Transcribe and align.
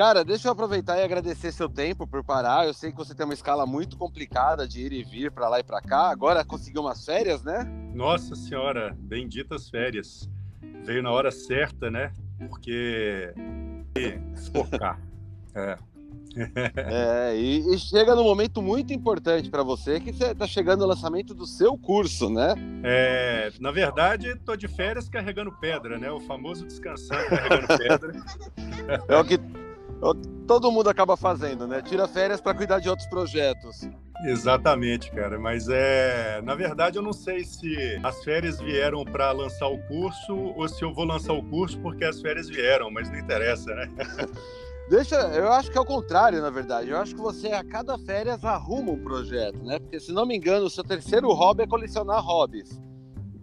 Cara, 0.00 0.24
deixa 0.24 0.48
eu 0.48 0.52
aproveitar 0.52 0.98
e 0.98 1.02
agradecer 1.02 1.52
seu 1.52 1.68
tempo 1.68 2.06
por 2.06 2.24
parar. 2.24 2.66
Eu 2.66 2.72
sei 2.72 2.90
que 2.90 2.96
você 2.96 3.14
tem 3.14 3.26
uma 3.26 3.34
escala 3.34 3.66
muito 3.66 3.98
complicada 3.98 4.66
de 4.66 4.80
ir 4.80 4.94
e 4.94 5.04
vir 5.04 5.30
para 5.30 5.46
lá 5.46 5.60
e 5.60 5.62
para 5.62 5.78
cá. 5.82 6.08
Agora 6.08 6.42
conseguiu 6.42 6.80
umas 6.80 7.04
férias, 7.04 7.44
né? 7.44 7.64
Nossa 7.94 8.34
senhora, 8.34 8.96
benditas 8.98 9.68
férias. 9.68 10.26
Veio 10.86 11.02
na 11.02 11.10
hora 11.10 11.30
certa, 11.30 11.90
né? 11.90 12.14
Porque 12.38 13.34
focar. 14.54 14.98
É. 15.52 15.76
é, 16.76 17.36
e, 17.36 17.74
e, 17.74 17.76
chega 17.76 18.14
num 18.14 18.22
momento 18.22 18.62
muito 18.62 18.92
importante 18.92 19.50
para 19.50 19.64
você, 19.64 19.98
que 19.98 20.12
você 20.12 20.26
está 20.26 20.46
chegando 20.46 20.82
o 20.82 20.86
lançamento 20.86 21.34
do 21.34 21.44
seu 21.44 21.76
curso, 21.76 22.30
né? 22.30 22.54
É, 22.84 23.50
na 23.58 23.72
verdade, 23.72 24.28
estou 24.28 24.56
de 24.56 24.68
férias 24.68 25.08
carregando 25.08 25.50
pedra, 25.58 25.98
né? 25.98 26.08
O 26.08 26.20
famoso 26.20 26.64
descansando 26.64 27.28
carregando 27.28 27.66
pedra. 27.66 28.12
É 29.08 29.16
o 29.16 29.24
que 29.24 29.40
todo 30.46 30.72
mundo 30.72 30.88
acaba 30.88 31.16
fazendo, 31.16 31.66
né? 31.66 31.82
Tira 31.82 32.08
férias 32.08 32.40
para 32.40 32.54
cuidar 32.54 32.80
de 32.80 32.88
outros 32.88 33.08
projetos. 33.08 33.88
Exatamente, 34.24 35.10
cara. 35.10 35.38
Mas 35.38 35.68
é, 35.68 36.40
na 36.42 36.54
verdade, 36.54 36.98
eu 36.98 37.02
não 37.02 37.12
sei 37.12 37.44
se 37.44 37.98
as 38.02 38.22
férias 38.22 38.60
vieram 38.60 39.04
para 39.04 39.30
lançar 39.32 39.68
o 39.68 39.78
curso 39.86 40.34
ou 40.34 40.68
se 40.68 40.82
eu 40.82 40.92
vou 40.92 41.04
lançar 41.04 41.32
o 41.32 41.42
curso 41.42 41.78
porque 41.80 42.04
as 42.04 42.20
férias 42.20 42.48
vieram, 42.48 42.90
mas 42.90 43.10
não 43.10 43.18
interessa, 43.18 43.74
né? 43.74 43.88
Deixa, 44.90 45.14
eu 45.14 45.52
acho 45.52 45.70
que 45.70 45.78
é 45.78 45.80
o 45.80 45.84
contrário, 45.84 46.42
na 46.42 46.50
verdade. 46.50 46.90
Eu 46.90 46.98
acho 46.98 47.14
que 47.14 47.20
você 47.20 47.52
a 47.52 47.62
cada 47.62 47.96
férias 47.96 48.44
arruma 48.44 48.90
um 48.90 49.00
projeto, 49.00 49.62
né? 49.62 49.78
Porque 49.78 50.00
se 50.00 50.10
não 50.10 50.26
me 50.26 50.36
engano, 50.36 50.66
o 50.66 50.70
seu 50.70 50.82
terceiro 50.82 51.32
hobby 51.32 51.62
é 51.62 51.66
colecionar 51.66 52.20
hobbies. 52.20 52.80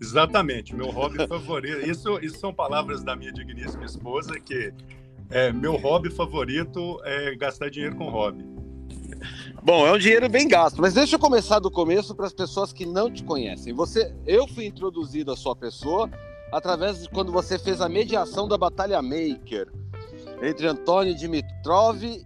Exatamente, 0.01 0.75
meu 0.75 0.91
hobby 0.91 1.25
favorito. 1.25 1.89
Isso, 1.89 2.19
isso 2.21 2.37
são 2.37 2.53
palavras 2.53 3.01
da 3.01 3.15
minha 3.15 3.31
digníssima 3.31 3.85
esposa 3.85 4.37
que 4.39 4.73
é, 5.29 5.51
meu 5.51 5.75
hobby 5.75 6.09
favorito 6.09 6.99
é 7.03 7.35
gastar 7.35 7.69
dinheiro 7.69 7.95
com 7.95 8.09
hobby. 8.09 8.45
Bom, 9.63 9.85
é 9.85 9.91
um 9.91 9.97
dinheiro 9.97 10.29
bem 10.29 10.47
gasto, 10.47 10.79
mas 10.79 10.93
deixa 10.93 11.15
eu 11.15 11.19
começar 11.19 11.59
do 11.59 11.69
começo 11.69 12.15
para 12.15 12.25
as 12.25 12.33
pessoas 12.33 12.71
que 12.71 12.85
não 12.85 13.11
te 13.11 13.23
conhecem. 13.23 13.73
Você, 13.73 14.15
eu 14.25 14.47
fui 14.47 14.65
introduzido 14.65 15.31
à 15.31 15.35
sua 15.35 15.55
pessoa 15.55 16.09
através 16.51 17.03
de 17.03 17.09
quando 17.09 17.31
você 17.31 17.59
fez 17.59 17.81
a 17.81 17.89
mediação 17.89 18.47
da 18.47 18.57
Batalha 18.57 19.01
Maker 19.01 19.67
entre 20.41 20.67
Antônio 20.67 21.15
Dimitrov 21.15 22.01
e 22.03 22.25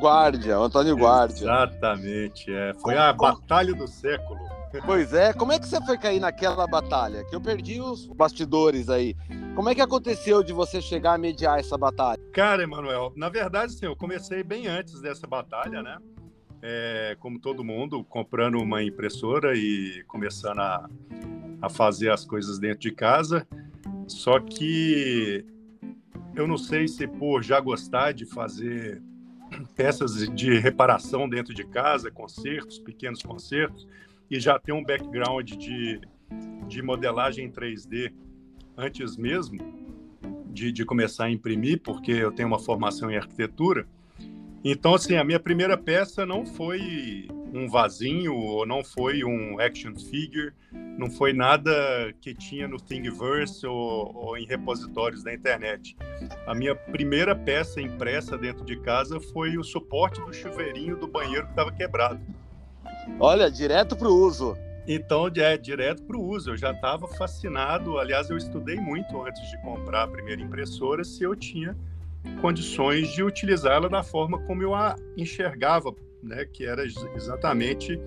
Guardia, 0.00 0.56
Antônio 0.56 0.96
Guardia. 0.96 1.44
Exatamente, 1.44 2.52
é. 2.52 2.72
Foi 2.74 2.96
a 2.96 3.12
batalha 3.12 3.74
do 3.74 3.86
século. 3.86 4.40
Pois 4.84 5.12
é, 5.12 5.32
como 5.32 5.52
é 5.52 5.58
que 5.58 5.66
você 5.66 5.80
foi 5.84 5.98
cair 5.98 6.20
naquela 6.20 6.66
batalha? 6.66 7.24
Que 7.24 7.34
eu 7.34 7.40
perdi 7.40 7.80
os 7.80 8.06
bastidores 8.06 8.88
aí. 8.88 9.16
Como 9.54 9.68
é 9.68 9.74
que 9.74 9.80
aconteceu 9.80 10.44
de 10.44 10.52
você 10.52 10.80
chegar 10.80 11.14
a 11.14 11.18
mediar 11.18 11.58
essa 11.58 11.76
batalha? 11.76 12.20
Cara, 12.32 12.62
Emanuel, 12.62 13.12
na 13.16 13.28
verdade, 13.28 13.72
sim, 13.72 13.86
eu 13.86 13.96
comecei 13.96 14.44
bem 14.44 14.68
antes 14.68 15.00
dessa 15.00 15.26
batalha, 15.26 15.82
né? 15.82 15.98
É, 16.62 17.16
como 17.18 17.40
todo 17.40 17.64
mundo, 17.64 18.04
comprando 18.04 18.58
uma 18.58 18.82
impressora 18.82 19.56
e 19.56 20.04
começando 20.06 20.60
a, 20.60 20.88
a 21.62 21.68
fazer 21.68 22.10
as 22.10 22.24
coisas 22.24 22.58
dentro 22.58 22.80
de 22.80 22.92
casa. 22.92 23.46
Só 24.06 24.38
que 24.38 25.44
eu 26.34 26.46
não 26.46 26.56
sei 26.56 26.86
se 26.86 27.08
por 27.08 27.42
já 27.42 27.58
gostar 27.60 28.12
de 28.12 28.24
fazer 28.24 29.02
peças 29.74 30.28
de 30.28 30.58
reparação 30.58 31.28
dentro 31.28 31.52
de 31.52 31.64
casa, 31.64 32.10
concertos, 32.10 32.78
pequenos 32.78 33.22
concertos, 33.22 33.86
e 34.30 34.38
já 34.38 34.58
ter 34.58 34.72
um 34.72 34.84
background 34.84 35.50
de, 35.50 36.00
de 36.68 36.82
modelagem 36.82 37.46
em 37.46 37.50
3D 37.50 38.12
antes 38.76 39.16
mesmo 39.16 39.58
de, 40.46 40.72
de 40.72 40.84
começar 40.84 41.24
a 41.24 41.30
imprimir, 41.30 41.80
porque 41.82 42.12
eu 42.12 42.32
tenho 42.32 42.48
uma 42.48 42.58
formação 42.58 43.10
em 43.10 43.16
arquitetura. 43.16 43.86
Então, 44.62 44.94
assim, 44.94 45.16
a 45.16 45.24
minha 45.24 45.40
primeira 45.40 45.76
peça 45.76 46.26
não 46.26 46.44
foi 46.44 47.28
um 47.52 47.68
vasinho, 47.68 48.34
ou 48.34 48.66
não 48.66 48.84
foi 48.84 49.24
um 49.24 49.58
action 49.58 49.94
figure, 49.96 50.52
não 50.98 51.10
foi 51.10 51.32
nada 51.32 51.72
que 52.20 52.34
tinha 52.34 52.68
no 52.68 52.76
Thingiverse 52.76 53.66
ou, 53.66 54.14
ou 54.14 54.36
em 54.36 54.46
repositórios 54.46 55.22
da 55.24 55.32
internet. 55.32 55.96
A 56.46 56.54
minha 56.54 56.74
primeira 56.74 57.34
peça 57.34 57.80
impressa 57.80 58.36
dentro 58.36 58.64
de 58.64 58.78
casa 58.80 59.18
foi 59.18 59.56
o 59.56 59.64
suporte 59.64 60.20
do 60.20 60.32
chuveirinho 60.32 60.96
do 60.96 61.08
banheiro 61.08 61.46
que 61.46 61.52
estava 61.52 61.72
quebrado. 61.72 62.20
Olha, 63.18 63.50
direto 63.50 63.96
para 63.96 64.08
o 64.08 64.14
uso. 64.14 64.56
Então, 64.86 65.30
é 65.36 65.56
direto 65.56 66.02
para 66.02 66.16
o 66.16 66.22
uso. 66.22 66.50
Eu 66.50 66.56
já 66.56 66.72
estava 66.72 67.06
fascinado. 67.08 67.98
Aliás, 67.98 68.30
eu 68.30 68.36
estudei 68.36 68.76
muito 68.76 69.22
antes 69.22 69.50
de 69.50 69.60
comprar 69.62 70.04
a 70.04 70.08
primeira 70.08 70.40
impressora 70.40 71.04
se 71.04 71.22
eu 71.22 71.36
tinha 71.36 71.76
condições 72.40 73.08
de 73.08 73.22
utilizá-la 73.22 73.88
da 73.88 74.02
forma 74.02 74.38
como 74.40 74.62
eu 74.62 74.74
a 74.74 74.96
enxergava, 75.16 75.94
né? 76.22 76.44
Que 76.44 76.66
era 76.66 76.84
exatamente 76.84 77.98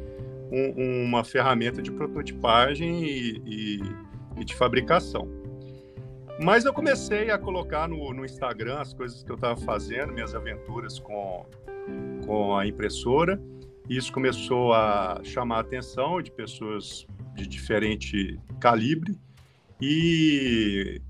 um, 0.52 1.06
uma 1.06 1.24
ferramenta 1.24 1.81
de 1.81 1.91
prototipagem 1.91 3.03
e, 3.03 3.41
e, 3.46 3.80
e, 4.38 4.46
de 4.46 4.56
fabricação. 4.56 5.28
Mas 6.40 6.66
eu 6.66 6.74
comecei 6.74 7.31
a 7.31 7.38
colocar 7.38 7.88
no, 7.88 8.14
no 8.14 8.25
Instagram 8.25 8.80
as 8.80 8.94
coisas 8.94 9.24
que 9.24 9.31
eu 9.31 9.35
estava 9.35 9.56
fazendo, 9.62 10.14
minhas 10.14 10.35
aventuras 10.35 11.00
com, 11.00 11.46
com 12.25 12.56
a 12.56 12.68
impressora. 12.68 13.40
Isso 13.90 14.12
começou 14.12 14.74
a 14.74 15.20
chamar 15.24 15.58
a 15.58 15.62
atenção 15.62 16.22
de 16.22 16.32
pessoas 16.32 17.06
de 17.36 17.46
diferente 17.46 18.40
calibre 18.60 19.18
e 19.82 21.02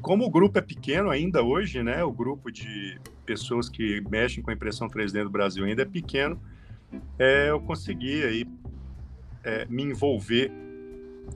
como 0.00 0.24
o 0.24 0.30
grupo 0.30 0.58
é 0.58 0.62
pequeno 0.62 1.10
ainda 1.10 1.42
hoje, 1.42 1.82
né? 1.82 2.02
O 2.02 2.12
grupo 2.12 2.50
de 2.50 2.98
pessoas 3.26 3.68
que 3.68 4.00
mexem 4.08 4.42
com 4.42 4.50
impressão 4.50 4.88
3D 4.88 5.24
do 5.24 5.30
Brasil 5.30 5.64
ainda 5.64 5.82
é 5.82 5.84
pequeno. 5.84 6.40
É, 7.18 7.50
eu 7.50 7.60
consegui 7.60 8.22
aí 8.24 8.46
é, 9.44 9.66
me 9.66 9.82
envolver 9.82 10.50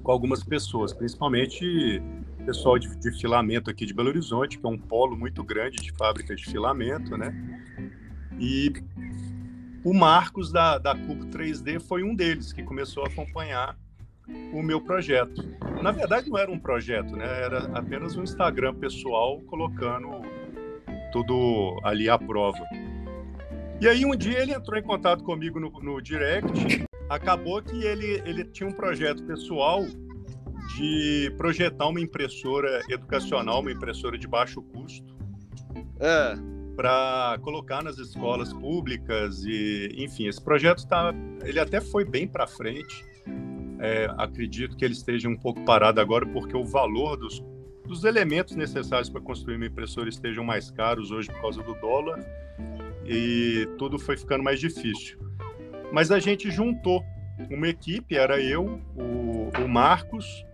com 0.03 0.13
algumas 0.13 0.43
pessoas, 0.43 0.93
principalmente 0.93 2.01
pessoal 2.47 2.79
de, 2.79 2.97
de, 2.97 3.13
filamento 3.21 3.71
aqui 3.71 3.85
de 3.85 3.93
Belo 3.93 4.09
Horizonte, 4.09 4.59
que 4.59 4.65
é 4.65 4.69
um 4.69 4.79
polo 4.79 5.17
muito 5.17 5.45
grande 5.45 5.79
de 5.79 5.93
fábrica 5.93 6.35
de 6.35 6.45
filamento, 6.45 7.17
né? 7.17 7.35
E 8.39 8.73
o 9.85 9.95
Marcos 9.95 10.53
da, 10.53 10.79
da 10.79 10.95
Cubo 10.95 11.27
3D 11.27 11.81
foi 11.81 12.03
um 12.03 12.15
deles 12.15 12.53
que 12.53 12.63
começou 12.63 13.05
a 13.05 13.09
acompanhar 13.09 13.77
o 14.53 14.63
meu 14.63 14.81
projeto. 14.81 15.43
Na 15.83 15.91
verdade, 15.91 16.29
não 16.29 16.39
era 16.39 16.51
um 16.51 16.59
projeto, 16.59 17.17
né? 17.17 17.43
Era 17.43 17.65
apenas 17.79 18.17
um 18.17 18.23
Instagram 18.23 18.75
pessoal 18.75 19.41
colocando 19.43 20.21
tudo 21.13 21.81
ali 21.83 22.09
à 22.09 22.19
prova. 22.19 22.63
E 23.81 23.89
aí 23.89 24.05
um 24.05 24.15
dia 24.15 24.41
ele 24.41 24.53
entrou 24.53 24.79
em 24.79 24.83
contato 24.83 25.25
comigo 25.25 25.59
no, 25.59 25.71
no 25.71 26.01
direct. 26.01 26.85
Acabou 27.09 27.63
que 27.63 27.83
ele, 27.83 28.23
ele 28.27 28.45
tinha 28.45 28.69
um 28.69 28.73
projeto 28.73 29.23
pessoal 29.25 29.85
de 30.77 31.33
projetar 31.37 31.89
uma 31.89 32.01
impressora 32.01 32.81
educacional, 32.89 33.61
uma 33.61 33.73
impressora 33.73 34.17
de 34.17 34.29
baixo 34.29 34.63
custo. 34.63 35.17
É 35.99 36.60
para 36.81 37.39
colocar 37.43 37.85
nas 37.85 37.99
escolas 37.99 38.55
públicas 38.55 39.45
e, 39.45 39.95
enfim, 39.99 40.27
esse 40.29 40.43
projeto 40.43 40.89
tá, 40.89 41.13
ele 41.45 41.61
até 41.61 41.79
foi 41.79 42.07
bem 42.07 42.27
para 42.27 42.47
frente. 42.47 43.05
É, 43.79 44.09
acredito 44.17 44.75
que 44.79 44.85
ele 44.87 44.95
esteja 44.95 45.29
um 45.29 45.37
pouco 45.37 45.63
parado 45.67 46.01
agora 46.01 46.25
porque 46.25 46.57
o 46.57 46.65
valor 46.65 47.19
dos, 47.19 47.45
dos 47.85 48.05
elementos 48.05 48.57
necessários 48.57 49.11
para 49.11 49.21
construir 49.21 49.57
uma 49.57 49.67
impressora 49.67 50.09
estejam 50.09 50.43
mais 50.43 50.71
caros 50.71 51.11
hoje 51.11 51.29
por 51.31 51.43
causa 51.43 51.63
do 51.63 51.75
dólar 51.75 52.19
e 53.05 53.69
tudo 53.77 53.99
foi 53.99 54.17
ficando 54.17 54.43
mais 54.43 54.59
difícil. 54.59 55.19
Mas 55.93 56.11
a 56.11 56.19
gente 56.19 56.51
juntou 56.51 57.05
uma 57.51 57.69
equipe, 57.69 58.17
era 58.17 58.41
eu, 58.41 58.81
o, 58.97 59.51
o 59.63 59.69
Marcos, 59.69 60.47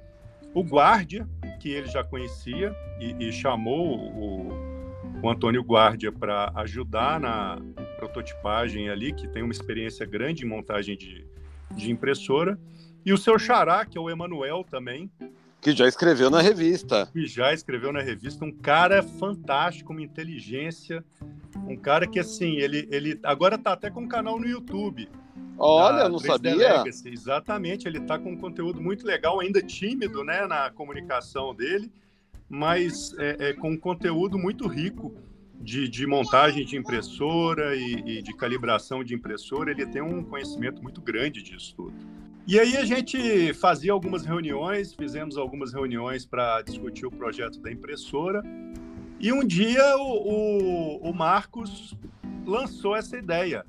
o 0.52 0.64
Guardia, 0.64 1.25
que 1.61 1.69
ele 1.69 1.87
já 1.87 2.02
conhecia 2.02 2.75
e, 2.99 3.29
e 3.29 3.32
chamou 3.32 3.96
o 3.96 4.75
o 5.22 5.30
Antônio 5.30 5.62
Guardia 5.62 6.12
para 6.12 6.52
ajudar 6.56 7.18
na 7.20 7.58
prototipagem 7.98 8.88
ali, 8.88 9.12
que 9.12 9.26
tem 9.28 9.42
uma 9.42 9.52
experiência 9.52 10.04
grande 10.06 10.44
em 10.44 10.48
montagem 10.48 10.96
de, 10.96 11.26
de 11.74 11.90
impressora, 11.90 12.58
e 13.04 13.12
o 13.12 13.18
seu 13.18 13.38
xará, 13.38 13.84
que 13.84 13.96
é 13.96 14.00
o 14.00 14.10
Emanuel 14.10 14.64
também. 14.68 15.10
Que 15.60 15.72
já 15.72 15.88
escreveu 15.88 16.30
na 16.30 16.40
revista. 16.40 17.06
Que 17.06 17.26
já 17.26 17.52
escreveu 17.52 17.92
na 17.92 18.00
revista, 18.00 18.44
um 18.44 18.52
cara 18.52 19.02
fantástico, 19.02 19.92
uma 19.92 20.02
inteligência, 20.02 21.04
um 21.66 21.76
cara 21.76 22.06
que, 22.06 22.19
assim, 22.19 22.56
ele, 22.56 22.88
ele 22.90 23.19
agora 23.22 23.56
está 23.56 23.72
até 23.72 23.90
com 23.90 24.02
um 24.02 24.08
canal 24.08 24.38
no 24.38 24.46
YouTube. 24.46 25.08
Olha, 25.58 26.02
eu 26.02 26.08
não 26.10 26.19
sabia. 26.19 26.54
Legacy. 26.54 27.08
Exatamente, 27.08 27.88
ele 27.88 27.98
está 27.98 28.19
com 28.19 28.32
um 28.32 28.36
conteúdo 28.36 28.80
muito 28.80 29.06
legal, 29.06 29.40
ainda 29.40 29.62
tímido, 29.62 30.22
né, 30.22 30.46
na 30.46 30.70
comunicação 30.70 31.54
dele, 31.54 31.90
mas 32.48 33.14
é, 33.19 33.48
é, 33.48 33.52
com 33.52 33.70
um 33.70 33.76
conteúdo 33.76 34.38
muito 34.38 34.66
rico 34.66 35.14
de, 35.60 35.88
de 35.88 36.06
montagem 36.06 36.64
de 36.64 36.76
impressora 36.76 37.75
e, 37.75 38.19
e, 38.19 38.22
de 38.22 38.34
calibração 38.34 39.02
de 39.02 39.14
impressora. 39.14 39.70
Ele 39.70 39.87
tem 39.87 40.02
um 40.02 40.22
conhecimento 40.22 40.82
muito 40.82 41.00
grande 41.00 41.43
disso 41.43 41.75
tudo. 41.76 41.94
E 42.46 42.60
aí 42.60 42.76
a 42.76 42.84
gente 42.84 43.52
fazia 43.54 43.93
algumas 43.93 44.25
reuniões, 44.25 44.94
fizemos 44.94 45.37
algumas 45.37 45.72
reuniões 45.72 46.25
para 46.25 46.62
discutir 46.62 47.04
o 47.04 47.10
projeto 47.10 47.60
da 47.60 47.72
impressora. 47.72 48.43
E 49.19 49.32
um 49.32 49.44
dia 49.44 49.96
o, 49.96 51.00
o, 51.02 51.10
o 51.10 51.12
Marcos 51.12 51.96
lançou 52.44 52.94
essa 52.94 53.16
ideia 53.16 53.64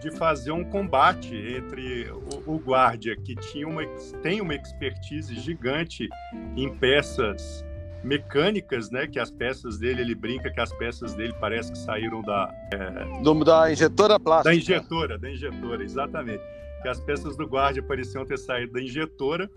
de 0.00 0.10
fazer 0.10 0.50
um 0.50 0.64
combate 0.64 1.32
entre 1.32 2.10
o, 2.44 2.56
o 2.56 2.62
que 3.22 3.36
tinha 3.36 3.68
uma, 3.68 3.86
tem 4.20 4.40
uma 4.40 4.54
expertise 4.56 5.32
gigante 5.36 6.08
em 6.56 6.74
peças 6.74 7.64
mecânicas, 8.02 8.90
né? 8.90 9.06
Que 9.06 9.18
as 9.18 9.30
peças 9.30 9.78
dele, 9.78 10.02
ele 10.02 10.14
brinca 10.14 10.50
que 10.50 10.60
as 10.60 10.72
peças 10.72 11.14
dele 11.14 11.34
parece 11.40 11.72
que 11.72 11.78
saíram 11.78 12.22
da... 12.22 12.52
É, 12.72 13.22
do, 13.22 13.44
da 13.44 13.70
injetora 13.70 14.18
plástica. 14.18 14.50
Da 14.50 14.54
injetora, 14.54 15.18
da 15.18 15.30
injetora, 15.30 15.82
exatamente. 15.82 16.42
Que 16.82 16.88
as 16.88 17.00
peças 17.00 17.36
do 17.36 17.46
guarda 17.46 17.82
pareciam 17.82 18.24
ter 18.24 18.38
saído 18.38 18.72
da 18.72 18.82
injetora. 18.82 19.50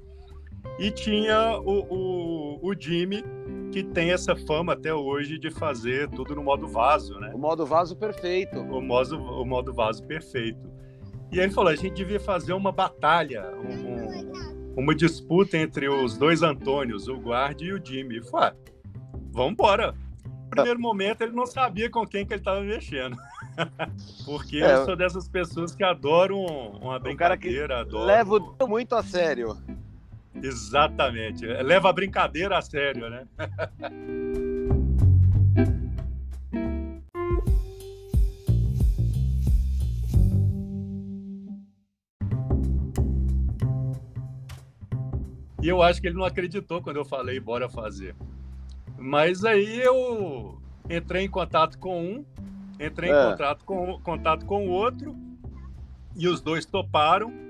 E 0.80 0.92
tinha 0.92 1.58
o, 1.60 1.86
o, 1.90 2.70
o 2.70 2.74
Jimmy, 2.78 3.24
que 3.72 3.84
tem 3.84 4.12
essa 4.12 4.36
fama 4.36 4.74
até 4.74 4.94
hoje 4.94 5.38
de 5.38 5.52
fazer 5.52 6.10
tudo 6.10 6.36
no 6.36 6.44
modo 6.44 6.68
vaso, 6.68 7.20
né? 7.20 7.32
O 7.34 7.38
modo 7.38 7.66
vaso 7.66 7.96
perfeito. 7.96 8.60
O 8.60 8.82
modo, 8.82 9.18
o 9.18 9.46
modo 9.46 9.74
vaso 9.74 10.04
perfeito. 10.04 10.76
E 11.32 11.40
aí 11.40 11.46
ele 11.46 11.54
falou: 11.54 11.70
a 11.70 11.76
gente 11.76 11.94
devia 11.94 12.20
fazer 12.20 12.54
uma 12.54 12.72
batalha, 12.72 13.52
um, 13.58 14.55
uma 14.76 14.94
disputa 14.94 15.58
entre 15.58 15.88
os 15.88 16.18
dois 16.18 16.42
Antônios, 16.42 17.08
o 17.08 17.18
Guard 17.18 17.62
e 17.62 17.74
o 17.74 17.84
Jimmy. 17.84 18.22
Falei: 18.24 18.50
ah, 18.50 18.56
vamos 19.32 19.54
embora. 19.54 19.94
No 20.24 20.50
primeiro 20.50 20.80
momento 20.80 21.22
ele 21.22 21.34
não 21.34 21.46
sabia 21.46 21.90
com 21.90 22.06
quem 22.06 22.26
que 22.26 22.34
ele 22.34 22.42
estava 22.42 22.62
mexendo. 22.62 23.18
Porque 24.26 24.58
é, 24.58 24.74
eu 24.74 24.86
sou 24.86 24.96
dessas 24.96 25.28
pessoas 25.28 25.76
que 25.76 25.84
adoram 25.84 26.38
uma 26.82 27.00
brincadeira, 27.00 27.82
adoram... 27.82 28.06
Levo 28.06 28.56
muito 28.68 28.96
a 28.96 29.04
sério. 29.04 29.58
Exatamente. 30.42 31.46
Leva 31.46 31.90
a 31.90 31.94
brincadeira 31.94 32.58
a 32.58 32.62
sério, 32.62 33.10
né? 33.10 33.28
E 45.66 45.70
eu 45.70 45.82
acho 45.82 46.00
que 46.00 46.08
ele 46.08 46.16
não 46.16 46.26
acreditou 46.26 46.82
quando 46.82 46.98
eu 46.98 47.06
falei 47.06 47.40
bora 47.40 47.68
fazer. 47.68 48.16
Mas 48.98 49.44
aí 49.44 49.82
eu 49.82 50.62
entrei 50.90 51.26
em 51.26 51.30
contato 51.30 51.80
com 51.80 52.00
um, 52.00 52.26
entrei 52.80 53.10
é. 53.10 53.14
em 53.14 53.32
contato 53.32 53.66
com, 53.66 54.00
contato 54.02 54.46
com 54.46 54.68
o 54.68 54.70
outro, 54.70 55.16
e 56.16 56.28
os 56.28 56.40
dois 56.40 56.66
toparam 56.66 57.46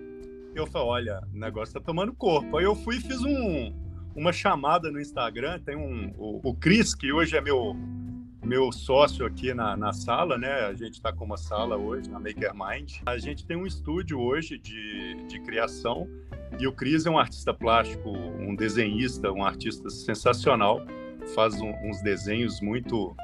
eu 0.55 0.65
falei, 0.65 0.87
olha, 0.87 1.21
o 1.33 1.37
negócio 1.37 1.73
tá 1.73 1.81
tomando 1.81 2.13
corpo. 2.13 2.57
Aí 2.57 2.63
eu 2.63 2.75
fui 2.75 2.95
e 2.95 3.01
fiz 3.01 3.21
um, 3.21 3.73
uma 4.15 4.31
chamada 4.31 4.89
no 4.89 5.01
Instagram, 5.01 5.59
tem 5.59 5.75
um, 5.75 6.13
o, 6.17 6.49
o 6.49 6.55
Cris, 6.55 6.95
que 6.95 7.11
hoje 7.11 7.35
é 7.35 7.41
meu, 7.41 7.75
meu 8.41 8.71
sócio 8.71 9.25
aqui 9.25 9.53
na, 9.53 9.75
na 9.75 9.91
sala, 9.91 10.37
né? 10.37 10.65
A 10.65 10.73
gente 10.73 10.93
está 10.93 11.11
com 11.11 11.25
uma 11.25 11.35
sala 11.35 11.75
hoje 11.75 12.09
na 12.09 12.19
Makermind. 12.19 13.01
A 13.05 13.17
gente 13.17 13.45
tem 13.45 13.57
um 13.57 13.65
estúdio 13.65 14.17
hoje 14.17 14.57
de, 14.57 15.15
de 15.27 15.41
criação 15.41 16.07
e 16.59 16.67
o 16.67 16.71
Cris 16.71 17.05
é 17.05 17.09
um 17.09 17.17
artista 17.17 17.53
plástico, 17.53 18.09
um 18.09 18.55
desenhista, 18.55 19.31
um 19.31 19.43
artista 19.43 19.89
sensacional, 19.89 20.85
faz 21.33 21.59
um, 21.59 21.71
uns 21.83 22.01
desenhos 22.01 22.61
muito 22.61 23.15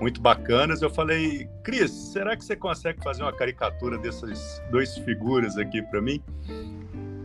muito 0.00 0.20
bacanas. 0.20 0.82
Eu 0.82 0.90
falei, 0.90 1.48
Cris, 1.62 1.90
será 1.90 2.36
que 2.36 2.44
você 2.44 2.54
consegue 2.54 3.02
fazer 3.02 3.22
uma 3.22 3.32
caricatura 3.32 3.96
dessas 3.96 4.62
duas 4.70 4.96
figuras 4.98 5.56
aqui 5.56 5.80
para 5.80 6.02
mim? 6.02 6.22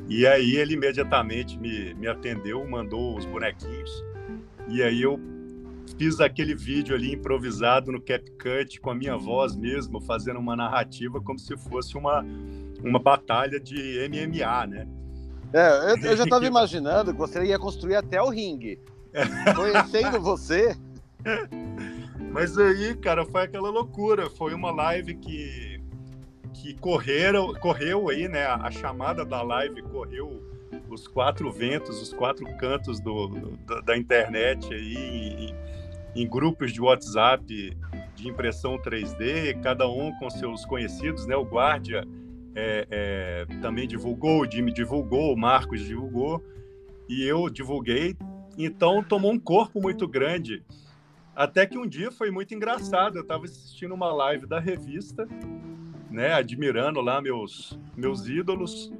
E 0.08 0.26
aí 0.26 0.56
ele 0.56 0.74
imediatamente 0.74 1.60
me, 1.60 1.94
me 1.94 2.08
atendeu, 2.08 2.66
mandou 2.68 3.18
os 3.18 3.26
bonequinhos. 3.26 3.92
E 4.70 4.82
aí 4.82 5.02
eu 5.02 5.20
fiz 5.98 6.20
aquele 6.20 6.56
vídeo 6.56 6.96
ali 6.96 7.14
improvisado 7.14 7.92
no 7.92 8.02
CapCut 8.02 8.80
com 8.80 8.90
a 8.90 8.96
minha 8.96 9.18
voz 9.18 9.56
mesmo, 9.56 10.00
fazendo 10.02 10.40
uma 10.40 10.56
narrativa 10.56 11.22
como 11.22 11.40
se 11.40 11.58
fosse 11.58 11.98
uma, 11.98 12.26
uma 12.84 13.00
batalha 13.00 13.60
de 13.60 14.00
MMA, 14.08 14.68
né? 14.68 14.88
É, 15.54 15.92
eu, 15.92 15.98
eu 16.12 16.18
já 16.18 16.24
estava 16.24 16.46
imaginando 16.46 17.12
que 17.12 17.20
você 17.20 17.44
ia 17.44 17.60
construir 17.60 17.96
até 17.96 18.22
o 18.22 18.30
ringue. 18.30 18.80
Conhecendo 19.56 20.22
você. 20.22 20.76
Mas 22.32 22.58
aí, 22.58 22.96
cara, 22.96 23.26
foi 23.26 23.44
aquela 23.44 23.70
loucura. 23.70 24.30
Foi 24.30 24.54
uma 24.54 24.72
live 24.72 25.16
que, 25.16 25.82
que 26.54 26.74
correram, 26.76 27.54
correu 27.56 28.10
aí, 28.10 28.28
né? 28.28 28.46
A, 28.46 28.72
chamada 28.72 29.26
da 29.26 29.42
live 29.42 29.82
correu 29.84 30.42
os 30.90 31.08
quatro 31.08 31.52
ventos, 31.52 32.02
os 32.02 32.14
quatro 32.14 32.46
cantos 32.58 33.02
do, 33.02 33.28
do 33.28 33.82
da 33.82 33.98
internet 33.98 34.74
aí, 34.74 35.54
em, 36.16 36.22
em, 36.22 36.28
grupos 36.28 36.72
de 36.72 36.82
WhatsApp 36.82 37.78
de 38.16 38.28
impressão 38.28 38.78
3D, 38.78 39.60
cada 39.62 39.88
um 39.90 40.14
com 40.18 40.30
seus 40.30 40.66
conhecidos, 40.66 41.26
né? 41.26 41.36
O 41.36 41.44
Guardia 41.44 42.08
é, 42.56 42.88
é, 42.90 43.46
também 43.62 43.88
divulgou, 43.88 44.42
o 44.42 44.50
Jimmy 44.50 44.74
divulgou, 44.74 45.34
o 45.34 45.38
Marcos 45.38 45.82
divulgou, 45.82 46.44
e 47.08 47.24
eu 47.24 47.50
divulguei. 47.50 48.16
Então 48.58 49.04
tomou 49.04 49.32
um 49.32 49.40
corpo 49.40 49.82
muito 49.82 50.08
grande. 50.08 50.64
Até 51.36 51.66
que 51.66 51.78
um 51.78 51.88
dia 51.88 52.12
foi 52.12 52.30
muito 52.30 52.54
engraçado. 52.54 53.18
Eu 53.18 53.22
estava 53.22 53.46
assistindo 53.46 53.94
uma 53.94 54.12
live 54.14 54.46
da 54.46 54.60
revista, 54.60 55.28
né, 56.10 56.34
admirando 56.34 57.00
lá 57.00 57.22
meus, 57.22 57.80
meus 57.96 58.28
ídolos. 58.28 58.92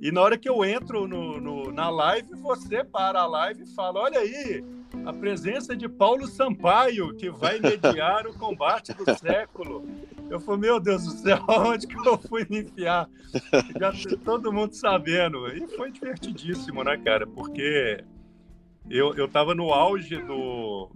E 0.00 0.12
na 0.12 0.20
hora 0.20 0.38
que 0.38 0.48
eu 0.48 0.64
entro 0.64 1.06
no, 1.06 1.40
no, 1.40 1.72
na 1.72 1.88
live, 1.90 2.34
você 2.34 2.84
para 2.84 3.20
a 3.20 3.26
live 3.26 3.62
e 3.62 3.74
fala: 3.74 4.00
Olha 4.00 4.20
aí, 4.20 4.64
a 5.04 5.12
presença 5.12 5.76
de 5.76 5.88
Paulo 5.88 6.26
Sampaio, 6.26 7.14
que 7.14 7.30
vai 7.30 7.58
mediar 7.60 8.26
o 8.26 8.34
combate 8.34 8.92
do 8.92 9.04
século. 9.16 9.84
Eu 10.30 10.40
falei: 10.40 10.60
Meu 10.60 10.80
Deus 10.80 11.04
do 11.04 11.10
céu, 11.10 11.44
onde 11.48 11.86
que 11.86 11.96
eu 11.96 12.18
fui 12.18 12.46
me 12.48 12.60
enfiar? 12.60 13.08
Já 13.78 13.92
todo 14.24 14.52
mundo 14.52 14.74
sabendo. 14.74 15.48
E 15.48 15.66
foi 15.76 15.90
divertidíssimo, 15.90 16.82
né, 16.84 16.96
cara? 16.96 17.26
Porque 17.26 18.04
eu, 18.88 19.14
eu 19.14 19.28
tava 19.28 19.54
no 19.54 19.72
auge 19.72 20.16
do, 20.16 20.90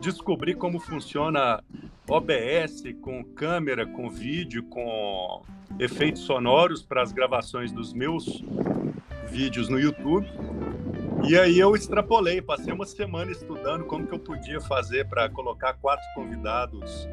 descobrir 0.00 0.54
como 0.56 0.80
funciona 0.80 1.62
OBS 2.08 2.82
com 3.00 3.24
câmera, 3.24 3.86
com 3.86 4.10
vídeo, 4.10 4.64
com 4.64 5.42
efeitos 5.78 6.22
sonoros 6.22 6.82
para 6.82 7.02
as 7.02 7.12
gravações 7.12 7.72
dos 7.72 7.92
meus 7.92 8.44
vídeos 9.30 9.68
no 9.68 9.78
YouTube. 9.78 10.26
E 11.28 11.38
aí 11.38 11.58
eu 11.58 11.74
extrapolei, 11.74 12.42
passei 12.42 12.72
uma 12.72 12.84
semana 12.84 13.30
estudando 13.30 13.84
como 13.84 14.06
que 14.06 14.14
eu 14.14 14.18
podia 14.18 14.60
fazer 14.60 15.06
para 15.08 15.28
colocar 15.28 15.74
quatro 15.74 16.04
convidados 16.14 17.08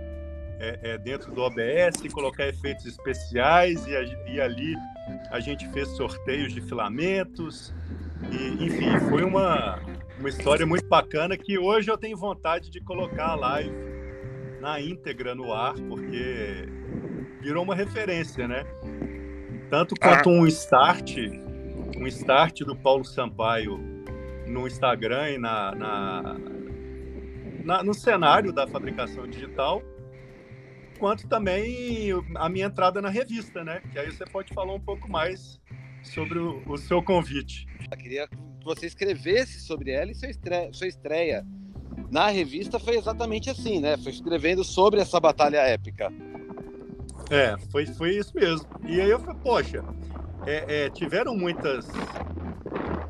é, 0.59 0.79
é, 0.81 0.97
dentro 0.97 1.31
do 1.31 1.41
OBS, 1.41 2.01
colocar 2.11 2.47
efeitos 2.47 2.85
especiais 2.85 3.85
e, 3.87 3.91
e, 4.33 4.41
ali 4.41 4.75
a 5.31 5.39
gente 5.39 5.67
fez 5.69 5.87
sorteios 5.89 6.53
de 6.53 6.61
filamentos 6.61 7.73
e 8.31 8.65
enfim 8.65 8.99
foi 9.09 9.23
uma 9.23 9.79
uma 10.19 10.27
história 10.27 10.65
muito 10.65 10.85
bacana 10.85 11.37
que 11.37 11.57
hoje 11.57 11.89
eu 11.89 11.97
tenho 11.97 12.17
vontade 12.17 12.69
de 12.69 12.81
colocar 12.81 13.27
a 13.27 13.35
live 13.35 13.71
na 14.59 14.81
íntegra 14.81 15.33
no 15.33 15.53
ar, 15.53 15.75
porque 15.87 16.67
virou 17.41 17.63
uma 17.63 17.73
referência, 17.73 18.45
né? 18.45 18.65
Tanto 19.69 19.95
quanto 19.95 20.29
ah. 20.29 20.33
um 20.33 20.45
start, 20.47 21.15
um 21.95 22.05
start 22.07 22.61
do 22.63 22.75
Paulo 22.75 23.05
Sampaio 23.05 23.98
no 24.49 24.67
Instagram 24.67 25.31
e 25.31 25.37
na, 25.37 25.75
na, 25.75 26.37
na, 27.63 27.83
no 27.83 27.93
cenário 27.93 28.51
da 28.51 28.67
fabricação 28.67 29.27
digital, 29.27 29.81
quanto 30.97 31.27
também 31.27 32.09
a 32.35 32.49
minha 32.49 32.65
entrada 32.65 33.01
na 33.01 33.09
revista, 33.09 33.63
né? 33.63 33.81
Que 33.91 33.99
aí 33.99 34.11
você 34.11 34.25
pode 34.25 34.53
falar 34.53 34.73
um 34.73 34.79
pouco 34.79 35.09
mais 35.09 35.59
sobre 36.03 36.39
o, 36.39 36.61
o 36.67 36.77
seu 36.77 37.01
convite. 37.01 37.67
Eu 37.91 37.97
queria 37.97 38.27
que 38.27 38.37
você 38.63 38.87
escrevesse 38.87 39.61
sobre 39.61 39.91
ela 39.91 40.11
e 40.11 40.15
sua 40.15 40.29
estreia, 40.29 40.73
sua 40.73 40.87
estreia 40.87 41.45
na 42.11 42.27
revista 42.29 42.79
foi 42.79 42.97
exatamente 42.97 43.49
assim, 43.49 43.79
né? 43.79 43.97
Foi 43.97 44.11
escrevendo 44.11 44.63
sobre 44.63 44.99
essa 44.99 45.19
batalha 45.19 45.57
épica. 45.57 46.11
É, 47.29 47.55
foi, 47.71 47.85
foi 47.85 48.17
isso 48.17 48.31
mesmo. 48.35 48.67
E 48.87 48.99
aí 48.99 49.09
eu 49.09 49.19
falei, 49.19 49.39
poxa, 49.43 49.83
é, 50.45 50.85
é, 50.85 50.89
tiveram 50.89 51.35
muitas, 51.35 51.87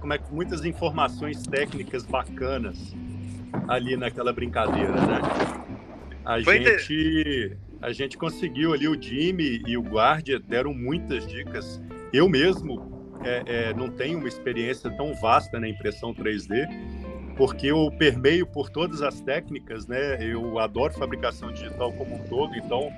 como 0.09 0.13
é 0.13 0.17
que 0.17 0.33
muitas 0.33 0.65
informações 0.65 1.43
técnicas 1.43 2.03
bacanas 2.03 2.95
ali 3.67 3.95
naquela 3.95 4.33
brincadeira, 4.33 4.93
né? 4.93 5.21
A 6.25 6.41
foi 6.41 6.63
gente, 6.63 7.57
a 7.79 7.91
gente 7.91 8.17
conseguiu 8.17 8.73
ali 8.73 8.87
o 8.87 8.99
Jimmy 8.99 9.61
e 9.67 9.77
o 9.77 9.83
Guardia 9.83 10.39
deram 10.39 10.73
muitas 10.73 11.27
dicas. 11.27 11.79
Eu 12.11 12.27
mesmo 12.27 13.19
é, 13.23 13.43
é, 13.45 13.73
não 13.75 13.87
tenho 13.87 14.17
uma 14.17 14.27
experiência 14.27 14.89
tão 14.89 15.13
vasta 15.13 15.59
na 15.59 15.69
impressão 15.69 16.11
3D, 16.11 16.67
porque 17.37 17.67
eu 17.67 17.91
permeio 17.99 18.47
por 18.47 18.71
todas 18.71 19.03
as 19.03 19.21
técnicas, 19.21 19.85
né? 19.85 20.17
Eu 20.23 20.57
adoro 20.57 20.91
fabricação 20.91 21.51
digital 21.51 21.93
como 21.93 22.15
um 22.15 22.23
todo, 22.23 22.55
então 22.55 22.91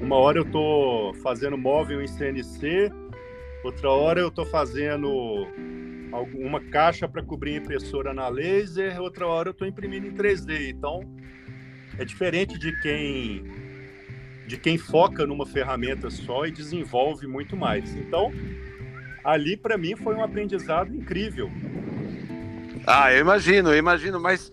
uma 0.00 0.16
hora 0.16 0.38
eu 0.38 0.44
estou 0.44 1.14
fazendo 1.22 1.56
móvel 1.56 2.02
em 2.02 2.08
CNC, 2.08 2.90
outra 3.62 3.88
hora 3.88 4.18
eu 4.18 4.28
estou 4.28 4.44
fazendo 4.44 5.46
uma 6.34 6.60
caixa 6.60 7.08
para 7.08 7.22
cobrir 7.22 7.56
impressora 7.56 8.12
na 8.12 8.28
laser, 8.28 9.00
outra 9.00 9.26
hora 9.26 9.48
eu 9.48 9.52
estou 9.52 9.66
imprimindo 9.66 10.06
em 10.06 10.12
3D. 10.12 10.70
Então, 10.70 11.00
é 11.98 12.04
diferente 12.04 12.58
de 12.58 12.78
quem 12.80 13.44
de 14.46 14.56
quem 14.56 14.76
foca 14.76 15.24
numa 15.24 15.46
ferramenta 15.46 16.10
só 16.10 16.44
e 16.44 16.50
desenvolve 16.50 17.24
muito 17.24 17.56
mais. 17.56 17.94
Então, 17.94 18.32
ali 19.22 19.56
para 19.56 19.78
mim 19.78 19.94
foi 19.94 20.14
um 20.16 20.24
aprendizado 20.24 20.92
incrível. 20.92 21.48
Ah, 22.84 23.12
eu 23.12 23.20
imagino, 23.20 23.70
eu 23.70 23.78
imagino, 23.78 24.18
mas 24.18 24.50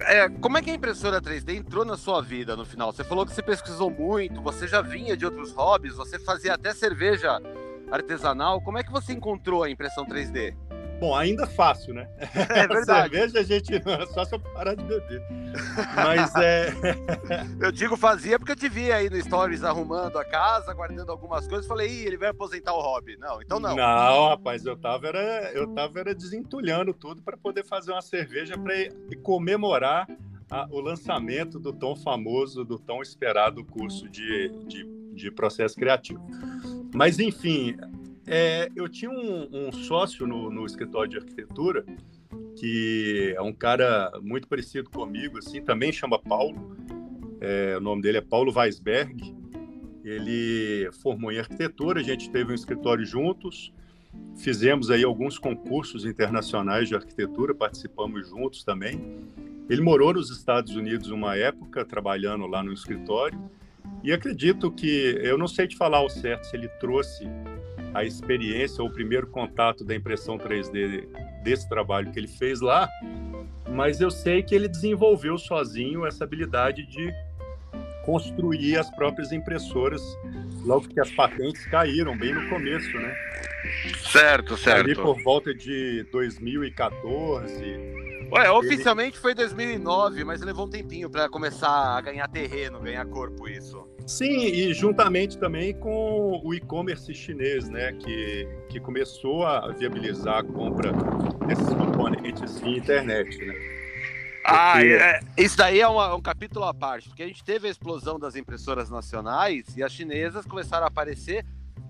é, 0.00 0.28
como 0.28 0.58
é 0.58 0.62
que 0.62 0.70
a 0.70 0.74
impressora 0.74 1.20
3D 1.20 1.56
entrou 1.56 1.84
na 1.84 1.96
sua 1.96 2.20
vida 2.20 2.54
no 2.56 2.64
final? 2.64 2.92
Você 2.92 3.02
falou 3.02 3.24
que 3.24 3.32
você 3.32 3.42
pesquisou 3.42 3.90
muito, 3.90 4.42
você 4.42 4.68
já 4.68 4.82
vinha 4.82 5.16
de 5.16 5.24
outros 5.24 5.52
hobbies, 5.52 5.96
você 5.96 6.18
fazia 6.18 6.54
até 6.54 6.74
cerveja 6.74 7.40
artesanal. 7.90 8.60
Como 8.60 8.78
é 8.78 8.82
que 8.82 8.92
você 8.92 9.12
encontrou 9.12 9.64
a 9.64 9.70
impressão 9.70 10.04
3D? 10.04 10.54
Bom, 10.98 11.14
ainda 11.14 11.46
fácil, 11.46 11.94
né? 11.94 12.08
É 12.34 12.66
verdade. 12.66 13.10
cerveja 13.10 13.38
a 13.38 13.42
gente 13.42 13.84
não, 13.84 14.06
só 14.12 14.24
se 14.24 14.34
eu 14.34 14.40
parar 14.40 14.74
de 14.74 14.82
beber. 14.82 15.22
Mas 15.94 16.34
é. 16.36 16.68
eu 17.60 17.70
digo 17.70 17.96
fazia 17.96 18.38
porque 18.38 18.52
eu 18.52 18.56
te 18.56 18.68
vi 18.68 18.90
aí 18.90 19.08
no 19.08 19.20
Stories 19.20 19.62
arrumando 19.62 20.18
a 20.18 20.24
casa, 20.24 20.72
guardando 20.74 21.10
algumas 21.10 21.46
coisas. 21.46 21.66
Falei, 21.66 21.88
Ih, 21.88 22.06
ele 22.06 22.16
vai 22.16 22.30
aposentar 22.30 22.72
o 22.74 22.80
hobby. 22.80 23.16
Não, 23.16 23.40
então 23.40 23.60
não. 23.60 23.76
Não, 23.76 24.28
rapaz, 24.28 24.64
eu 24.64 24.76
tava 24.76 25.08
era, 25.08 25.52
eu 25.52 25.68
tava 25.68 26.00
era 26.00 26.14
desentulhando 26.14 26.92
tudo 26.92 27.22
para 27.22 27.36
poder 27.36 27.64
fazer 27.64 27.92
uma 27.92 28.02
cerveja 28.02 28.58
para 28.58 28.74
comemorar 29.22 30.08
a, 30.50 30.66
o 30.70 30.80
lançamento 30.80 31.58
do 31.58 31.72
tão 31.72 31.94
famoso, 31.94 32.64
do 32.64 32.78
tão 32.78 33.02
esperado 33.02 33.64
curso 33.64 34.08
de, 34.08 34.48
de, 34.66 34.84
de 35.12 35.30
processo 35.30 35.76
criativo. 35.76 36.24
Mas, 36.94 37.18
enfim, 37.18 37.76
é, 38.28 38.68
eu 38.76 38.88
tinha 38.88 39.10
um, 39.10 39.48
um 39.68 39.72
sócio 39.72 40.26
no, 40.26 40.50
no, 40.50 40.66
escritório 40.66 41.10
de 41.10 41.16
arquitetura 41.16 41.84
que 42.58 43.32
é 43.36 43.40
um 43.40 43.52
cara 43.52 44.12
muito 44.20 44.48
parecido 44.48 44.90
comigo, 44.90 45.38
assim, 45.38 45.62
também 45.62 45.92
chama 45.92 46.18
Paulo. 46.18 46.76
É, 47.40 47.76
o 47.76 47.80
nome 47.80 48.02
dele 48.02 48.18
é 48.18 48.20
Paulo 48.20 48.52
Weisberg. 48.52 49.34
Ele 50.04 50.90
formou 51.02 51.30
em 51.30 51.38
arquitetura, 51.38 52.00
a 52.00 52.02
gente 52.02 52.30
teve 52.30 52.50
um 52.50 52.54
escritório 52.54 53.04
juntos, 53.04 53.72
fizemos 54.36 54.90
aí 54.90 55.04
alguns 55.04 55.38
concursos 55.38 56.04
internacionais 56.04 56.88
de 56.88 56.96
arquitetura, 56.96 57.54
participamos 57.54 58.28
juntos 58.28 58.64
também. 58.64 59.00
Ele 59.68 59.82
morou 59.82 60.14
nos 60.14 60.30
Estados 60.30 60.74
Unidos 60.74 61.10
uma 61.10 61.36
época, 61.36 61.84
trabalhando 61.84 62.46
lá 62.46 62.62
no 62.62 62.72
escritório, 62.72 63.38
e 64.02 64.12
acredito 64.12 64.70
que, 64.70 65.18
eu 65.22 65.36
não 65.36 65.46
sei 65.46 65.66
te 65.66 65.76
falar 65.76 65.98
ao 65.98 66.08
certo 66.08 66.44
se 66.44 66.56
ele 66.56 66.68
trouxe 66.80 67.24
a 67.94 68.04
experiência 68.04 68.82
ou 68.82 68.88
o 68.88 68.92
primeiro 68.92 69.26
contato 69.26 69.84
da 69.84 69.94
impressão 69.94 70.38
3D 70.38 71.08
desse 71.42 71.68
trabalho 71.68 72.10
que 72.12 72.18
ele 72.18 72.28
fez 72.28 72.60
lá, 72.60 72.88
mas 73.68 74.00
eu 74.00 74.10
sei 74.10 74.42
que 74.42 74.54
ele 74.54 74.68
desenvolveu 74.68 75.38
sozinho 75.38 76.06
essa 76.06 76.24
habilidade 76.24 76.86
de 76.86 77.12
construir 78.04 78.78
as 78.78 78.90
próprias 78.90 79.32
impressoras 79.32 80.02
logo 80.64 80.88
que 80.88 80.98
as 80.98 81.10
patentes 81.10 81.66
caíram, 81.66 82.16
bem 82.16 82.32
no 82.32 82.48
começo, 82.48 82.96
né? 82.98 83.14
Certo, 84.10 84.56
certo. 84.56 84.84
Ali 84.86 84.94
por 84.94 85.22
volta 85.22 85.54
de 85.54 86.04
2014. 86.10 87.98
Ué, 88.30 88.50
oficialmente 88.50 89.18
foi 89.18 89.34
2009, 89.34 90.24
mas 90.24 90.40
levou 90.40 90.66
um 90.66 90.70
tempinho 90.70 91.10
para 91.10 91.28
começar 91.28 91.96
a 91.96 92.00
ganhar 92.00 92.28
terreno, 92.28 92.80
ganhar 92.80 93.04
corpo 93.06 93.48
isso. 93.48 93.86
Sim, 94.08 94.46
e 94.46 94.72
juntamente 94.72 95.36
também 95.36 95.74
com 95.74 96.40
o 96.42 96.54
e-commerce 96.54 97.14
chinês, 97.14 97.68
né, 97.68 97.92
que, 97.92 98.48
que 98.70 98.80
começou 98.80 99.44
a 99.44 99.70
viabilizar 99.70 100.38
a 100.38 100.42
compra 100.42 100.92
desses 101.46 101.68
componentes 101.68 102.58
via 102.58 102.78
internet, 102.78 103.38
né? 103.44 103.54
Ah, 104.46 104.82
é, 104.82 105.20
isso 105.36 105.58
daí 105.58 105.78
é 105.78 105.86
uma, 105.86 106.14
um 106.14 106.22
capítulo 106.22 106.64
à 106.64 106.72
parte, 106.72 107.10
porque 107.10 107.22
a 107.22 107.26
gente 107.26 107.44
teve 107.44 107.68
a 107.68 107.70
explosão 107.70 108.18
das 108.18 108.34
impressoras 108.34 108.88
nacionais 108.88 109.76
e 109.76 109.82
as 109.82 109.92
chinesas 109.92 110.46
começaram 110.46 110.84
a 110.84 110.88
aparecer 110.88 111.44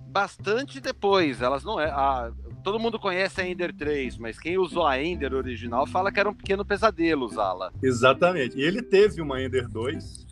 bastante 0.08 0.80
depois. 0.80 1.40
Elas 1.40 1.62
não 1.62 1.78
é. 1.78 1.88
A, 1.88 2.32
todo 2.64 2.80
mundo 2.80 2.98
conhece 2.98 3.40
a 3.40 3.46
Ender 3.46 3.72
3, 3.72 4.18
mas 4.18 4.40
quem 4.40 4.58
usou 4.58 4.84
a 4.84 5.00
Ender 5.00 5.32
original 5.34 5.86
fala 5.86 6.10
que 6.10 6.18
era 6.18 6.28
um 6.28 6.34
pequeno 6.34 6.64
pesadelo 6.64 7.26
usá-la. 7.26 7.70
Exatamente. 7.80 8.58
E 8.58 8.62
ele 8.62 8.82
teve 8.82 9.22
uma 9.22 9.40
Ender 9.40 9.68
2 9.68 10.27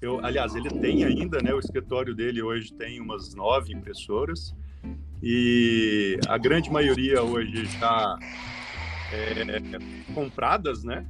eu, 0.00 0.24
aliás, 0.24 0.54
ele 0.54 0.70
tem 0.70 1.04
ainda, 1.04 1.40
né? 1.42 1.52
O 1.52 1.58
escritório 1.58 2.14
dele 2.14 2.42
hoje 2.42 2.72
tem 2.72 3.00
umas 3.00 3.34
nove 3.34 3.72
impressoras 3.72 4.54
e 5.22 6.18
a 6.26 6.38
grande 6.38 6.70
maioria 6.70 7.22
hoje 7.22 7.64
está 7.64 8.18
é, 9.12 10.14
compradas, 10.14 10.82
né? 10.82 11.06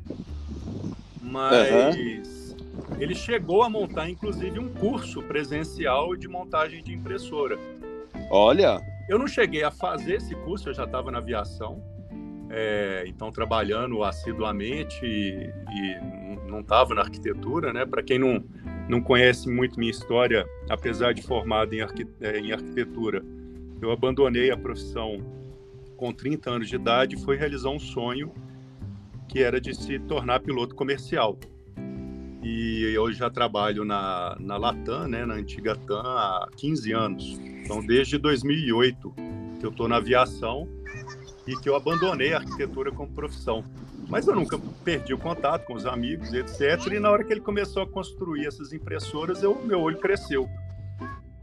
Mas 1.23 2.57
uhum. 2.57 2.97
ele 2.99 3.15
chegou 3.15 3.63
a 3.63 3.71
montar, 3.71 4.11
inclusive, 4.11 4.59
um 4.59 4.69
curso 4.69 5.23
presencial 5.23 6.17
de 6.17 6.27
montagem 6.27 6.83
de 6.83 6.93
impressora. 6.93 7.57
Olha! 8.29 8.81
Eu 9.09 9.19
não 9.19 9.29
cheguei 9.29 9.63
a 9.63 9.71
fazer 9.71 10.15
esse 10.15 10.35
curso, 10.35 10.69
eu 10.69 10.75
já 10.75 10.85
estava 10.85 11.11
na 11.11 11.19
aviação, 11.19 11.83
é, 12.49 13.05
então 13.07 13.31
trabalhando 13.31 14.03
assiduamente 14.05 15.05
e, 15.05 15.51
e 15.69 16.49
não 16.49 16.61
estava 16.61 16.95
na 16.95 17.03
arquitetura, 17.03 17.73
né? 17.73 17.87
Para 17.87 18.03
quem 18.03 18.19
não 18.19 18.45
não 18.91 19.01
conhece 19.01 19.49
muito 19.49 19.79
minha 19.79 19.91
história, 19.91 20.45
apesar 20.69 21.15
de 21.15 21.23
formado 21.23 21.73
em, 21.73 21.81
arqui 21.81 22.07
é, 22.21 22.39
em 22.41 22.53
arquitetura, 22.53 23.25
eu 23.81 23.93
abandonei 23.93 24.51
a 24.51 24.57
profissão 24.57 25.19
com 25.97 26.13
30 26.13 26.51
anos 26.51 26.69
de 26.69 26.75
idade 26.75 27.15
e 27.15 27.21
fui 27.21 27.37
realizar 27.37 27.71
um 27.71 27.79
sonho 27.79 28.33
que 29.29 29.39
era 29.39 29.61
de 29.61 29.73
se 29.75 29.99
tornar 30.01 30.41
piloto 30.41 30.75
comercial. 30.75 31.39
E 32.43 32.93
eu 32.95 33.13
já 33.13 33.31
trabalho 33.31 33.85
na, 33.85 34.37
na 34.41 34.57
Latam, 34.57 35.07
né, 35.07 35.25
na 35.25 35.35
antiga 35.35 35.77
TAM, 35.77 36.03
há 36.03 36.49
15 36.57 36.93
anos. 36.93 37.41
Então, 37.63 37.85
desde 37.85 38.19
2008 38.19 39.15
que 39.61 39.67
eu 39.67 39.71
estou 39.71 39.87
na 39.87 39.97
aviação 39.97 40.67
e 41.47 41.55
que 41.57 41.69
eu 41.69 41.77
abandonei 41.77 42.33
a 42.33 42.39
arquitetura 42.39 42.91
como 42.91 43.13
profissão. 43.13 43.63
Mas 44.11 44.27
eu 44.27 44.35
nunca 44.35 44.59
perdi 44.85 45.15
o 45.15 45.19
contato 45.19 45.65
com 45.65 45.75
os 45.75 45.87
amigos, 45.87 46.35
etc. 46.35 46.93
E 46.93 46.99
na 46.99 47.11
hora 47.11 47.23
que 47.23 47.33
ele 47.33 47.41
começou 47.41 47.85
a 47.85 47.87
construir 47.87 48.45
essas 48.47 48.73
impressoras, 48.73 49.41
eu, 49.43 49.55
meu 49.65 49.81
olho 49.81 49.99
cresceu. 49.99 50.49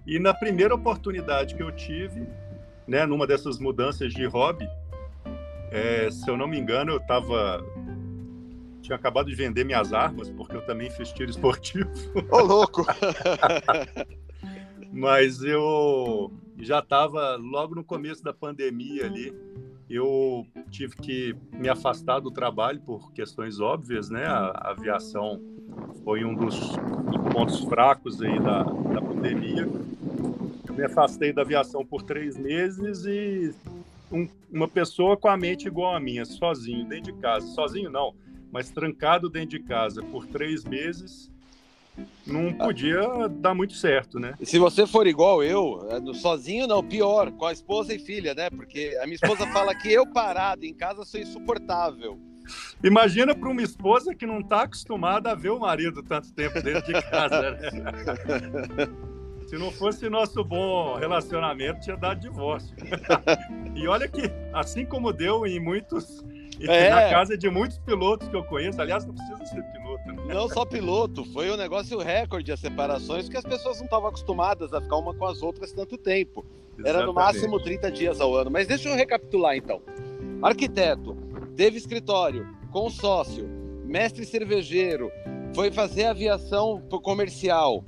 E 0.05 0.19
na 0.19 0.33
primeira 0.33 0.75
oportunidade 0.75 1.55
que 1.55 1.63
eu 1.63 1.71
tive, 1.71 2.27
né, 2.85 3.05
numa 3.05 3.25
dessas 3.25 3.57
mudanças 3.57 4.13
de 4.13 4.25
hobby, 4.25 4.67
é, 5.71 6.09
se 6.11 6.29
eu 6.29 6.35
não 6.35 6.47
me 6.47 6.59
engano, 6.59 6.91
eu 6.91 6.97
estava 6.97 7.63
tinha 8.81 8.95
acabado 8.95 9.27
de 9.27 9.35
vender 9.35 9.65
minhas 9.65 9.91
armas, 9.91 10.29
porque 10.29 10.55
eu 10.55 10.65
também 10.65 10.89
fiz 10.89 11.11
tiro 11.11 11.29
esportivo. 11.29 11.89
Ô, 12.31 12.39
louco! 12.39 12.85
Mas 14.91 15.43
eu 15.43 16.31
já 16.57 16.79
estava 16.79 17.35
logo 17.35 17.75
no 17.75 17.83
começo 17.83 18.23
da 18.23 18.33
pandemia 18.33 19.05
ali, 19.05 19.33
eu 19.89 20.45
tive 20.69 20.95
que 20.97 21.35
me 21.53 21.69
afastar 21.69 22.19
do 22.19 22.29
trabalho 22.29 22.79
por 22.81 23.11
questões 23.13 23.59
óbvias, 23.59 24.09
né? 24.09 24.25
A, 24.25 24.71
aviação 24.71 25.41
foi 26.03 26.25
um 26.25 26.35
dos, 26.35 26.59
dos, 26.59 27.33
pontos 27.33 27.59
fracos 27.63 28.21
aí 28.21 28.39
da, 28.39 28.63
da 28.63 29.01
pandemia. 29.01 29.67
Eu 30.67 30.73
me 30.73 30.83
afastei 30.83 31.31
da 31.31 31.41
aviação 31.41 31.85
por 31.85 32.03
três 32.03 32.37
meses 32.37 33.05
e 33.05 33.53
um, 34.11 34.27
uma 34.51 34.67
pessoa 34.67 35.15
com 35.15 35.29
a 35.29 35.37
mente 35.37 35.67
igual 35.67 35.95
a 35.95 35.99
minha, 35.99 36.25
sozinho, 36.25 36.85
dentro 36.85 37.13
de 37.13 37.19
casa. 37.19 37.47
Sozinho 37.47 37.89
não, 37.89 38.13
mas 38.51 38.69
trancado 38.69 39.29
dentro 39.29 39.57
de 39.57 39.63
casa 39.63 40.03
por 40.03 40.25
três 40.25 40.65
meses 40.65 41.31
não 42.25 42.53
podia 42.53 43.01
dar 43.29 43.53
muito 43.53 43.73
certo, 43.73 44.19
né? 44.19 44.33
Se 44.43 44.59
você 44.59 44.85
for 44.85 45.07
igual 45.07 45.43
eu, 45.43 45.87
é, 45.89 46.13
sozinho 46.13 46.67
não, 46.67 46.83
pior, 46.83 47.31
com 47.31 47.45
a 47.45 47.53
esposa 47.53 47.93
e 47.93 47.99
filha, 47.99 48.33
né? 48.33 48.49
Porque 48.49 48.97
a 49.01 49.05
minha 49.05 49.15
esposa 49.15 49.47
fala 49.53 49.73
que 49.73 49.91
eu 49.91 50.05
parado 50.05 50.65
em 50.65 50.73
casa 50.73 51.05
sou 51.05 51.19
insuportável. 51.19 52.19
Imagina 52.83 53.35
para 53.35 53.49
uma 53.49 53.61
esposa 53.61 54.15
que 54.15 54.25
não 54.25 54.39
está 54.39 54.61
acostumada 54.61 55.31
a 55.31 55.35
ver 55.35 55.49
o 55.49 55.59
marido 55.59 56.01
tanto 56.03 56.31
tempo 56.33 56.61
dentro 56.61 56.93
de 56.93 57.01
casa, 57.09 57.51
né? 57.51 57.59
Se 59.47 59.57
não 59.57 59.71
fosse 59.71 60.09
nosso 60.09 60.43
bom 60.43 60.95
relacionamento, 60.95 61.79
tinha 61.79 61.95
dado 61.95 62.19
divórcio. 62.19 62.75
e 63.75 63.87
olha 63.87 64.05
que, 64.05 64.23
assim 64.53 64.85
como 64.85 65.13
deu 65.13 65.45
em 65.45 65.57
muitos 65.57 66.21
é. 66.67 66.89
Na 66.89 67.09
casa 67.09 67.37
de 67.37 67.49
muitos 67.49 67.77
pilotos 67.79 68.27
que 68.27 68.35
eu 68.35 68.43
conheço, 68.43 68.81
aliás, 68.81 69.05
não 69.05 69.13
precisa 69.13 69.45
ser 69.45 69.63
piloto. 69.63 70.07
Né? 70.07 70.33
Não 70.33 70.49
só 70.49 70.65
piloto, 70.65 71.25
foi 71.25 71.51
um 71.51 71.57
negócio 71.57 71.97
recorde 71.99 72.51
as 72.51 72.59
separações, 72.59 73.25
porque 73.25 73.37
as 73.37 73.43
pessoas 73.43 73.77
não 73.77 73.85
estavam 73.85 74.09
acostumadas 74.09 74.73
a 74.73 74.81
ficar 74.81 74.97
uma 74.97 75.13
com 75.13 75.25
as 75.25 75.41
outras 75.41 75.71
tanto 75.71 75.97
tempo. 75.97 76.45
Exatamente. 76.77 76.89
Era 76.89 77.05
no 77.05 77.13
máximo 77.13 77.59
30 77.59 77.91
dias 77.91 78.21
ao 78.21 78.35
ano. 78.35 78.51
Mas 78.51 78.67
deixa 78.67 78.89
eu 78.89 78.95
recapitular 78.95 79.55
então. 79.55 79.81
Arquiteto, 80.41 81.15
teve 81.55 81.77
escritório, 81.77 82.47
consórcio, 82.71 83.47
mestre 83.85 84.25
cervejeiro, 84.25 85.11
foi 85.55 85.71
fazer 85.71 86.05
aviação 86.05 86.81
comercial, 87.01 87.83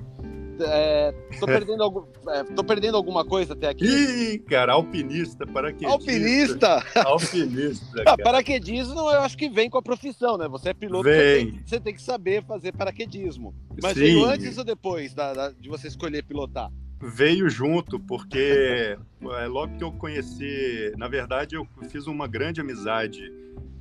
é, 0.64 1.12
tô, 1.38 1.46
perdendo 1.46 1.82
algum, 1.82 2.04
é, 2.28 2.44
tô 2.44 2.64
perdendo 2.64 2.96
alguma 2.96 3.24
coisa 3.24 3.52
até 3.52 3.68
aqui. 3.68 3.84
Ih, 3.84 4.38
cara, 4.40 4.72
alpinista, 4.72 5.46
paraquedista. 5.46 5.92
Alpinista? 5.92 6.84
Alpinista. 7.04 8.04
Ah, 8.10 8.16
paraquedismo, 8.16 8.98
eu 8.98 9.20
acho 9.20 9.36
que 9.36 9.48
vem 9.48 9.68
com 9.68 9.78
a 9.78 9.82
profissão, 9.82 10.36
né? 10.36 10.48
Você 10.48 10.70
é 10.70 10.74
piloto, 10.74 11.04
você 11.04 11.38
tem, 11.38 11.62
você 11.64 11.80
tem, 11.80 11.94
que 11.94 12.02
saber 12.02 12.42
fazer 12.44 12.72
paraquedismo. 12.72 13.54
Mas 13.80 13.94
Sim. 13.94 14.00
veio 14.00 14.24
antes 14.24 14.58
ou 14.58 14.64
depois 14.64 15.14
da, 15.14 15.32
da, 15.32 15.50
de 15.50 15.68
você 15.68 15.88
escolher 15.88 16.24
pilotar? 16.24 16.70
Veio 17.00 17.48
junto, 17.48 18.00
porque 18.00 18.96
é, 19.22 19.46
logo 19.46 19.76
que 19.76 19.84
eu 19.84 19.92
conheci, 19.92 20.92
na 20.96 21.08
verdade, 21.08 21.54
eu 21.56 21.66
fiz 21.88 22.06
uma 22.06 22.26
grande 22.26 22.60
amizade 22.60 23.32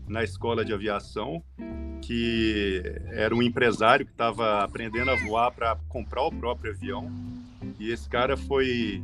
na 0.07 0.23
escola 0.23 0.65
de 0.65 0.73
aviação, 0.73 1.43
que 2.01 2.81
era 3.11 3.33
um 3.33 3.41
empresário 3.41 4.05
que 4.05 4.11
estava 4.11 4.63
aprendendo 4.63 5.11
a 5.11 5.15
voar 5.15 5.51
para 5.51 5.77
comprar 5.87 6.23
o 6.23 6.31
próprio 6.31 6.71
avião. 6.71 7.11
E 7.79 7.91
esse 7.91 8.09
cara 8.09 8.35
foi 8.35 9.01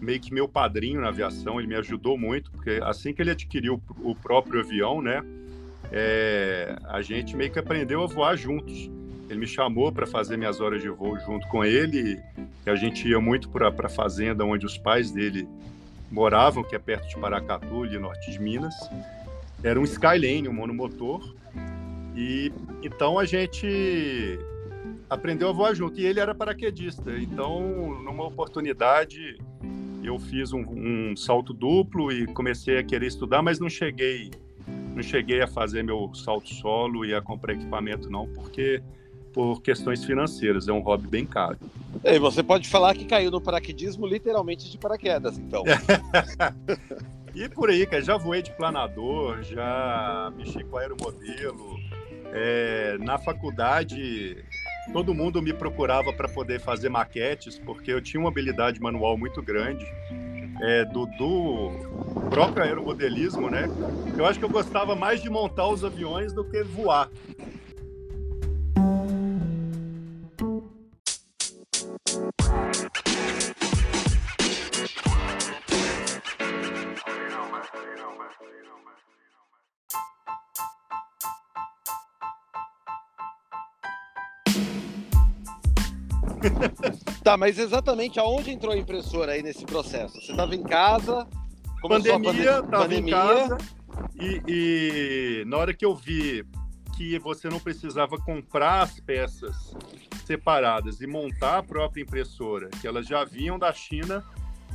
meio 0.00 0.20
que 0.20 0.34
meu 0.34 0.48
padrinho 0.48 1.00
na 1.00 1.08
aviação, 1.08 1.60
ele 1.60 1.68
me 1.68 1.76
ajudou 1.76 2.18
muito, 2.18 2.50
porque 2.50 2.80
assim 2.82 3.14
que 3.14 3.22
ele 3.22 3.30
adquiriu 3.30 3.80
o 4.02 4.14
próprio 4.14 4.60
avião, 4.60 5.00
né, 5.00 5.24
é, 5.92 6.76
a 6.84 7.00
gente 7.00 7.36
meio 7.36 7.52
que 7.52 7.58
aprendeu 7.58 8.02
a 8.02 8.06
voar 8.06 8.36
juntos. 8.36 8.90
Ele 9.30 9.38
me 9.38 9.46
chamou 9.46 9.90
para 9.92 10.06
fazer 10.06 10.36
minhas 10.36 10.60
horas 10.60 10.82
de 10.82 10.88
voo 10.88 11.18
junto 11.20 11.46
com 11.48 11.64
ele, 11.64 12.20
e 12.66 12.70
a 12.70 12.74
gente 12.74 13.08
ia 13.08 13.20
muito 13.20 13.48
para 13.48 13.68
a 13.68 13.88
fazenda 13.88 14.44
onde 14.44 14.66
os 14.66 14.76
pais 14.76 15.10
dele 15.10 15.48
moravam, 16.10 16.62
que 16.62 16.74
é 16.74 16.78
perto 16.78 17.08
de 17.08 17.16
Paracatu, 17.16 17.84
ali 17.84 17.98
norte 17.98 18.30
de 18.30 18.38
Minas. 18.38 18.74
Era 19.62 19.80
um 19.80 19.84
Skylane, 19.84 20.48
um 20.48 20.52
monomotor. 20.52 21.34
E 22.14 22.52
então 22.82 23.18
a 23.18 23.24
gente 23.24 24.38
aprendeu 25.08 25.50
a 25.50 25.52
voar 25.52 25.74
junto. 25.74 26.00
E 26.00 26.06
ele 26.06 26.20
era 26.20 26.34
paraquedista. 26.34 27.16
Então, 27.18 28.02
numa 28.02 28.24
oportunidade, 28.24 29.38
eu 30.02 30.18
fiz 30.18 30.52
um, 30.52 30.60
um, 30.60 31.16
salto 31.16 31.52
duplo 31.52 32.10
e 32.10 32.26
comecei 32.26 32.78
a 32.78 32.82
querer 32.82 33.06
estudar, 33.06 33.42
mas 33.42 33.60
não 33.60 33.68
cheguei, 33.68 34.30
não 34.94 35.02
cheguei 35.02 35.42
a 35.42 35.46
fazer 35.46 35.82
meu 35.82 36.12
salto 36.14 36.48
solo 36.54 37.04
e 37.04 37.14
a 37.14 37.20
comprar 37.20 37.52
equipamento 37.52 38.10
não, 38.10 38.26
porque 38.28 38.82
por 39.32 39.62
questões 39.62 40.04
financeiras 40.04 40.68
é 40.68 40.72
um 40.72 40.80
hobby 40.80 41.06
bem 41.06 41.24
caro. 41.24 41.58
E 42.04 42.18
você 42.18 42.42
pode 42.42 42.68
falar 42.68 42.94
que 42.94 43.04
caiu 43.04 43.30
no 43.30 43.40
paraquedismo 43.40 44.06
literalmente 44.06 44.70
de 44.70 44.76
paraquedas, 44.76 45.38
então. 45.38 45.62
E 47.34 47.48
por 47.48 47.70
aí, 47.70 47.86
cara, 47.86 48.02
já 48.02 48.18
voei 48.18 48.42
de 48.42 48.52
planador, 48.52 49.42
já 49.42 50.30
mexi 50.36 50.62
com 50.64 50.76
aeromodelo. 50.76 51.80
É, 52.32 52.96
na 52.98 53.18
faculdade, 53.18 54.42
todo 54.92 55.14
mundo 55.14 55.42
me 55.42 55.52
procurava 55.52 56.12
para 56.12 56.28
poder 56.28 56.60
fazer 56.60 56.88
maquetes, 56.88 57.58
porque 57.58 57.92
eu 57.92 58.00
tinha 58.00 58.18
uma 58.18 58.30
habilidade 58.30 58.80
manual 58.80 59.18
muito 59.18 59.42
grande. 59.42 59.84
É, 60.62 60.84
do, 60.84 61.06
do 61.06 61.70
próprio 62.30 62.62
aeromodelismo, 62.64 63.50
né? 63.50 63.68
Eu 64.16 64.24
acho 64.24 64.38
que 64.38 64.44
eu 64.44 64.50
gostava 64.50 64.94
mais 64.94 65.20
de 65.20 65.28
montar 65.28 65.66
os 65.66 65.84
aviões 65.84 66.32
do 66.32 66.44
que 66.44 66.62
voar. 66.62 67.10
tá, 87.22 87.36
mas 87.36 87.58
exatamente 87.58 88.18
aonde 88.18 88.50
entrou 88.50 88.72
a 88.72 88.76
impressora 88.76 89.32
aí 89.32 89.42
nesse 89.42 89.64
processo? 89.64 90.20
Você 90.20 90.32
estava 90.32 90.54
em 90.54 90.62
casa? 90.62 91.26
Pandemia, 91.80 92.60
estava 92.60 92.94
em 92.94 93.06
casa. 93.06 93.58
E, 94.14 94.42
e 94.46 95.44
na 95.46 95.56
hora 95.58 95.74
que 95.74 95.84
eu 95.84 95.94
vi 95.94 96.44
que 96.96 97.18
você 97.18 97.48
não 97.48 97.58
precisava 97.58 98.16
comprar 98.18 98.82
as 98.82 99.00
peças 99.00 99.74
separadas 100.24 101.00
e 101.00 101.06
montar 101.06 101.58
a 101.58 101.62
própria 101.62 102.02
impressora, 102.02 102.68
que 102.80 102.86
elas 102.86 103.06
já 103.06 103.24
vinham 103.24 103.58
da 103.58 103.72
China 103.72 104.24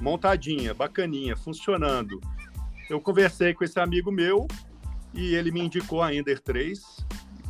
montadinha, 0.01 0.73
bacaninha, 0.73 1.35
funcionando. 1.35 2.19
Eu 2.89 3.01
conversei 3.01 3.53
com 3.53 3.63
esse 3.63 3.79
amigo 3.79 4.11
meu 4.11 4.47
e 5.13 5.35
ele 5.35 5.51
me 5.51 5.61
indicou 5.61 6.01
a 6.01 6.13
Ender 6.13 6.39
3, 6.41 6.79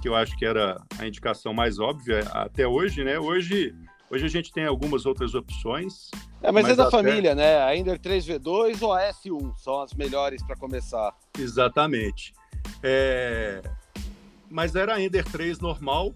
que 0.02 0.08
eu 0.08 0.16
acho 0.16 0.38
que 0.38 0.46
era 0.46 0.82
a 0.98 1.08
indicação 1.08 1.54
mais 1.54 1.80
óbvia 1.80 2.20
até 2.32 2.68
hoje, 2.68 3.04
né? 3.04 3.20
Hoje 3.20 3.76
Hoje 4.10 4.26
a 4.26 4.30
gente 4.30 4.54
tem 4.54 4.66
algumas 4.66 5.06
outras 5.06 5.34
opções. 5.36 6.10
É, 6.42 6.52
mas, 6.52 6.64
mas 6.64 6.74
é 6.74 6.76
da 6.76 6.88
até... 6.88 6.92
família, 6.92 7.36
né? 7.36 7.62
A 7.64 7.76
Ender 7.76 8.00
3V2 8.00 8.82
ou 8.82 8.94
a 8.94 9.02
S1 9.10 9.56
são 9.58 9.82
as 9.82 9.94
melhores 9.94 10.42
para 10.44 10.56
começar. 10.56 11.14
Exatamente. 11.38 12.34
É... 12.82 13.62
Mas 14.50 14.76
era 14.76 14.96
a 14.96 15.02
Ender 15.02 15.26
3 15.26 15.60
normal. 15.60 16.14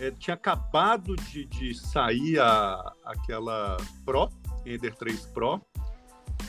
É, 0.00 0.10
tinha 0.10 0.34
acabado 0.34 1.16
de, 1.16 1.44
de 1.44 1.74
sair 1.74 2.38
a, 2.40 2.92
aquela 3.04 3.76
Pro, 4.04 4.28
Ender 4.66 4.94
3 4.94 5.26
Pro, 5.26 5.60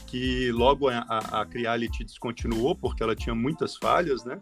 que 0.07 0.51
logo 0.51 0.89
a, 0.89 1.05
a, 1.07 1.41
a 1.41 1.45
Creality 1.45 2.03
descontinuou 2.03 2.75
porque 2.75 3.01
ela 3.01 3.15
tinha 3.15 3.33
muitas 3.33 3.77
falhas, 3.77 4.23
né? 4.23 4.39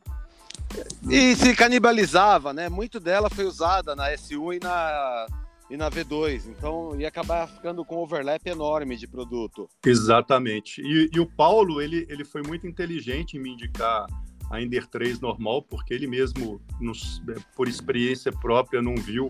E 1.10 1.36
se 1.36 1.56
canibalizava, 1.56 2.54
né? 2.54 2.70
Muito 2.70 3.00
dela 3.00 3.30
foi 3.30 3.46
usada 3.46 3.96
na 3.96 4.12
S1 4.12 4.58
e 4.58 4.60
na 4.60 5.28
e 5.70 5.76
na 5.76 5.90
V2, 5.90 6.48
então 6.48 7.00
ia 7.00 7.08
acabar 7.08 7.48
ficando 7.48 7.84
com 7.84 7.96
um 7.96 8.00
overlap 8.00 8.46
enorme 8.46 8.96
de 8.96 9.08
produto. 9.08 9.70
Exatamente. 9.86 10.82
E, 10.82 11.10
e, 11.14 11.20
o 11.20 11.26
Paulo, 11.26 11.82
ele, 11.82 12.06
ele 12.10 12.24
foi 12.24 12.42
muito 12.42 12.66
inteligente 12.66 13.36
em 13.36 13.40
me 13.40 13.52
indicar 13.52 14.08
a 14.50 14.62
Ender 14.62 14.88
3 14.88 15.20
normal, 15.20 15.62
porque 15.62 15.94
ele 15.94 16.08
mesmo, 16.08 16.62
nos, 16.80 17.22
por 17.56 17.68
experiência 17.68 18.32
própria, 18.32 18.82
não 18.82 18.96
viu 18.96 19.30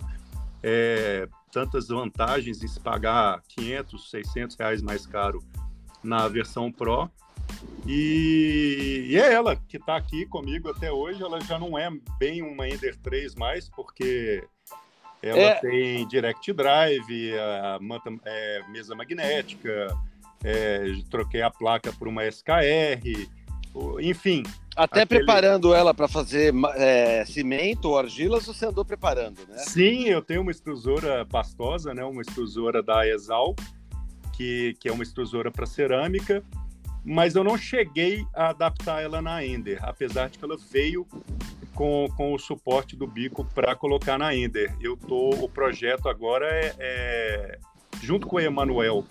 é, 0.62 1.28
tantas 1.52 1.88
vantagens 1.88 2.62
em 2.62 2.68
se 2.68 2.80
pagar 2.80 3.42
500, 3.48 4.10
600 4.12 4.56
reais 4.58 4.82
mais 4.82 5.06
caro 5.08 5.40
na 6.04 6.28
versão 6.28 6.72
Pro. 6.72 7.10
E, 7.88 9.08
e 9.10 9.16
é 9.16 9.34
ela 9.34 9.56
que 9.56 9.78
está 9.78 9.96
aqui 9.96 10.26
comigo 10.26 10.70
até 10.70 10.92
hoje. 10.92 11.24
Ela 11.24 11.40
já 11.42 11.58
não 11.58 11.78
é 11.78 11.90
bem 12.20 12.42
uma 12.42 12.68
Ender 12.68 12.96
3 12.98 13.34
mais, 13.36 13.70
porque 13.70 14.44
ela 15.22 15.40
é... 15.40 15.56
tem 15.56 16.08
direct 16.08 16.54
drive, 16.54 17.34
a 17.40 17.80
é, 18.26 18.62
mesa 18.70 18.96
magnética, 18.96 19.88
é, 20.44 20.86
troquei 21.10 21.42
a 21.42 21.50
placa 21.50 21.92
por 21.94 22.08
uma 22.08 22.26
SKR, 22.26 23.28
enfim. 24.00 24.44
Até 24.76 25.02
aquele... 25.02 25.20
preparando 25.22 25.74
ela 25.74 25.94
para 25.94 26.08
fazer 26.08 26.54
é, 26.76 27.26
cimento 27.26 27.86
ou 27.86 27.98
argilas, 27.98 28.46
você 28.46 28.66
andou 28.66 28.86
preparando, 28.86 29.40
né? 29.48 29.58
Sim, 29.58 30.06
eu 30.06 30.22
tenho 30.22 30.42
uma 30.42 30.52
extrusora 30.52 31.26
pastosa, 31.26 31.94
né? 31.94 32.04
Uma 32.04 32.22
extrusora 32.22 32.84
da 32.84 33.08
Exal, 33.08 33.56
que, 34.34 34.76
que 34.80 34.88
é 34.88 34.92
uma 34.92 35.02
extrusora 35.02 35.52
para 35.52 35.66
cerâmica, 35.66 36.44
mas 37.04 37.36
eu 37.36 37.44
não 37.44 37.58
cheguei 37.58 38.24
a 38.36 38.50
adaptar 38.50 39.02
ela 39.02 39.22
na 39.22 39.44
Ender, 39.44 39.80
apesar 39.82 40.30
de 40.30 40.38
que 40.38 40.46
ela 40.46 40.58
veio 40.72 41.08
com, 41.78 42.08
com 42.18 42.34
o 42.34 42.40
suporte 42.40 42.96
do 42.96 43.06
bico 43.06 43.46
para 43.54 43.76
colocar 43.76 44.18
na 44.18 44.36
Ender. 44.36 44.76
Eu 44.82 44.98
tô, 44.98 45.30
o 45.30 45.48
projeto 45.48 46.10
agora 46.10 46.48
é, 46.50 46.76
é 46.80 47.60
junto 48.02 48.26
com 48.26 48.38
o 48.38 48.40
Emanuel, 48.40 49.06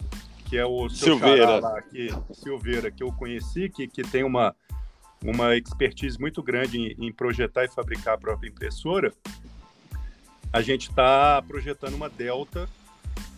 que 0.46 0.58
é 0.58 0.66
o 0.66 0.88
Silveira. 0.88 1.60
lá, 1.60 1.80
que, 1.80 2.08
Silveira, 2.32 2.90
que 2.90 3.04
eu 3.04 3.12
conheci, 3.12 3.68
que, 3.68 3.86
que 3.86 4.02
tem 4.02 4.24
uma, 4.24 4.52
uma 5.24 5.56
expertise 5.56 6.18
muito 6.18 6.42
grande 6.42 6.76
em, 6.76 7.06
em 7.06 7.12
projetar 7.12 7.64
e 7.64 7.68
fabricar 7.68 8.14
a 8.14 8.18
própria 8.18 8.48
impressora. 8.48 9.12
A 10.52 10.60
gente 10.60 10.90
está 10.90 11.40
projetando 11.46 11.94
uma 11.94 12.10
Delta 12.10 12.68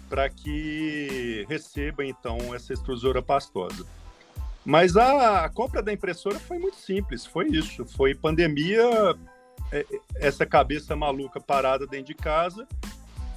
para 0.09 0.31
que 0.31 1.45
receba 1.51 2.03
então 2.03 2.55
essa 2.55 2.73
extrusora 2.73 3.21
pastosa. 3.21 3.87
Mas 4.69 4.99
a, 4.99 5.49
compra 5.49 5.83
da 5.83 5.91
impressora 5.91 6.39
foi 6.39 6.59
muito 6.59 6.77
simples, 6.77 7.25
foi 7.25 7.47
isso, 7.47 7.87
foi 7.87 8.15
pandemia, 8.15 8.85
é, 9.73 9.87
essa 10.17 10.45
cabeça 10.45 10.95
maluca 10.95 11.41
parada 11.41 11.87
dentro 11.87 12.09
de 12.09 12.15
casa, 12.15 12.69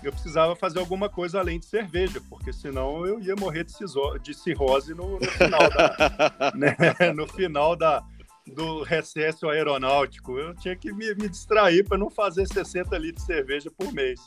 eu 0.04 0.12
precisava 0.12 0.58
fazer 0.58 0.80
alguma 0.80 1.08
coisa 1.08 1.40
além 1.40 1.58
de 1.58 1.68
cerveja, 1.68 2.22
porque 2.30 2.52
senão 2.52 3.06
eu 3.06 3.18
ia 3.22 3.34
morrer 3.38 3.64
de, 3.64 3.72
ciso, 3.72 4.20
de 4.22 4.34
cirrose 4.34 4.94
no, 4.94 5.22
no 5.22 5.26
final, 5.26 5.70
da, 5.70 6.52
né, 6.54 6.76
no 7.16 7.26
final 7.26 7.78
da, 7.78 8.04
do 8.46 8.84
recesso 8.84 9.48
aeronáutico. 9.48 10.38
Eu 10.38 10.54
tinha 10.56 10.76
que 10.76 10.92
me, 10.92 11.16
me 11.16 11.30
distrair 11.30 11.88
para 11.88 11.98
não 11.98 12.10
fazer 12.10 12.46
60 12.46 12.98
litros 12.98 13.26
de 13.26 13.34
cerveja 13.34 13.72
por 13.72 13.94
mês. 13.94 14.20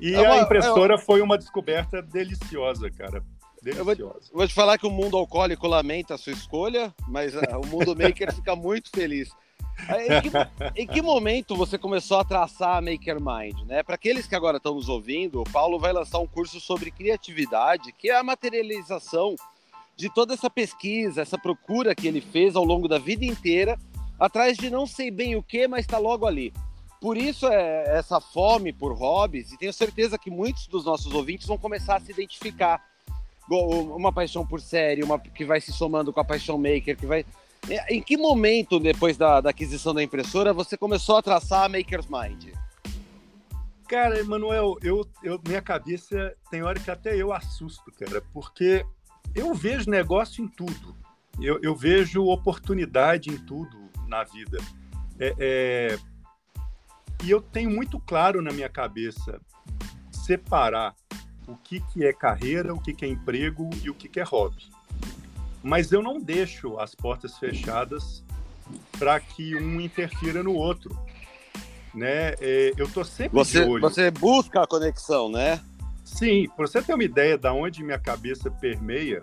E 0.00 0.14
é 0.14 0.20
uma, 0.22 0.36
a 0.36 0.38
impressora 0.38 0.94
é 0.94 0.96
uma... 0.96 1.02
foi 1.02 1.20
uma 1.20 1.36
descoberta 1.36 2.00
deliciosa, 2.00 2.90
cara. 2.90 3.22
Eu 3.64 3.84
vou, 3.84 3.94
vou, 4.32 4.48
te 4.48 4.54
falar 4.54 4.78
que 4.78 4.86
o 4.86 4.90
mundo 4.90 5.16
alcoólico 5.16 5.66
lamenta 5.66 6.14
a 6.14 6.18
sua 6.18 6.32
escolha, 6.32 6.94
mas 7.06 7.34
uh, 7.34 7.40
o 7.62 7.66
mundo 7.66 7.94
maker 7.96 8.34
fica 8.34 8.56
muito 8.56 8.90
feliz. 8.90 9.30
Em 9.88 10.20
que, 10.20 10.82
em 10.82 10.86
que, 10.86 11.02
momento 11.02 11.56
você 11.56 11.78
começou 11.78 12.18
a 12.18 12.24
traçar 12.24 12.76
a 12.76 12.80
Maker 12.80 13.18
Mind? 13.20 13.66
Né? 13.66 13.82
Para 13.82 13.94
aqueles 13.94 14.26
que 14.26 14.34
agora 14.34 14.58
estão 14.58 14.74
nos 14.74 14.88
ouvindo, 14.88 15.40
o 15.40 15.50
Paulo 15.50 15.78
vai 15.78 15.92
lançar 15.92 16.18
um 16.18 16.26
curso 16.26 16.60
sobre 16.60 16.90
criatividade, 16.90 17.92
que 17.92 18.10
é 18.10 18.16
a 18.16 18.22
materialização 18.22 19.36
de 19.96 20.12
toda 20.12 20.34
essa 20.34 20.50
pesquisa, 20.50 21.22
essa 21.22 21.38
procura 21.38 21.94
que 21.94 22.06
ele 22.06 22.20
fez 22.20 22.56
ao 22.56 22.64
longo 22.64 22.88
da 22.88 22.98
vida 22.98 23.24
inteira, 23.24 23.78
atrás 24.18 24.56
de 24.56 24.70
não 24.70 24.86
sei 24.86 25.10
bem 25.10 25.36
o 25.36 25.42
que, 25.42 25.66
mas 25.66 25.80
está 25.80 25.98
logo 25.98 26.26
ali. 26.26 26.52
Por 27.00 27.16
isso 27.16 27.46
é 27.48 27.98
essa 27.98 28.20
fome 28.20 28.72
por 28.72 28.92
hobbies, 28.92 29.52
e 29.52 29.58
tenho 29.58 29.72
certeza 29.72 30.18
que 30.18 30.30
muitos 30.30 30.66
dos 30.66 30.84
nossos 30.84 31.12
ouvintes 31.14 31.46
vão 31.46 31.56
começar 31.56 31.96
a 31.96 32.00
se 32.00 32.12
identificar. 32.12 32.89
Uma 33.50 34.12
paixão 34.12 34.46
por 34.46 34.60
série, 34.60 35.02
uma 35.02 35.18
que 35.18 35.44
vai 35.44 35.60
se 35.60 35.72
somando 35.72 36.12
com 36.12 36.20
a 36.20 36.24
paixão 36.24 36.56
maker, 36.56 36.96
que 36.96 37.06
vai. 37.06 37.26
É, 37.68 37.94
em 37.94 38.00
que 38.00 38.16
momento, 38.16 38.78
depois 38.78 39.16
da, 39.16 39.40
da 39.40 39.50
aquisição 39.50 39.92
da 39.92 40.02
impressora, 40.02 40.52
você 40.52 40.76
começou 40.76 41.16
a 41.16 41.22
traçar 41.22 41.64
a 41.64 41.68
Maker's 41.68 42.06
Mind? 42.06 42.54
Cara, 43.86 44.18
Emanuel, 44.20 44.78
eu, 44.82 45.04
eu, 45.22 45.40
minha 45.46 45.60
cabeça 45.60 46.34
tem 46.50 46.62
hora 46.62 46.78
que 46.78 46.90
até 46.90 47.16
eu 47.16 47.32
assusto, 47.32 47.90
cara, 47.92 48.22
porque 48.32 48.86
eu 49.34 49.52
vejo 49.52 49.90
negócio 49.90 50.44
em 50.44 50.48
tudo. 50.48 50.96
Eu, 51.40 51.58
eu 51.60 51.74
vejo 51.74 52.24
oportunidade 52.24 53.30
em 53.30 53.36
tudo 53.36 53.76
na 54.06 54.24
vida. 54.24 54.58
É, 55.18 55.34
é, 55.38 55.98
e 57.24 57.30
eu 57.30 57.42
tenho 57.42 57.68
muito 57.68 57.98
claro 57.98 58.40
na 58.40 58.52
minha 58.52 58.68
cabeça 58.68 59.40
separar 60.12 60.94
o 61.50 61.56
que, 61.56 61.80
que 61.80 62.04
é 62.04 62.12
carreira, 62.12 62.72
o 62.72 62.80
que, 62.80 62.92
que 62.92 63.04
é 63.04 63.08
emprego 63.08 63.68
e 63.82 63.90
o 63.90 63.94
que, 63.94 64.08
que 64.08 64.20
é 64.20 64.22
hobby. 64.22 64.70
Mas 65.62 65.92
eu 65.92 66.02
não 66.02 66.20
deixo 66.20 66.78
as 66.78 66.94
portas 66.94 67.36
fechadas 67.36 68.22
para 68.98 69.18
que 69.20 69.56
um 69.56 69.80
interfira 69.80 70.42
no 70.42 70.54
outro. 70.54 70.96
Né? 71.92 72.34
É, 72.40 72.72
eu 72.76 72.88
tô 72.88 73.04
sempre 73.04 73.36
você. 73.36 73.66
Você 73.80 74.10
busca 74.10 74.62
a 74.62 74.66
conexão, 74.66 75.30
né? 75.30 75.60
Sim, 76.04 76.48
para 76.56 76.66
você 76.66 76.80
ter 76.82 76.94
uma 76.94 77.04
ideia 77.04 77.36
de 77.36 77.48
onde 77.48 77.82
minha 77.82 77.98
cabeça 77.98 78.50
permeia, 78.50 79.22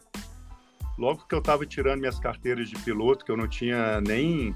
logo 0.97 1.25
que 1.27 1.33
eu 1.33 1.39
estava 1.39 1.65
tirando 1.65 1.99
minhas 1.99 2.19
carteiras 2.19 2.69
de 2.69 2.75
piloto, 2.79 3.25
que 3.25 3.31
eu 3.31 3.37
não 3.37 3.47
tinha 3.47 3.99
nem 4.01 4.55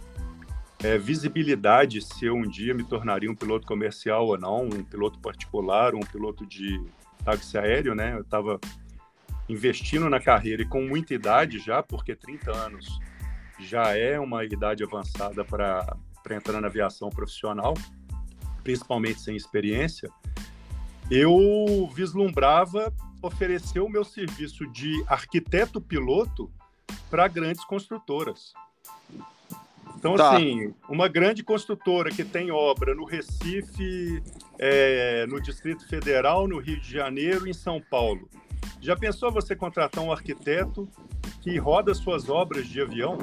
é, 0.84 0.98
visibilidade 0.98 2.02
se 2.02 2.26
eu 2.26 2.36
um 2.36 2.48
dia 2.48 2.74
me 2.74 2.84
tornaria 2.84 3.30
um 3.30 3.36
piloto 3.36 3.66
comercial 3.66 4.28
ou 4.28 4.38
não, 4.38 4.66
um 4.66 4.84
piloto 4.84 5.20
particular, 5.20 5.96
um 5.96 6.00
piloto 6.00 6.46
de 6.46 6.82
táxi 7.24 7.58
aéreo, 7.58 7.96
né? 7.96 8.14
Eu 8.14 8.22
estava 8.22 8.60
investindo 9.48 10.10
na 10.10 10.20
carreira 10.20 10.62
e 10.62 10.68
com 10.68 10.82
muita 10.82 11.14
idade 11.14 11.60
já, 11.60 11.84
porque 11.84 12.16
30 12.16 12.52
anos 12.52 13.00
já 13.60 13.96
é 13.96 14.20
uma 14.20 14.44
idade 14.44 14.84
avançada 14.84 15.44
para 15.44 15.98
entrar 16.32 16.62
na 16.62 16.68
aviação 16.68 17.10
profissional, 17.10 17.74
principalmente 18.64 19.20
sem 19.20 19.36
experiência, 19.36 20.10
eu 21.10 21.90
vislumbrava 21.94 22.94
oferecer 23.22 23.80
o 23.82 23.90
meu 23.90 24.04
serviço 24.04 24.66
de 24.68 25.04
arquiteto 25.08 25.80
piloto 25.80 26.52
para 27.10 27.28
grandes 27.28 27.64
construtoras. 27.66 28.54
Então, 29.98 30.16
tá. 30.16 30.36
assim, 30.36 30.74
uma 30.90 31.08
grande 31.08 31.44
construtora 31.44 32.10
que 32.10 32.24
tem 32.24 32.50
obra 32.50 32.96
no 32.96 33.06
Recife, 33.06 34.24
é, 34.62 35.26
no 35.26 35.41
Distrito 35.41 35.88
Federal, 35.88 36.47
no 36.47 36.60
Rio 36.60 36.80
de 36.80 36.91
Janeiro 36.91 37.47
em 37.47 37.54
São 37.54 37.82
Paulo. 37.82 38.30
Já 38.80 38.95
pensou 38.95 39.32
você 39.32 39.56
contratar 39.56 40.04
um 40.04 40.12
arquiteto 40.12 40.88
que 41.41 41.58
roda 41.58 41.93
suas 41.95 42.30
obras 42.30 42.67
de 42.67 42.80
avião? 42.80 43.17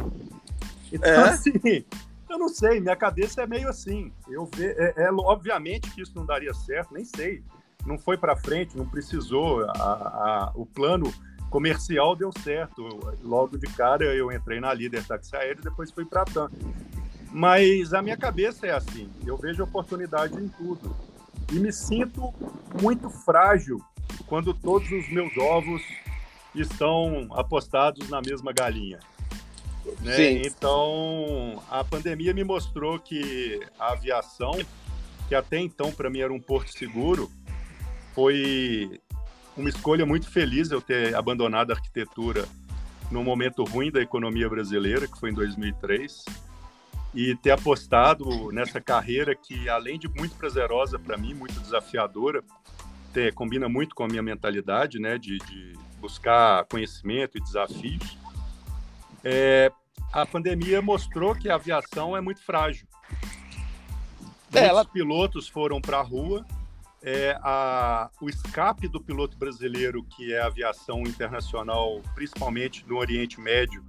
Então, 0.93 1.11
é? 1.11 1.29
assim, 1.29 1.85
eu 2.29 2.39
não 2.39 2.49
sei, 2.49 2.81
minha 2.81 2.97
cabeça 2.97 3.43
é 3.43 3.47
meio 3.47 3.69
assim. 3.69 4.13
Eu 4.29 4.47
ve, 4.47 4.67
é, 4.67 4.95
é, 4.97 5.13
obviamente 5.13 5.91
que 5.93 6.03
isso 6.03 6.13
não 6.17 6.27
daria 6.27 6.53
certo, 6.53 6.93
nem 6.93 7.05
sei. 7.05 7.43
Não 7.87 7.97
foi 7.97 8.19
para 8.19 8.37
frente, 8.37 8.77
não 8.77 8.89
precisou. 8.89 9.65
A, 9.71 9.73
a, 9.73 10.53
o 10.57 10.67
plano 10.67 11.13
comercial 11.49 12.17
deu 12.17 12.31
certo. 12.43 12.83
Logo 13.23 13.57
de 13.57 13.67
cara 13.69 14.05
eu 14.05 14.33
entrei 14.33 14.61
na 14.61 14.75
líder 14.75 15.05
táxi 15.05 15.37
aéreo 15.37 15.61
e 15.61 15.65
depois 15.65 15.91
fui 15.93 16.05
para 16.05 16.23
a 16.23 16.25
TAM. 16.25 16.51
Mas 17.31 17.93
a 17.93 18.03
minha 18.03 18.17
cabeça 18.17 18.67
é 18.67 18.71
assim, 18.73 19.11
eu 19.27 19.37
vejo 19.37 19.63
oportunidade 19.63 20.35
em 20.43 20.49
tudo. 20.49 20.97
E 21.53 21.59
me 21.59 21.73
sinto 21.73 22.35
muito 22.81 23.09
frágil 23.09 23.83
quando 24.27 24.53
todos 24.53 24.91
os 24.91 25.09
meus 25.09 25.37
ovos 25.37 25.83
estão 26.55 27.29
apostados 27.33 28.09
na 28.09 28.21
mesma 28.21 28.53
galinha. 28.53 28.99
Né? 30.01 30.33
Então, 30.47 31.63
a 31.71 31.83
pandemia 31.83 32.35
me 32.35 32.45
mostrou 32.45 32.99
que 32.99 33.61
a 33.79 33.93
aviação, 33.93 34.53
que 35.29 35.35
até 35.35 35.59
então 35.59 35.91
para 35.91 36.11
mim 36.11 36.21
era 36.21 36.33
um 36.33 36.41
porto 36.41 36.71
seguro, 36.71 37.31
foi 38.15 39.01
uma 39.57 39.69
escolha 39.69 40.05
muito 40.05 40.31
feliz 40.31 40.71
eu 40.71 40.81
ter 40.81 41.15
abandonado 41.15 41.71
a 41.71 41.75
arquitetura 41.75 42.47
num 43.11 43.25
momento 43.25 43.65
ruim 43.65 43.91
da 43.91 44.01
economia 44.01 44.49
brasileira, 44.49 45.09
que 45.09 45.19
foi 45.19 45.31
em 45.31 45.35
2003, 45.35 46.25
e 47.15 47.35
ter 47.37 47.51
apostado 47.51 48.53
nessa 48.53 48.81
carreira 48.81 49.35
que, 49.35 49.69
além 49.69 49.99
de 49.99 50.09
muito 50.09 50.35
prazerosa 50.37 50.99
para 50.99 51.17
mim, 51.17 51.35
muito 51.35 51.59
desafiadora, 51.61 52.43
ter, 53.13 53.33
combina 53.35 53.69
muito 53.69 53.95
com 53.95 54.05
a 54.05 54.09
minha 54.09 54.23
mentalidade, 54.23 54.99
né, 54.99 55.19
de, 55.19 55.39
de 55.39 55.73
buscar 56.01 56.65
conhecimento 56.65 57.39
e 57.39 57.41
desafios. 57.41 58.19
É, 59.25 59.73
a 60.13 60.25
pandemia 60.27 60.81
mostrou 60.81 61.35
que 61.35 61.49
a 61.49 61.55
aviação 61.55 62.17
é 62.17 62.21
muito 62.21 62.43
frágil. 62.43 62.87
É, 64.53 64.61
Muitos 64.61 64.69
ela... 64.69 64.85
pilotos 64.85 65.49
foram 65.49 65.81
para 65.81 65.99
a 65.99 66.03
rua 66.03 66.45
é 67.03 67.39
a, 67.43 68.11
o 68.21 68.29
escape 68.29 68.89
do 68.89 69.01
piloto 69.01 69.37
brasileiro, 69.37 70.03
que 70.03 70.33
é 70.33 70.41
a 70.41 70.47
aviação 70.47 71.03
internacional, 71.03 72.03
principalmente 72.15 72.85
no 72.87 72.97
Oriente 72.97 73.41
Médio 73.41 73.85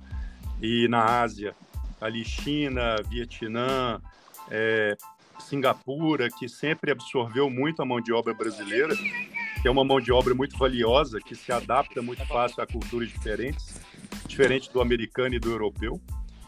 e 0.61 0.87
na 0.87 1.21
Ásia, 1.21 1.55
ali 1.99 2.23
China, 2.23 2.95
Vietnã, 3.07 4.01
é, 4.49 4.97
Singapura, 5.39 6.29
que 6.29 6.47
sempre 6.47 6.91
absorveu 6.91 7.49
muito 7.49 7.81
a 7.81 7.85
mão 7.85 8.01
de 8.01 8.11
obra 8.11 8.33
brasileira, 8.33 8.95
que 8.95 9.67
é 9.67 9.71
uma 9.71 9.83
mão 9.83 9.99
de 9.99 10.11
obra 10.11 10.33
muito 10.33 10.57
valiosa, 10.57 11.19
que 11.19 11.35
se 11.35 11.51
adapta 11.51 12.01
muito 12.01 12.25
fácil 12.25 12.61
a 12.61 12.67
culturas 12.67 13.09
diferentes, 13.09 13.79
diferente 14.27 14.71
do 14.71 14.81
americano 14.81 15.35
e 15.35 15.39
do 15.39 15.49
europeu. 15.49 15.99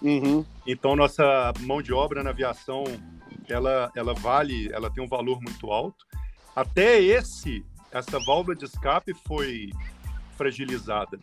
Uhum. 0.02 0.46
Então, 0.66 0.96
nossa 0.96 1.54
mão 1.60 1.82
de 1.82 1.94
obra 1.94 2.24
na 2.24 2.32
aviação, 2.32 2.84
ela, 3.48 3.92
ela 3.96 4.14
vale, 4.14 4.70
ela 4.72 4.90
tem 4.90 5.04
um 5.04 5.08
valor 5.08 5.42
muito 5.42 5.72
alto 5.72 6.06
até 6.56 7.02
esse, 7.02 7.66
essa 7.92 8.20
válvula 8.20 8.56
de 8.56 8.66
escape 8.66 9.14
foi 9.26 9.72
fragilizada. 10.38 11.20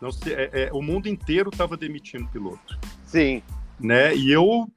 Não 0.00 0.10
sei, 0.10 0.34
é, 0.34 0.50
é, 0.52 0.72
o 0.72 0.82
mundo 0.82 1.08
inteiro 1.08 1.50
estava 1.50 1.76
demitindo 1.76 2.28
piloto. 2.28 2.78
Sim. 3.06 3.42
Né? 3.78 4.14
E 4.14 4.30
eu 4.30 4.70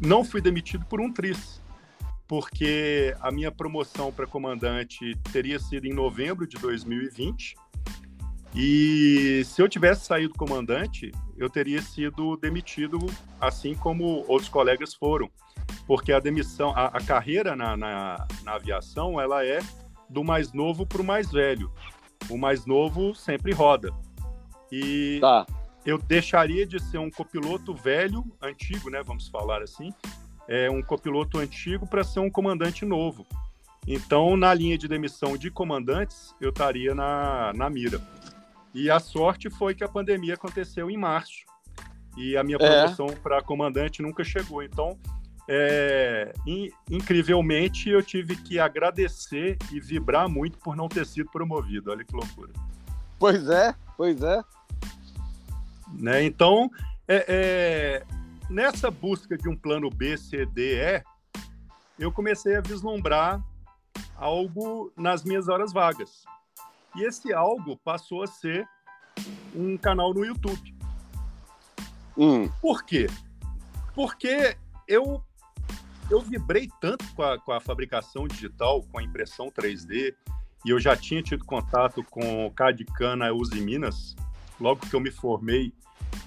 não 0.00 0.24
fui 0.24 0.40
demitido 0.40 0.84
por 0.86 1.00
um 1.00 1.12
tris, 1.12 1.62
porque 2.26 3.14
a 3.20 3.30
minha 3.30 3.50
promoção 3.50 4.12
para 4.12 4.26
comandante 4.26 5.16
teria 5.32 5.58
sido 5.58 5.86
em 5.86 5.92
novembro 5.92 6.46
de 6.46 6.56
2020. 6.56 7.54
E 8.54 9.42
se 9.44 9.60
eu 9.60 9.68
tivesse 9.68 10.06
saído 10.06 10.34
comandante, 10.34 11.10
eu 11.36 11.50
teria 11.50 11.82
sido 11.82 12.36
demitido, 12.36 12.98
assim 13.40 13.74
como 13.74 14.24
outros 14.28 14.48
colegas 14.48 14.94
foram 14.94 15.30
porque 15.86 16.12
a 16.12 16.20
demissão, 16.20 16.70
a, 16.70 16.86
a 16.86 17.00
carreira 17.00 17.54
na, 17.54 17.76
na, 17.76 18.26
na, 18.42 18.52
aviação, 18.52 19.20
ela 19.20 19.44
é 19.44 19.58
do 20.08 20.24
mais 20.24 20.52
novo 20.52 20.86
para 20.86 21.00
o 21.00 21.04
mais 21.04 21.30
velho. 21.30 21.70
O 22.30 22.38
mais 22.38 22.64
novo 22.64 23.14
sempre 23.14 23.52
roda. 23.52 23.90
E 24.72 25.18
tá. 25.20 25.46
Eu 25.84 25.98
deixaria 25.98 26.66
de 26.66 26.80
ser 26.82 26.98
um 26.98 27.10
copiloto 27.10 27.74
velho, 27.74 28.24
antigo, 28.40 28.90
né? 28.90 29.02
Vamos 29.02 29.28
falar 29.28 29.62
assim, 29.62 29.92
é 30.48 30.70
um 30.70 30.82
copiloto 30.82 31.38
antigo 31.38 31.86
para 31.86 32.02
ser 32.02 32.20
um 32.20 32.30
comandante 32.30 32.84
novo. 32.84 33.26
Então, 33.86 34.36
na 34.36 34.52
linha 34.54 34.78
de 34.78 34.88
demissão 34.88 35.36
de 35.36 35.50
comandantes, 35.50 36.34
eu 36.40 36.48
estaria 36.48 36.94
na, 36.94 37.52
na 37.54 37.68
mira. 37.68 38.00
E 38.72 38.90
a 38.90 38.98
sorte 38.98 39.50
foi 39.50 39.74
que 39.74 39.84
a 39.84 39.88
pandemia 39.88 40.34
aconteceu 40.34 40.90
em 40.90 40.96
março. 40.96 41.44
E 42.16 42.36
a 42.36 42.42
minha 42.42 42.56
é. 42.56 42.58
promoção 42.58 43.06
é. 43.06 43.16
para 43.16 43.42
comandante 43.42 44.00
nunca 44.00 44.24
chegou. 44.24 44.62
Então, 44.62 44.98
é, 45.46 46.32
in, 46.46 46.70
incrivelmente, 46.90 47.90
eu 47.90 48.02
tive 48.02 48.36
que 48.36 48.58
agradecer 48.58 49.58
e 49.70 49.78
vibrar 49.78 50.28
muito 50.28 50.58
por 50.58 50.74
não 50.74 50.88
ter 50.88 51.04
sido 51.04 51.30
promovido. 51.30 51.90
Olha 51.90 52.04
que 52.04 52.14
loucura. 52.14 52.52
Pois 53.18 53.48
é, 53.48 53.74
pois 53.96 54.22
é. 54.22 54.42
Né? 55.98 56.24
Então, 56.24 56.70
é, 57.06 57.24
é, 57.28 58.02
nessa 58.50 58.90
busca 58.90 59.36
de 59.36 59.48
um 59.48 59.56
plano 59.56 59.90
B, 59.90 60.16
C, 60.16 60.46
D, 60.46 60.76
E, 60.80 61.02
eu 61.98 62.10
comecei 62.10 62.56
a 62.56 62.60
vislumbrar 62.60 63.42
algo 64.16 64.92
nas 64.96 65.24
minhas 65.24 65.48
horas 65.48 65.72
vagas. 65.72 66.24
E 66.96 67.02
esse 67.02 67.32
algo 67.32 67.76
passou 67.78 68.22
a 68.22 68.26
ser 68.26 68.66
um 69.54 69.76
canal 69.76 70.12
no 70.12 70.24
YouTube. 70.24 70.74
Hum. 72.16 72.48
Por 72.60 72.84
quê? 72.84 73.08
Porque 73.94 74.56
eu 74.86 75.22
eu 76.10 76.20
vibrei 76.20 76.68
tanto 76.80 77.04
com 77.14 77.22
a, 77.22 77.38
com 77.38 77.52
a 77.52 77.60
fabricação 77.60 78.28
digital, 78.28 78.82
com 78.82 78.98
a 78.98 79.02
impressão 79.02 79.50
3D, 79.50 80.14
e 80.64 80.70
eu 80.70 80.78
já 80.78 80.94
tinha 80.96 81.22
tido 81.22 81.44
contato 81.44 82.04
com 82.04 82.46
o 82.46 82.50
CAD 82.50 82.84
Cana 82.84 83.32
Uzi 83.32 83.60
Minas. 83.60 84.14
Logo 84.60 84.86
que 84.86 84.94
eu 84.94 85.00
me 85.00 85.10
formei, 85.10 85.72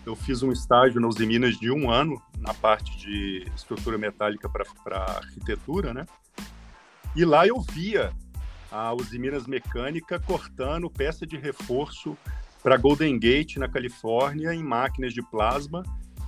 eu 0.08 0.16
fiz 0.16 0.42
um 0.42 0.52
estágio 0.52 1.02
na 1.02 1.08
Uzi 1.08 1.26
Minas 1.26 1.58
de 1.60 1.70
um 1.70 1.92
ano, 1.92 2.22
na 2.40 2.54
parte 2.54 2.98
de 2.98 3.46
estrutura 3.54 3.98
metálica 3.98 4.50
para 4.50 5.02
arquitetura, 5.02 5.94
né? 5.94 6.06
E 7.14 7.26
lá 7.26 7.46
eu 7.46 7.60
via 7.60 8.14
a 8.72 8.94
Uzi 8.94 9.20
Minas 9.20 9.46
Mecânica 9.48 10.18
cortando 10.18 10.90
peça 10.90 11.28
de 11.28 11.36
reforço 11.36 12.18
para 12.64 12.78
Golden 12.78 13.20
Gate, 13.20 13.58
na 13.58 13.68
Califórnia, 13.68 14.54
em 14.54 14.64
máquinas 14.64 15.14
de 15.14 15.22
plasma, 15.22 15.84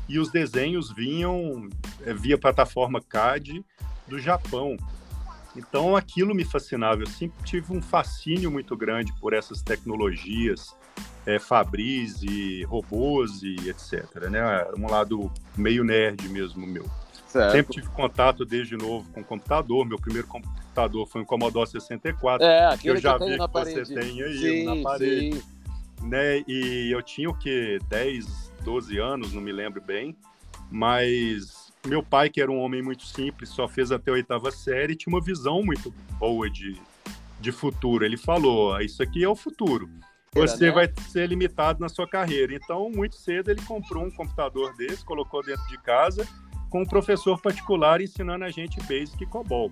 e 0.09 0.19
os 0.19 0.29
desenhos 0.29 0.91
vinham 0.91 1.69
é, 2.01 2.13
via 2.13 2.37
plataforma 2.37 3.01
CAD 3.01 3.63
do 4.07 4.19
Japão. 4.19 4.75
Então 5.55 5.95
aquilo 5.95 6.35
me 6.35 6.43
fascinava. 6.43 7.01
Eu 7.01 7.07
sempre 7.07 7.43
tive 7.43 7.71
um 7.71 7.81
fascínio 7.81 8.51
muito 8.51 8.75
grande 8.75 9.13
por 9.19 9.33
essas 9.33 9.61
tecnologias, 9.61 10.75
é, 11.25 11.39
Fabris 11.39 12.21
e 12.23 12.63
robôs 12.63 13.41
e 13.43 13.69
etc. 13.69 14.29
Né? 14.29 14.41
Um 14.77 14.89
lado 14.89 15.31
meio 15.57 15.83
nerd 15.83 16.27
mesmo 16.29 16.65
meu. 16.65 16.85
Certo. 17.27 17.51
Sempre 17.51 17.73
tive 17.73 17.87
contato 17.89 18.43
desde 18.43 18.75
novo 18.75 19.07
com 19.13 19.23
computador. 19.23 19.85
Meu 19.85 19.99
primeiro 19.99 20.27
computador 20.27 21.05
foi 21.07 21.21
um 21.21 21.25
Commodore 21.25 21.69
64. 21.69 22.43
É, 22.43 22.65
aquele 22.65 22.97
eu 22.97 23.01
já 23.01 23.19
que 23.19 23.25
vi 23.25 23.37
que 23.37 23.47
parede. 23.47 23.85
você 23.85 23.93
tem 23.93 24.23
aí 24.23 24.37
sim, 24.37 24.63
na 24.65 24.83
parede. 24.83 25.35
Sim. 25.35 26.07
Né? 26.07 26.43
E 26.47 26.89
eu 26.91 27.03
tinha 27.03 27.29
o 27.29 27.37
que 27.37 27.77
10, 27.87 28.51
12 28.63 28.97
anos, 28.97 29.33
não 29.33 29.41
me 29.41 29.51
lembro 29.51 29.79
bem, 29.79 30.17
mas 30.71 31.71
meu 31.85 32.01
pai, 32.01 32.29
que 32.29 32.41
era 32.41 32.51
um 32.51 32.59
homem 32.59 32.81
muito 32.81 33.05
simples, 33.05 33.49
só 33.49 33.67
fez 33.67 33.91
até 33.91 34.11
a 34.11 34.15
oitava 34.15 34.51
série, 34.51 34.95
tinha 34.95 35.13
uma 35.13 35.23
visão 35.23 35.61
muito 35.61 35.93
boa 36.17 36.49
de, 36.49 36.81
de 37.39 37.51
futuro. 37.51 38.03
Ele 38.03 38.17
falou: 38.17 38.79
Isso 38.81 39.03
aqui 39.03 39.23
é 39.23 39.29
o 39.29 39.35
futuro. 39.35 39.89
Você 40.33 40.67
né? 40.67 40.71
vai 40.71 40.93
ser 41.09 41.27
limitado 41.27 41.79
na 41.79 41.89
sua 41.89 42.07
carreira. 42.07 42.53
Então, 42.53 42.89
muito 42.89 43.15
cedo, 43.15 43.49
ele 43.49 43.61
comprou 43.63 44.05
um 44.05 44.11
computador 44.11 44.75
desse, 44.75 45.03
colocou 45.03 45.43
dentro 45.43 45.65
de 45.67 45.77
casa, 45.79 46.27
com 46.69 46.83
um 46.83 46.85
professor 46.85 47.39
particular 47.41 48.01
ensinando 48.01 48.45
a 48.45 48.49
gente 48.49 48.79
Basic 48.81 49.23
e 49.23 49.25
COBOL. 49.25 49.71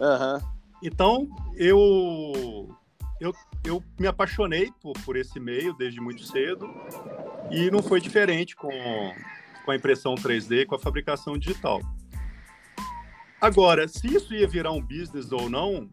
Uhum. 0.00 0.52
Então, 0.82 1.28
eu, 1.56 2.74
eu, 3.20 3.32
eu 3.64 3.84
me 3.98 4.06
apaixonei 4.06 4.72
por, 4.80 4.94
por 5.04 5.16
esse 5.16 5.38
meio 5.38 5.74
desde 5.74 6.00
muito 6.00 6.24
cedo 6.24 6.68
e 7.50 7.70
não 7.70 7.82
foi 7.82 8.00
diferente 8.00 8.56
com, 8.56 8.70
com 9.64 9.70
a 9.70 9.76
impressão 9.76 10.14
3D, 10.14 10.66
com 10.66 10.74
a 10.74 10.78
fabricação 10.78 11.36
digital. 11.36 11.80
Agora, 13.40 13.86
se 13.88 14.06
isso 14.06 14.34
ia 14.34 14.46
virar 14.46 14.72
um 14.72 14.80
business 14.80 15.32
ou 15.32 15.50
não, 15.50 15.88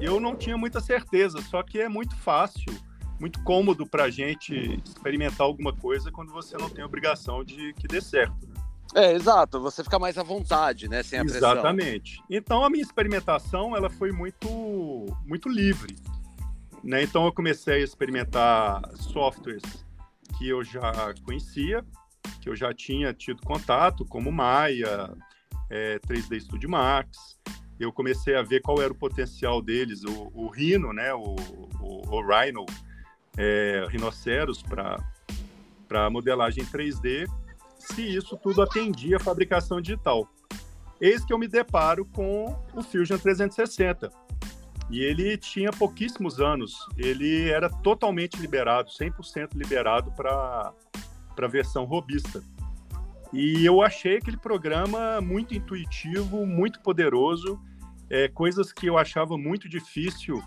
eu 0.00 0.18
não 0.18 0.34
tinha 0.34 0.56
muita 0.56 0.80
certeza, 0.80 1.40
só 1.42 1.62
que 1.62 1.78
é 1.78 1.88
muito 1.88 2.16
fácil, 2.16 2.72
muito 3.20 3.42
cômodo 3.44 3.86
para 3.86 4.04
a 4.04 4.10
gente 4.10 4.80
experimentar 4.84 5.46
alguma 5.46 5.76
coisa 5.76 6.10
quando 6.10 6.32
você 6.32 6.56
não 6.56 6.70
tem 6.70 6.82
obrigação 6.82 7.44
de 7.44 7.74
que 7.74 7.86
dê 7.86 8.00
certo. 8.00 8.48
Né? 8.48 8.54
É, 8.94 9.12
exato, 9.12 9.60
você 9.60 9.84
fica 9.84 9.98
mais 9.98 10.16
à 10.18 10.22
vontade, 10.22 10.88
né, 10.88 11.02
sem 11.02 11.18
a 11.18 11.22
pressão. 11.22 11.52
Exatamente. 11.52 12.20
Então 12.28 12.64
a 12.64 12.70
minha 12.70 12.82
experimentação, 12.82 13.76
ela 13.76 13.90
foi 13.90 14.10
muito 14.10 14.48
muito 15.26 15.48
livre, 15.48 15.94
né? 16.82 17.02
Então 17.02 17.26
eu 17.26 17.32
comecei 17.32 17.74
a 17.74 17.84
experimentar 17.84 18.82
softwares 18.96 19.62
que 20.38 20.48
eu 20.48 20.64
já 20.64 21.14
conhecia, 21.24 21.84
que 22.40 22.48
eu 22.48 22.56
já 22.56 22.72
tinha 22.72 23.12
tido 23.12 23.42
contato, 23.42 24.04
como 24.06 24.32
Maya, 24.32 25.14
é, 25.68 25.98
3D 26.00 26.40
Studio 26.40 26.70
Max. 26.70 27.38
Eu 27.78 27.92
comecei 27.92 28.34
a 28.34 28.42
ver 28.42 28.60
qual 28.60 28.82
era 28.82 28.92
o 28.92 28.96
potencial 28.96 29.62
deles, 29.62 30.02
o, 30.04 30.30
o 30.34 30.48
Rhino, 30.48 30.92
né, 30.92 31.14
o, 31.14 31.36
o, 31.80 32.16
o 32.16 32.26
Rhino, 32.26 32.66
é, 33.40 33.86
Rhinoceros 33.88 34.62
para 34.62 36.10
modelagem 36.10 36.62
3D, 36.66 37.26
se 37.78 38.02
isso 38.02 38.36
tudo 38.36 38.60
atendia 38.60 39.16
a 39.16 39.20
fabricação 39.20 39.80
digital. 39.80 40.28
Eis 41.00 41.24
que 41.24 41.32
eu 41.32 41.38
me 41.38 41.48
deparo 41.48 42.04
com 42.04 42.54
o 42.74 42.82
Fusion 42.82 43.16
360. 43.16 44.10
E 44.90 45.00
ele 45.00 45.38
tinha 45.38 45.70
pouquíssimos 45.70 46.38
anos. 46.38 46.76
Ele 46.98 47.48
era 47.48 47.70
totalmente 47.70 48.36
liberado, 48.36 48.90
100% 48.90 49.54
liberado 49.54 50.12
para 50.12 50.74
a 51.38 51.46
versão 51.48 51.84
robista. 51.84 52.42
E 53.32 53.64
eu 53.64 53.80
achei 53.80 54.18
aquele 54.18 54.36
programa 54.36 55.20
muito 55.22 55.54
intuitivo, 55.54 56.44
muito 56.44 56.80
poderoso, 56.80 57.58
é, 58.10 58.28
coisas 58.28 58.72
que 58.72 58.86
eu 58.86 58.98
achava 58.98 59.38
muito 59.38 59.68
difícil 59.68 60.42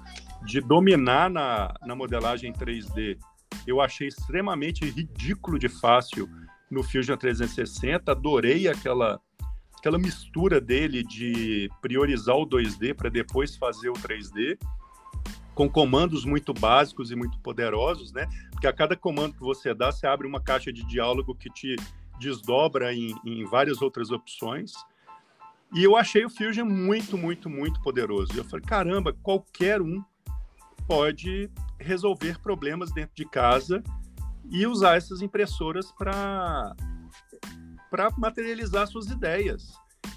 de 0.45 0.59
dominar 0.59 1.29
na, 1.29 1.73
na 1.85 1.95
modelagem 1.95 2.51
3D. 2.51 3.17
Eu 3.65 3.79
achei 3.79 4.07
extremamente 4.07 4.83
ridículo 4.85 5.57
de 5.57 5.69
fácil 5.69 6.29
no 6.69 6.83
Fusion 6.83 7.15
360, 7.15 8.11
adorei 8.11 8.67
aquela, 8.67 9.21
aquela 9.77 9.97
mistura 9.97 10.59
dele 10.59 11.03
de 11.03 11.69
priorizar 11.81 12.35
o 12.35 12.45
2D 12.45 12.93
para 12.93 13.09
depois 13.09 13.55
fazer 13.55 13.89
o 13.89 13.93
3D 13.93 14.57
com 15.53 15.69
comandos 15.69 16.25
muito 16.25 16.53
básicos 16.53 17.11
e 17.11 17.15
muito 17.15 17.37
poderosos, 17.39 18.11
né? 18.11 18.27
Porque 18.51 18.65
a 18.65 18.73
cada 18.73 18.95
comando 18.95 19.35
que 19.35 19.41
você 19.41 19.73
dá, 19.73 19.91
você 19.91 20.07
abre 20.07 20.27
uma 20.27 20.41
caixa 20.41 20.73
de 20.73 20.83
diálogo 20.87 21.35
que 21.35 21.49
te 21.49 21.75
desdobra 22.19 22.93
em, 22.93 23.13
em 23.23 23.45
várias 23.45 23.81
outras 23.81 24.09
opções. 24.09 24.73
E 25.73 25.83
eu 25.83 25.95
achei 25.95 26.23
o 26.23 26.29
Fusion 26.29 26.65
muito, 26.65 27.17
muito, 27.17 27.49
muito 27.49 27.81
poderoso. 27.81 28.31
Eu 28.35 28.43
falei, 28.43 28.65
caramba, 28.65 29.11
qualquer 29.11 29.81
um 29.81 30.03
pode 30.87 31.49
resolver 31.79 32.39
problemas 32.39 32.91
dentro 32.91 33.15
de 33.15 33.25
casa 33.25 33.83
e 34.49 34.67
usar 34.67 34.97
essas 34.97 35.21
impressoras 35.21 35.91
para 35.91 36.75
para 37.89 38.09
materializar 38.17 38.87
suas 38.87 39.07
ideias. 39.07 39.71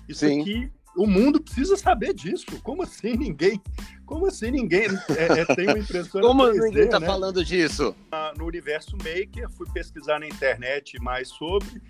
Isso 0.08 0.26
Sim. 0.26 0.40
aqui 0.40 0.72
o 0.96 1.06
mundo 1.06 1.40
precisa 1.40 1.76
saber 1.76 2.14
disso. 2.14 2.46
Como 2.62 2.82
assim 2.82 3.16
ninguém? 3.16 3.60
Como 4.06 4.26
assim 4.26 4.50
ninguém 4.50 4.86
é, 5.10 5.40
é, 5.40 5.44
tem 5.54 5.66
uma 5.68 5.78
impressora 5.78 6.26
Como 6.26 6.42
3D, 6.44 6.60
ninguém 6.62 6.84
está 6.84 6.98
né? 6.98 7.06
falando 7.06 7.44
disso? 7.44 7.94
No 8.38 8.46
universo 8.46 8.96
maker, 8.96 9.50
fui 9.50 9.66
pesquisar 9.72 10.18
na 10.18 10.26
internet 10.26 10.98
mais 11.02 11.28
sobre, 11.28 11.82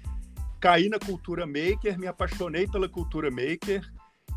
caí 0.60 0.88
na 0.88 0.98
cultura 0.98 1.46
maker, 1.46 1.98
me 1.98 2.06
apaixonei 2.06 2.66
pela 2.66 2.88
cultura 2.88 3.30
maker. 3.30 3.82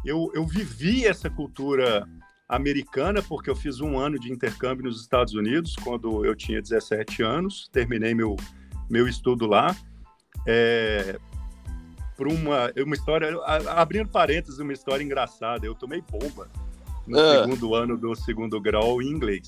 Eu, 0.06 0.32
eu 0.34 0.46
vivi 0.46 1.06
essa 1.06 1.30
cultura 1.30 2.08
americana 2.48 3.22
porque 3.22 3.50
eu 3.50 3.56
fiz 3.56 3.80
um 3.80 3.98
ano 3.98 4.20
de 4.20 4.32
intercâmbio 4.32 4.86
nos 4.86 5.02
Estados 5.02 5.34
Unidos 5.34 5.76
quando 5.76 6.26
eu 6.26 6.36
tinha 6.36 6.62
17 6.62 7.22
anos, 7.22 7.70
terminei 7.72 8.16
meu 8.16 8.36
meu 8.90 9.08
estudo 9.08 9.46
lá. 9.46 9.76
É, 10.48 11.20
por 12.18 12.28
uma, 12.28 12.72
uma 12.76 12.96
história, 12.96 13.30
abrindo 13.76 14.10
parênteses, 14.10 14.60
uma 14.60 14.74
história 14.74 15.04
engraçada. 15.04 15.66
Eu 15.66 15.76
tomei 15.76 16.02
bomba 16.02 16.50
no 17.08 17.20
ah. 17.20 17.44
segundo 17.44 17.76
ano 17.76 17.98
do 17.98 18.14
segundo 18.16 18.60
grau 18.60 19.02
em 19.02 19.08
inglês. 19.08 19.48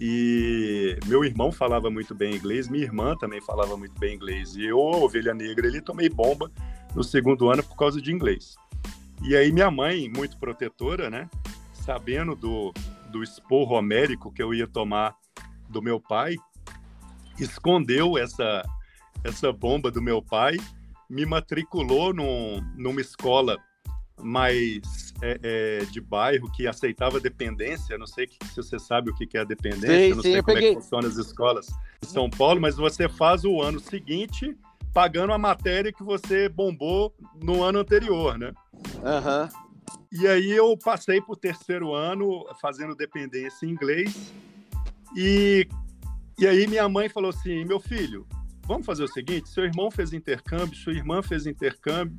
E 0.00 0.96
meu 1.06 1.24
irmão 1.24 1.50
falava 1.50 1.90
muito 1.90 2.14
bem 2.14 2.34
inglês, 2.34 2.68
minha 2.68 2.84
irmã 2.84 3.16
também 3.16 3.40
falava 3.40 3.76
muito 3.76 3.98
bem 3.98 4.14
inglês. 4.14 4.54
E 4.54 4.64
eu, 4.64 4.78
ovelha 4.78 5.34
negra, 5.34 5.66
ele 5.66 5.80
tomei 5.80 6.08
bomba 6.08 6.50
no 6.94 7.02
segundo 7.02 7.50
ano 7.50 7.62
por 7.62 7.76
causa 7.76 8.00
de 8.00 8.12
inglês. 8.12 8.54
E 9.22 9.36
aí 9.36 9.50
minha 9.50 9.70
mãe, 9.70 10.08
muito 10.08 10.38
protetora, 10.38 11.10
né, 11.10 11.28
sabendo 11.72 12.36
do, 12.36 12.72
do 13.10 13.22
esporro 13.22 13.74
homérico 13.74 14.32
que 14.32 14.42
eu 14.42 14.54
ia 14.54 14.68
tomar 14.68 15.16
do 15.68 15.82
meu 15.82 16.00
pai, 16.00 16.36
escondeu 17.38 18.16
essa 18.16 18.62
essa 19.24 19.52
bomba 19.52 19.90
do 19.90 20.00
meu 20.00 20.22
pai 20.22 20.56
me 21.08 21.24
matriculou 21.24 22.12
num, 22.12 22.60
numa 22.76 23.00
escola 23.00 23.56
mais 24.20 25.12
é, 25.22 25.40
é, 25.42 25.84
de 25.86 26.00
bairro 26.00 26.50
que 26.52 26.66
aceitava 26.66 27.20
dependência. 27.20 27.98
Não 27.98 28.06
sei 28.06 28.28
se 28.28 28.56
você 28.56 28.78
sabe 28.78 29.10
o 29.10 29.14
que 29.14 29.36
é 29.36 29.40
a 29.40 29.44
dependência, 29.44 30.08
sim, 30.08 30.14
não 30.14 30.22
sim, 30.22 30.32
sei 30.32 30.42
como 30.42 30.54
peguei. 30.54 30.70
é 30.70 30.74
que 30.74 30.80
funciona 30.80 31.08
as 31.08 31.16
escolas 31.16 31.66
em 32.02 32.06
São 32.06 32.28
Paulo, 32.28 32.60
mas 32.60 32.76
você 32.76 33.08
faz 33.08 33.44
o 33.44 33.60
ano 33.60 33.80
seguinte 33.80 34.56
pagando 34.92 35.32
a 35.32 35.38
matéria 35.38 35.92
que 35.92 36.02
você 36.02 36.48
bombou 36.48 37.14
no 37.42 37.62
ano 37.62 37.78
anterior, 37.80 38.38
né? 38.38 38.52
Uhum. 38.96 39.48
E 40.10 40.26
aí 40.26 40.50
eu 40.50 40.76
passei 40.76 41.20
para 41.20 41.32
o 41.32 41.36
terceiro 41.36 41.94
ano 41.94 42.46
fazendo 42.60 42.94
dependência 42.94 43.66
em 43.66 43.70
inglês 43.70 44.32
e, 45.16 45.68
e 46.38 46.46
aí 46.46 46.66
minha 46.66 46.88
mãe 46.88 47.08
falou 47.08 47.30
assim, 47.30 47.64
meu 47.64 47.78
filho, 47.78 48.26
vamos 48.68 48.86
fazer 48.86 49.02
o 49.02 49.08
seguinte: 49.08 49.48
seu 49.48 49.64
irmão 49.64 49.90
fez 49.90 50.12
intercâmbio, 50.12 50.76
sua 50.76 50.92
irmã 50.92 51.22
fez 51.22 51.46
intercâmbio. 51.46 52.18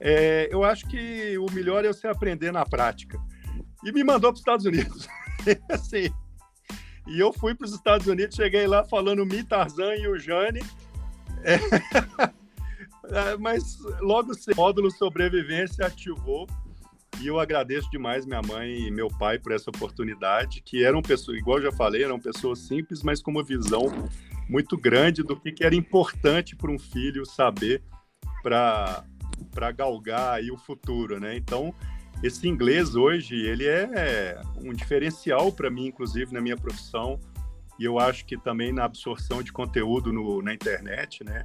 É, 0.00 0.48
eu 0.50 0.64
acho 0.64 0.86
que 0.86 1.38
o 1.38 1.46
melhor 1.52 1.84
é 1.84 1.88
você 1.88 2.06
aprender 2.06 2.52
na 2.52 2.64
prática. 2.64 3.18
E 3.84 3.92
me 3.92 4.04
mandou 4.04 4.30
para 4.30 4.34
os 4.34 4.40
Estados 4.40 4.66
Unidos. 4.66 5.08
assim, 5.70 6.10
e 7.06 7.20
eu 7.20 7.32
fui 7.32 7.54
para 7.54 7.66
os 7.66 7.72
Estados 7.72 8.06
Unidos, 8.06 8.36
cheguei 8.36 8.66
lá 8.66 8.84
falando 8.84 9.24
Mi, 9.24 9.44
Tarzan 9.44 9.94
e 9.94 10.08
o 10.08 10.18
Jane. 10.18 10.60
É, 11.44 11.58
É, 13.10 13.36
mas 13.36 13.78
logo 14.00 14.32
o 14.32 14.56
módulo 14.56 14.90
sobrevivência 14.90 15.86
ativou 15.86 16.46
e 17.20 17.26
eu 17.28 17.38
agradeço 17.38 17.90
demais 17.90 18.26
minha 18.26 18.42
mãe 18.42 18.86
e 18.86 18.90
meu 18.90 19.08
pai 19.08 19.38
por 19.38 19.52
essa 19.52 19.70
oportunidade, 19.70 20.60
que 20.60 20.84
eram 20.84 21.00
pessoas, 21.00 21.38
igual 21.38 21.58
eu 21.58 21.70
já 21.70 21.72
falei, 21.72 22.02
eram 22.02 22.18
pessoas 22.18 22.58
simples, 22.60 23.02
mas 23.02 23.22
com 23.22 23.30
uma 23.30 23.44
visão 23.44 23.86
muito 24.48 24.76
grande 24.76 25.22
do 25.22 25.38
que, 25.38 25.52
que 25.52 25.64
era 25.64 25.74
importante 25.74 26.54
para 26.54 26.70
um 26.70 26.78
filho 26.78 27.24
saber 27.24 27.82
para 28.42 29.04
galgar 29.74 30.34
aí 30.34 30.50
o 30.50 30.56
futuro, 30.56 31.18
né? 31.20 31.36
Então, 31.36 31.74
esse 32.22 32.48
inglês 32.48 32.94
hoje, 32.94 33.34
ele 33.34 33.66
é 33.66 34.40
um 34.56 34.72
diferencial 34.72 35.52
para 35.52 35.70
mim, 35.70 35.86
inclusive, 35.86 36.32
na 36.32 36.40
minha 36.40 36.56
profissão, 36.56 37.20
e 37.78 37.84
eu 37.84 37.98
acho 37.98 38.24
que 38.24 38.36
também 38.36 38.72
na 38.72 38.84
absorção 38.84 39.42
de 39.42 39.52
conteúdo 39.52 40.12
no, 40.12 40.40
na 40.42 40.54
internet, 40.54 41.22
né? 41.22 41.44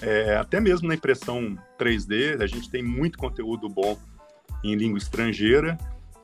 É, 0.00 0.36
até 0.36 0.60
mesmo 0.60 0.88
na 0.88 0.94
impressão 0.94 1.56
3D, 1.78 2.40
a 2.42 2.46
gente 2.46 2.70
tem 2.70 2.82
muito 2.82 3.18
conteúdo 3.18 3.68
bom 3.68 3.98
em 4.64 4.74
língua 4.74 4.98
estrangeira. 4.98 5.78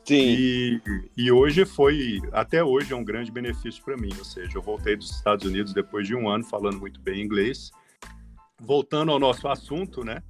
Sim. 0.05 0.15
E, 0.17 0.83
e 1.17 1.31
hoje 1.31 1.65
foi, 1.65 2.21
até 2.33 2.63
hoje 2.65 2.93
é 2.93 2.97
um 2.97 3.05
grande 3.05 3.31
benefício 3.31 3.83
para 3.85 3.97
mim. 3.97 4.11
Ou 4.19 4.25
seja, 4.25 4.57
eu 4.57 4.63
voltei 4.63 4.97
dos 4.97 5.11
Estados 5.11 5.45
Unidos 5.45 5.73
depois 5.73 6.07
de 6.07 6.15
um 6.15 6.29
ano 6.29 6.45
falando 6.45 6.81
muito 6.81 7.01
bem 7.01 7.23
inglês. 7.23 7.71
Voltando 8.61 9.13
ao 9.13 9.19
nosso 9.19 9.47
assunto, 9.49 10.05
né? 10.05 10.23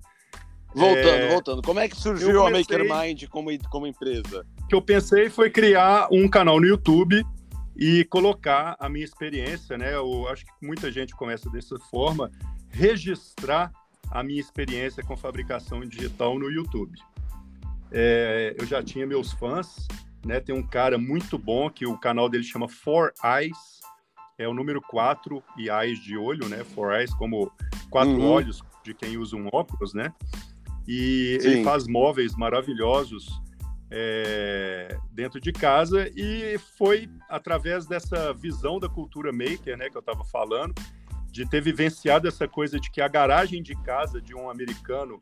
Voltando, 0.74 1.08
é, 1.08 1.28
voltando. 1.28 1.62
Como 1.62 1.80
é 1.80 1.88
que 1.88 1.96
surgiu 1.96 2.42
comecei, 2.42 2.76
a 2.76 2.84
MakerMind 2.84 3.26
como, 3.28 3.50
como 3.68 3.86
empresa? 3.86 4.46
O 4.62 4.66
que 4.68 4.74
eu 4.74 4.82
pensei 4.82 5.28
foi 5.28 5.50
criar 5.50 6.08
um 6.10 6.28
canal 6.28 6.60
no 6.60 6.66
YouTube 6.66 7.24
e 7.76 8.04
colocar 8.04 8.76
a 8.78 8.88
minha 8.88 9.04
experiência, 9.04 9.76
né? 9.76 9.94
Eu 9.94 10.28
acho 10.28 10.44
que 10.44 10.52
muita 10.62 10.90
gente 10.90 11.14
começa 11.14 11.50
dessa 11.50 11.78
forma, 11.90 12.30
registrar 12.70 13.72
a 14.10 14.22
minha 14.22 14.40
experiência 14.40 15.02
com 15.02 15.16
fabricação 15.16 15.80
digital 15.80 16.38
no 16.38 16.50
YouTube. 16.50 16.98
É, 17.90 18.54
eu 18.58 18.66
já 18.66 18.82
tinha 18.82 19.06
meus 19.06 19.32
fãs, 19.32 19.86
né? 20.24 20.40
Tem 20.40 20.54
um 20.54 20.62
cara 20.62 20.98
muito 20.98 21.38
bom 21.38 21.68
que 21.70 21.86
o 21.86 21.98
canal 21.98 22.28
dele 22.28 22.44
chama 22.44 22.68
Four 22.68 23.12
Eyes, 23.24 23.56
é 24.38 24.48
o 24.48 24.54
número 24.54 24.80
4 24.80 25.42
e 25.56 25.68
eyes 25.68 25.98
de 26.02 26.16
olho, 26.16 26.48
né? 26.48 26.64
Four 26.64 26.92
Eyes 26.92 27.12
como 27.14 27.50
quatro 27.90 28.14
uhum. 28.14 28.30
olhos 28.30 28.62
de 28.82 28.94
quem 28.94 29.16
usa 29.16 29.36
um 29.36 29.48
óculos, 29.52 29.94
né? 29.94 30.12
E 30.86 31.38
Sim. 31.40 31.48
ele 31.48 31.64
faz 31.64 31.86
móveis 31.86 32.34
maravilhosos 32.34 33.28
é, 33.90 34.96
dentro 35.10 35.40
de 35.40 35.52
casa 35.52 36.10
e 36.16 36.58
foi 36.78 37.08
através 37.28 37.86
dessa 37.86 38.32
visão 38.32 38.80
da 38.80 38.88
cultura 38.88 39.30
maker, 39.32 39.76
né, 39.76 39.90
que 39.90 39.96
eu 39.96 40.00
estava 40.00 40.24
falando, 40.24 40.74
de 41.30 41.48
ter 41.48 41.60
vivenciado 41.60 42.26
essa 42.26 42.48
coisa 42.48 42.80
de 42.80 42.90
que 42.90 43.00
a 43.00 43.08
garagem 43.08 43.62
de 43.62 43.74
casa 43.82 44.20
de 44.20 44.34
um 44.34 44.50
americano 44.50 45.20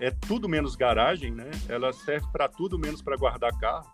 é 0.00 0.10
tudo 0.10 0.48
menos 0.48 0.76
garagem, 0.76 1.30
né? 1.30 1.50
Ela 1.68 1.92
serve 1.92 2.26
para 2.30 2.48
tudo 2.48 2.78
menos 2.78 3.00
para 3.00 3.16
guardar 3.16 3.58
carro. 3.58 3.90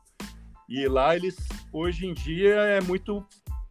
E 0.69 0.87
lá 0.89 1.15
eles, 1.15 1.37
hoje 1.73 2.07
em 2.07 2.15
dia, 2.15 2.55
é 2.55 2.81
muito 2.81 3.25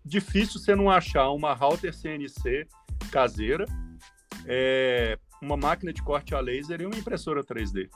difícil 0.05 0.59
você 0.59 0.75
não 0.75 0.89
achar 0.89 1.29
uma 1.31 1.53
router 1.53 1.93
CNC 1.93 2.67
caseira, 3.11 3.65
é, 4.45 5.17
uma 5.41 5.57
máquina 5.57 5.91
de 5.91 6.01
corte 6.01 6.35
a 6.35 6.39
laser 6.39 6.81
e 6.81 6.85
uma 6.85 6.95
impressora 6.95 7.43
3D 7.43 7.89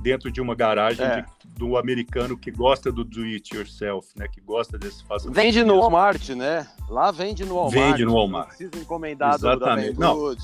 dentro 0.00 0.30
de 0.30 0.40
uma 0.40 0.54
garagem 0.54 1.04
é. 1.04 1.22
de, 1.22 1.26
do 1.56 1.76
americano 1.76 2.38
que 2.38 2.50
gosta 2.50 2.90
do 2.92 3.04
do 3.04 3.22
it 3.22 3.54
yourself, 3.54 4.08
né? 4.16 4.28
Que 4.28 4.40
gosta 4.40 4.78
desse 4.78 5.04
fazer. 5.04 5.30
Vende 5.30 5.64
no 5.64 5.78
Walmart, 5.80 6.30
né? 6.30 6.68
Lá 6.88 7.10
vende 7.10 7.44
no 7.44 7.56
Walmart. 7.56 7.74
Vende 7.74 8.04
no 8.04 8.14
Walmart. 8.14 8.48
Precisa 8.48 8.78
encomendado 8.78 9.36
Exatamente. 9.36 9.98
da 9.98 10.06
Não. 10.06 10.36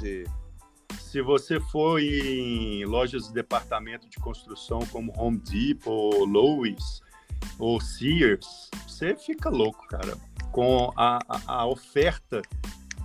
Se 0.99 1.23
você 1.23 1.61
for 1.61 2.01
em 2.01 2.85
lojas 2.85 3.29
de 3.29 3.35
departamento 3.35 4.09
de 4.09 4.17
construção 4.17 4.81
como 4.91 5.13
Home 5.17 5.39
Depot, 5.39 6.25
Lowe's 6.25 7.01
ou 7.57 7.81
Sears, 7.81 8.69
você 8.87 9.15
fica 9.15 9.49
louco, 9.49 9.87
cara, 9.87 10.17
com 10.51 10.93
a, 10.97 11.21
a, 11.29 11.59
a 11.61 11.67
oferta 11.67 12.43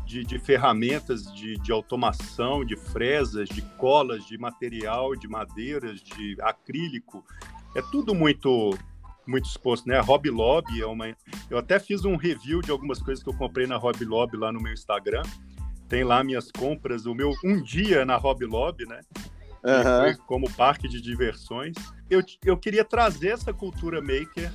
de, 0.10 0.24
de 0.24 0.40
ferramentas 0.40 1.32
de, 1.32 1.56
de, 1.58 1.72
automação, 1.72 2.66
de 2.66 2.76
fresas, 2.76 3.48
de 3.48 3.62
colas, 3.78 4.26
de 4.26 4.40
material, 4.40 5.16
de 5.16 5.28
madeiras, 5.28 6.02
de 6.02 6.36
acrílico. 6.42 7.24
É 7.76 7.82
tudo 7.92 8.16
muito 8.16 8.76
muito 9.28 9.48
exposto, 9.48 9.88
né? 9.88 10.00
A 10.00 10.02
Hobby 10.02 10.32
Lobby 10.32 10.82
é 10.82 10.88
uma. 10.88 11.16
Eu 11.48 11.60
até 11.60 11.80
fiz 11.80 12.04
um 12.04 12.16
review 12.16 12.64
de 12.64 12.72
algumas 12.72 13.00
coisas 13.00 13.24
que 13.24 13.30
eu 13.30 13.38
comprei 13.38 13.68
na 13.68 13.78
Hobby 13.78 14.04
Lobby 14.04 14.36
lá 14.36 14.52
no 14.52 14.60
meu 14.60 14.74
Instagram. 14.74 15.22
Tem 15.88 16.04
lá 16.04 16.24
minhas 16.24 16.52
compras, 16.52 17.06
o 17.06 17.14
meu 17.14 17.32
um 17.46 17.62
dia 17.62 18.04
na 18.04 18.16
Hobby 18.16 18.46
Lobby, 18.46 18.88
né? 18.88 19.02
Uhum. 19.62 20.26
como 20.26 20.50
parque 20.54 20.88
de 20.88 21.00
diversões. 21.00 21.76
Eu, 22.10 22.24
eu 22.44 22.58
queria 22.58 22.84
trazer 22.84 23.28
essa 23.28 23.54
cultura 23.54 24.02
maker 24.02 24.52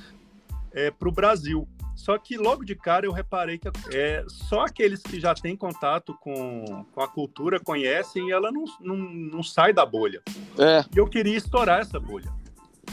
é, 0.73 0.91
para 0.91 1.07
o 1.07 1.11
Brasil. 1.11 1.65
Só 1.95 2.17
que 2.17 2.37
logo 2.37 2.63
de 2.63 2.75
cara 2.75 3.05
eu 3.05 3.11
reparei 3.11 3.57
que 3.57 3.69
é, 3.93 4.23
só 4.27 4.65
aqueles 4.65 5.01
que 5.01 5.19
já 5.19 5.33
têm 5.33 5.55
contato 5.55 6.13
com, 6.21 6.85
com 6.93 7.01
a 7.01 7.07
cultura 7.07 7.59
conhecem 7.59 8.27
e 8.27 8.31
ela 8.31 8.51
não, 8.51 8.65
não, 8.81 8.97
não 8.97 9.43
sai 9.43 9.73
da 9.73 9.85
bolha. 9.85 10.21
É. 10.59 10.83
E 10.93 10.97
eu 10.97 11.07
queria 11.07 11.37
estourar 11.37 11.79
essa 11.79 11.99
bolha. 11.99 12.31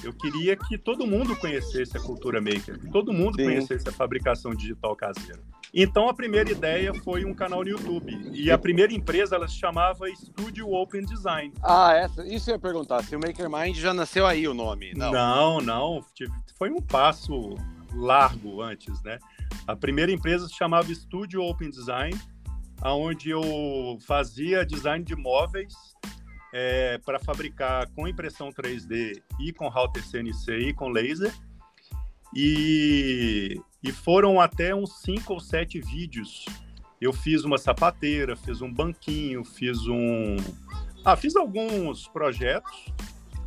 Eu 0.02 0.12
queria 0.12 0.56
que 0.56 0.78
todo 0.78 1.06
mundo 1.06 1.36
conhecesse 1.36 1.96
a 1.96 2.00
cultura 2.00 2.40
maker, 2.40 2.78
que 2.78 2.90
todo 2.90 3.12
mundo 3.12 3.36
Sim. 3.36 3.44
conhecesse 3.44 3.88
a 3.88 3.92
fabricação 3.92 4.52
digital 4.52 4.96
caseira. 4.96 5.40
Então 5.74 6.08
a 6.08 6.14
primeira 6.14 6.50
ideia 6.50 6.92
foi 7.02 7.24
um 7.24 7.32
canal 7.32 7.62
no 7.62 7.70
YouTube. 7.70 8.30
E 8.32 8.50
a 8.50 8.58
primeira 8.58 8.92
empresa 8.92 9.36
ela 9.36 9.48
se 9.48 9.54
chamava 9.54 10.06
Studio 10.14 10.70
Open 10.70 11.02
Design. 11.04 11.52
Ah, 11.62 11.94
essa, 11.94 12.26
isso 12.26 12.50
eu 12.50 12.54
ia 12.54 12.58
perguntar. 12.58 13.02
Se 13.04 13.16
o 13.16 13.20
MakerMind 13.20 13.76
já 13.78 13.94
nasceu 13.94 14.26
aí 14.26 14.46
o 14.46 14.52
nome? 14.54 14.92
Não, 14.94 15.12
não. 15.12 15.60
não 15.60 16.04
foi 16.58 16.70
um 16.70 16.80
passo 16.80 17.56
largo 17.94 18.62
antes, 18.62 19.02
né? 19.02 19.18
A 19.66 19.76
primeira 19.76 20.10
empresa 20.10 20.46
se 20.48 20.54
chamava 20.54 20.92
Studio 20.94 21.42
Open 21.42 21.70
Design, 21.70 22.18
aonde 22.80 23.30
eu 23.30 23.98
fazia 24.06 24.66
design 24.66 25.04
de 25.04 25.14
móveis 25.14 25.74
é, 26.52 26.98
para 26.98 27.18
fabricar 27.18 27.88
com 27.94 28.06
impressão 28.06 28.50
3D 28.50 29.22
e 29.40 29.52
com 29.52 29.68
router 29.68 30.04
CNC 30.04 30.68
e 30.68 30.74
com 30.74 30.88
laser. 30.88 31.32
E, 32.34 33.60
e 33.82 33.92
foram 33.92 34.40
até 34.40 34.74
uns 34.74 35.00
cinco 35.00 35.34
ou 35.34 35.40
sete 35.40 35.80
vídeos. 35.80 36.44
Eu 37.00 37.12
fiz 37.12 37.44
uma 37.44 37.58
sapateira, 37.58 38.36
fiz 38.36 38.62
um 38.62 38.72
banquinho, 38.72 39.44
fiz 39.44 39.86
um. 39.86 40.36
Ah, 41.04 41.16
fiz 41.16 41.34
alguns 41.34 42.06
projetos, 42.08 42.86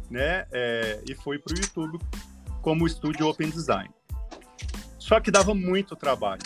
né? 0.10 0.45
É, 0.51 1.01
e 1.10 1.15
fui 1.15 1.39
para 1.39 1.53
o 1.53 1.58
YouTube 1.58 1.99
como 2.62 2.88
Studio 2.88 3.27
Open 3.27 3.49
Design. 3.49 3.94
Só 5.06 5.20
que 5.20 5.30
dava 5.30 5.54
muito 5.54 5.96
trabalho, 5.96 6.41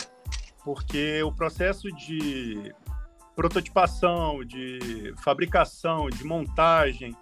porque 0.62 1.22
o 1.22 1.32
processo 1.32 1.90
de 1.92 2.74
prototipação, 3.34 4.44
de 4.44 5.14
fabricação, 5.24 6.10
de 6.10 6.22
montagem, 6.24 7.16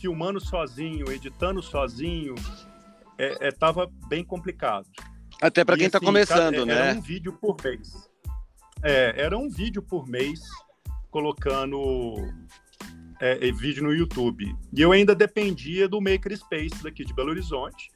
filmando 0.00 0.38
sozinho, 0.38 1.10
editando 1.10 1.60
sozinho, 1.60 2.36
estava 3.40 3.82
é, 3.82 3.84
é, 3.86 4.08
bem 4.08 4.24
complicado. 4.24 4.86
Até 5.42 5.64
para 5.64 5.76
quem 5.76 5.86
está 5.86 5.98
assim, 5.98 6.06
começando, 6.06 6.54
era, 6.54 6.64
né? 6.64 6.88
Era 6.90 6.98
um 6.98 7.02
vídeo 7.02 7.32
por 7.32 7.56
mês. 7.64 7.92
É, 8.80 9.20
era 9.20 9.36
um 9.36 9.50
vídeo 9.50 9.82
por 9.82 10.06
mês 10.06 10.42
colocando 11.10 12.14
é, 13.20 13.50
vídeo 13.50 13.82
no 13.82 13.92
YouTube. 13.92 14.56
E 14.72 14.80
eu 14.80 14.92
ainda 14.92 15.12
dependia 15.12 15.88
do 15.88 16.00
Makerspace 16.00 16.84
daqui 16.84 17.04
de 17.04 17.12
Belo 17.12 17.30
Horizonte, 17.30 17.90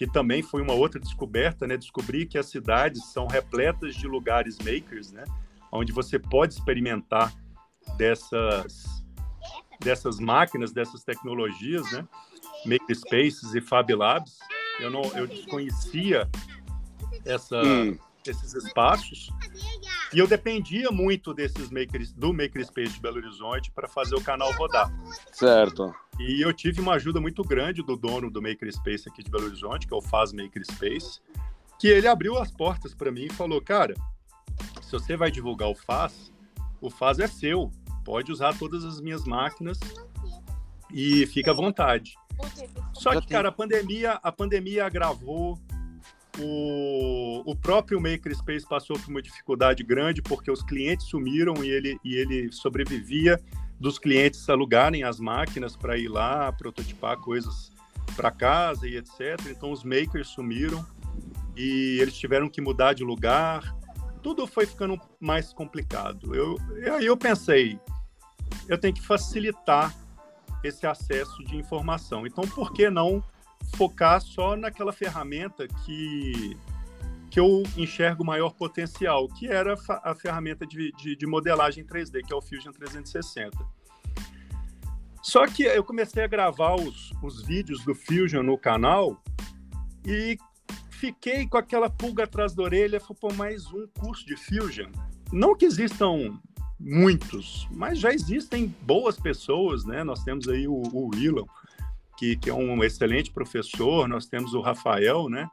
que 0.00 0.06
também 0.06 0.42
foi 0.42 0.62
uma 0.62 0.72
outra 0.72 0.98
descoberta, 0.98 1.66
né? 1.66 1.76
Descobrir 1.76 2.24
que 2.24 2.38
as 2.38 2.46
cidades 2.46 3.04
são 3.12 3.26
repletas 3.26 3.94
de 3.94 4.06
lugares 4.06 4.56
makers, 4.56 5.12
né? 5.12 5.24
Onde 5.70 5.92
você 5.92 6.18
pode 6.18 6.54
experimentar 6.54 7.34
dessas 7.98 9.04
dessas 9.78 10.18
máquinas, 10.18 10.72
dessas 10.72 11.04
tecnologias, 11.04 11.92
né? 11.92 12.08
Makerspaces 12.64 13.54
e 13.54 13.60
Fab 13.60 13.94
Labs. 13.94 14.38
Eu 14.80 14.90
não, 14.90 15.02
eu 15.14 15.26
desconhecia 15.26 16.26
essa, 17.26 17.60
hum. 17.60 17.98
esses 18.26 18.54
espaços 18.54 19.28
e 20.12 20.18
eu 20.18 20.26
dependia 20.26 20.90
muito 20.90 21.32
desses 21.32 21.70
makers, 21.70 22.12
do 22.12 22.32
Makerspace 22.32 22.94
de 22.94 23.00
Belo 23.00 23.18
Horizonte 23.18 23.70
para 23.70 23.88
fazer 23.88 24.16
o 24.16 24.20
canal 24.20 24.52
rodar. 24.52 24.92
Certo. 25.32 25.94
E 26.18 26.44
eu 26.44 26.52
tive 26.52 26.80
uma 26.80 26.94
ajuda 26.94 27.20
muito 27.20 27.42
grande 27.42 27.82
do 27.82 27.96
dono 27.96 28.30
do 28.30 28.42
Makerspace 28.42 29.08
aqui 29.08 29.22
de 29.22 29.30
Belo 29.30 29.46
Horizonte, 29.46 29.86
que 29.86 29.94
é 29.94 29.96
o 29.96 30.02
Faz 30.02 30.32
Makerspace, 30.32 31.20
que 31.78 31.88
ele 31.88 32.08
abriu 32.08 32.36
as 32.38 32.50
portas 32.50 32.94
para 32.94 33.12
mim 33.12 33.26
e 33.26 33.32
falou: 33.32 33.60
Cara, 33.60 33.94
se 34.82 34.92
você 34.92 35.16
vai 35.16 35.30
divulgar 35.30 35.68
o 35.68 35.74
Faz, 35.74 36.32
o 36.80 36.90
Faz 36.90 37.18
é 37.18 37.26
seu. 37.26 37.70
Pode 38.04 38.32
usar 38.32 38.58
todas 38.58 38.84
as 38.84 39.00
minhas 39.00 39.24
máquinas 39.24 39.78
e 40.92 41.26
fica 41.26 41.52
à 41.52 41.54
vontade. 41.54 42.14
Só 42.92 43.20
que, 43.20 43.28
cara, 43.28 43.50
a 43.50 43.52
pandemia, 43.52 44.12
a 44.22 44.32
pandemia 44.32 44.86
agravou. 44.86 45.58
O, 46.38 47.42
o 47.50 47.56
próprio 47.56 48.00
Makerspace 48.00 48.66
passou 48.66 48.98
por 48.98 49.10
uma 49.10 49.20
dificuldade 49.20 49.82
grande 49.82 50.22
porque 50.22 50.50
os 50.50 50.62
clientes 50.62 51.06
sumiram 51.06 51.64
e 51.64 51.68
ele, 51.68 51.98
e 52.04 52.14
ele 52.14 52.52
sobrevivia 52.52 53.40
dos 53.78 53.98
clientes 53.98 54.48
alugarem 54.48 55.02
as 55.02 55.18
máquinas 55.18 55.74
para 55.74 55.96
ir 55.96 56.08
lá 56.08 56.52
prototipar 56.52 57.16
coisas 57.16 57.72
para 58.14 58.30
casa 58.30 58.86
e 58.86 58.96
etc. 58.96 59.38
Então 59.48 59.72
os 59.72 59.82
makers 59.82 60.28
sumiram 60.28 60.86
e 61.56 61.98
eles 62.00 62.16
tiveram 62.16 62.48
que 62.48 62.60
mudar 62.60 62.92
de 62.92 63.02
lugar. 63.02 63.76
Tudo 64.22 64.46
foi 64.46 64.66
ficando 64.66 65.00
mais 65.18 65.52
complicado. 65.52 66.34
Eu, 66.34 66.56
aí 66.94 67.06
eu 67.06 67.16
pensei, 67.16 67.80
eu 68.68 68.78
tenho 68.78 68.94
que 68.94 69.02
facilitar 69.02 69.94
esse 70.62 70.86
acesso 70.86 71.42
de 71.44 71.56
informação. 71.56 72.26
Então, 72.26 72.46
por 72.46 72.72
que 72.72 72.90
não 72.90 73.24
focar 73.76 74.20
só 74.20 74.56
naquela 74.56 74.92
ferramenta 74.92 75.66
que, 75.66 76.56
que 77.30 77.40
eu 77.40 77.62
enxergo 77.76 78.24
maior 78.24 78.54
potencial, 78.54 79.28
que 79.28 79.46
era 79.46 79.74
a 80.02 80.14
ferramenta 80.14 80.66
de, 80.66 80.92
de, 80.92 81.16
de 81.16 81.26
modelagem 81.26 81.84
3D, 81.84 82.26
que 82.26 82.32
é 82.32 82.36
o 82.36 82.40
Fusion 82.40 82.72
360. 82.72 83.56
Só 85.22 85.46
que 85.46 85.64
eu 85.64 85.84
comecei 85.84 86.24
a 86.24 86.26
gravar 86.26 86.74
os, 86.76 87.12
os 87.22 87.42
vídeos 87.42 87.84
do 87.84 87.94
Fusion 87.94 88.42
no 88.42 88.56
canal 88.56 89.22
e 90.04 90.38
fiquei 90.90 91.46
com 91.46 91.58
aquela 91.58 91.90
pulga 91.90 92.24
atrás 92.24 92.54
da 92.54 92.62
orelha, 92.62 93.00
falei, 93.00 93.36
mais 93.36 93.66
um 93.72 93.86
curso 93.98 94.24
de 94.26 94.36
Fusion. 94.36 94.90
Não 95.32 95.54
que 95.54 95.64
existam 95.64 96.38
muitos, 96.78 97.68
mas 97.70 97.98
já 97.98 98.12
existem 98.12 98.74
boas 98.82 99.18
pessoas, 99.20 99.84
né? 99.84 100.02
Nós 100.02 100.24
temos 100.24 100.48
aí 100.48 100.66
o, 100.66 100.82
o 100.92 101.10
que, 102.20 102.36
que 102.36 102.50
é 102.50 102.54
um 102.54 102.84
excelente 102.84 103.30
professor, 103.30 104.06
nós 104.06 104.26
temos 104.26 104.52
o 104.52 104.60
Rafael, 104.60 105.30
né? 105.30 105.48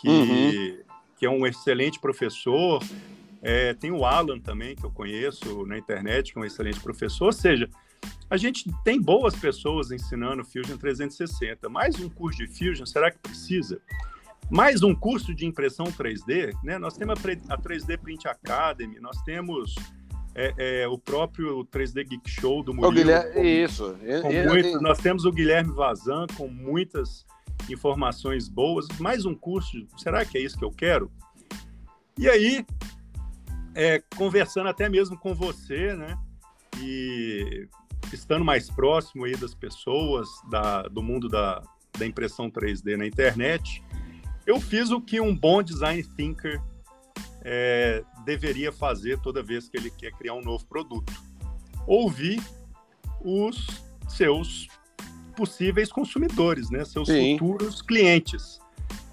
Que, 0.00 0.08
uhum. 0.08 0.78
que 1.18 1.26
é 1.26 1.30
um 1.30 1.44
excelente 1.44 1.98
professor. 1.98 2.80
É, 3.42 3.74
tem 3.74 3.90
o 3.90 4.04
Alan 4.04 4.38
também, 4.38 4.76
que 4.76 4.84
eu 4.84 4.90
conheço 4.90 5.66
na 5.66 5.76
internet, 5.76 6.32
que 6.32 6.38
é 6.38 6.42
um 6.42 6.44
excelente 6.44 6.78
professor. 6.78 7.26
Ou 7.26 7.32
seja, 7.32 7.68
a 8.30 8.36
gente 8.36 8.70
tem 8.84 9.00
boas 9.00 9.34
pessoas 9.34 9.90
ensinando 9.90 10.44
Fusion 10.44 10.76
360. 10.76 11.68
Mais 11.68 11.98
um 11.98 12.08
curso 12.08 12.38
de 12.38 12.46
Fusion, 12.46 12.86
será 12.86 13.10
que 13.10 13.18
precisa? 13.18 13.80
Mais 14.48 14.84
um 14.84 14.94
curso 14.94 15.34
de 15.34 15.44
impressão 15.44 15.86
3D, 15.86 16.56
né? 16.62 16.78
Nós 16.78 16.96
temos 16.96 17.18
a 17.48 17.58
3D 17.58 17.98
Print 17.98 18.28
Academy, 18.28 19.00
nós 19.00 19.20
temos 19.22 19.74
é, 20.38 20.82
é, 20.82 20.88
o 20.88 20.98
próprio 20.98 21.64
3D 21.64 22.06
Geek 22.06 22.30
Show 22.30 22.62
do 22.62 22.74
Murilo. 22.74 22.92
O 22.92 22.94
Guilherme, 22.94 23.32
com, 23.32 23.42
isso. 23.42 23.96
Com 24.20 24.30
eu, 24.30 24.50
muito, 24.50 24.68
eu 24.68 24.82
Nós 24.82 24.98
temos 24.98 25.24
o 25.24 25.32
Guilherme 25.32 25.72
Vazan 25.72 26.26
com 26.36 26.46
muitas 26.46 27.24
informações 27.70 28.46
boas. 28.46 28.86
Mais 29.00 29.24
um 29.24 29.34
curso, 29.34 29.86
será 29.96 30.26
que 30.26 30.36
é 30.36 30.42
isso 30.42 30.58
que 30.58 30.64
eu 30.64 30.70
quero? 30.70 31.10
E 32.18 32.28
aí, 32.28 32.66
é, 33.74 34.02
conversando 34.14 34.68
até 34.68 34.90
mesmo 34.90 35.18
com 35.18 35.34
você, 35.34 35.94
né? 35.94 36.18
E 36.82 37.66
estando 38.12 38.44
mais 38.44 38.68
próximo 38.68 39.24
aí 39.24 39.34
das 39.36 39.54
pessoas, 39.54 40.28
da, 40.50 40.82
do 40.82 41.02
mundo 41.02 41.30
da, 41.30 41.62
da 41.98 42.04
impressão 42.04 42.50
3D 42.50 42.94
na 42.98 43.06
internet, 43.06 43.82
eu 44.46 44.60
fiz 44.60 44.90
o 44.90 45.00
que 45.00 45.18
um 45.18 45.34
bom 45.34 45.62
design 45.62 46.02
thinker 46.14 46.60
é, 47.42 48.04
deveria 48.26 48.72
fazer 48.72 49.20
toda 49.20 49.40
vez 49.42 49.68
que 49.68 49.76
ele 49.76 49.88
quer 49.88 50.10
criar 50.12 50.34
um 50.34 50.42
novo 50.42 50.66
produto. 50.66 51.12
Ouvir 51.86 52.42
os 53.24 53.66
seus 54.08 54.66
possíveis 55.36 55.92
consumidores, 55.92 56.68
né? 56.68 56.84
seus 56.84 57.08
Sim. 57.08 57.38
futuros 57.38 57.80
clientes, 57.80 58.60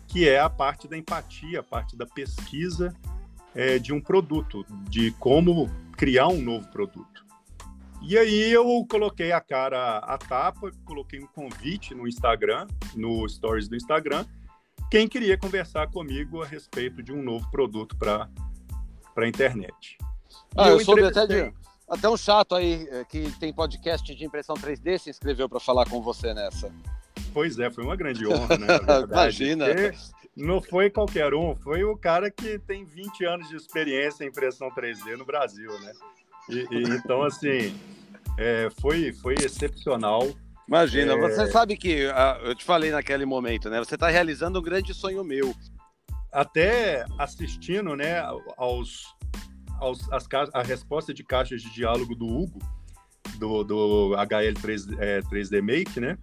que 0.07 0.28
é 0.28 0.39
a 0.39 0.49
parte 0.49 0.88
da 0.88 0.97
empatia, 0.97 1.59
a 1.59 1.64
parte 1.64 1.95
da 1.95 2.07
pesquisa 2.07 2.93
é, 3.53 3.78
de 3.78 3.93
um 3.93 4.01
produto, 4.01 4.66
de 4.89 5.11
como 5.11 5.70
criar 5.95 6.28
um 6.28 6.41
novo 6.41 6.68
produto. 6.72 7.24
E 8.01 8.18
aí 8.18 8.51
eu 8.51 8.86
coloquei 8.89 9.32
a 9.32 9.39
cara 9.39 9.99
a 9.99 10.18
tapa, 10.18 10.72
coloquei 10.84 11.20
um 11.20 11.28
convite 11.28 11.93
no 11.93 12.07
Instagram, 12.07 12.68
no 12.95 13.28
stories 13.30 13.68
do 13.68 13.76
Instagram, 13.76 14.26
quem 14.89 15.07
queria 15.07 15.38
conversar 15.38 15.88
comigo 15.89 16.43
a 16.43 16.45
respeito 16.45 17.01
de 17.01 17.11
um 17.11 17.24
novo 17.24 17.49
produto 17.49 17.95
para 19.14 19.26
a 19.26 19.28
internet. 19.28 19.97
Ah, 20.55 20.70
eu, 20.70 20.80
eu 20.80 20.86
soube 20.86 21.03
até 21.03 21.26
de 21.26 21.53
até 21.89 22.09
um 22.09 22.18
chato 22.18 22.55
aí 22.55 22.88
eh, 22.89 23.05
que 23.07 23.32
tem 23.39 23.53
podcast 23.53 24.16
de 24.16 24.26
impressão 24.26 24.55
3D 24.55 24.97
se 24.97 25.09
inscreveu 25.09 25.47
para 25.47 25.59
falar 25.59 25.88
com 25.88 26.01
você 26.01 26.34
nessa. 26.34 26.72
Pois 27.34 27.59
é, 27.59 27.70
foi 27.70 27.84
uma 27.84 27.95
grande 27.95 28.26
honra, 28.26 28.57
né? 28.57 28.68
Imagina. 29.09 29.66
não 30.36 30.61
foi 30.61 30.89
qualquer 30.89 31.34
um, 31.34 31.55
foi 31.55 31.84
o 31.84 31.95
cara 31.97 32.32
que 32.32 32.57
tem 32.59 32.86
20 32.86 33.26
anos 33.26 33.49
de 33.49 33.55
experiência 33.55 34.24
em 34.24 34.28
impressão 34.28 34.70
3D 34.72 35.18
no 35.18 35.26
Brasil, 35.26 35.72
né? 35.82 35.93
E, 36.49 36.68
e, 36.72 36.84
então, 36.95 37.24
assim, 37.24 37.76
é, 38.38 38.70
foi, 38.82 39.14
foi 39.14 39.36
excepcional. 39.36 40.28
Imagina, 40.68 41.14
é... 41.14 41.18
você 41.18 41.51
sabe 41.51 41.76
que 41.78 42.05
uh, 42.07 42.45
eu 42.45 42.55
te 42.55 42.64
falei 42.64 42.91
naquele 42.91 43.26
momento, 43.26 43.70
né? 43.70 43.80
Você 43.80 43.95
está 43.95 44.09
realizando 44.09 44.59
um 44.59 44.64
grande 44.64 44.93
sonho 44.93 45.24
meu. 45.24 45.53
Até 46.34 47.05
assistindo, 47.17 47.95
né, 47.95 48.19
aos, 48.57 49.05
aos 49.79 50.11
as, 50.11 50.27
a 50.53 50.61
resposta 50.63 51.13
de 51.13 51.23
caixas 51.23 51.61
de 51.61 51.71
diálogo 51.71 52.15
do 52.15 52.25
Hugo, 52.25 52.59
do, 53.38 53.63
do 53.63 54.15
HL 54.15 54.59
3, 54.61 54.88
é, 54.99 55.19
3D 55.21 55.61
Make, 55.61 55.99
né? 55.99 56.17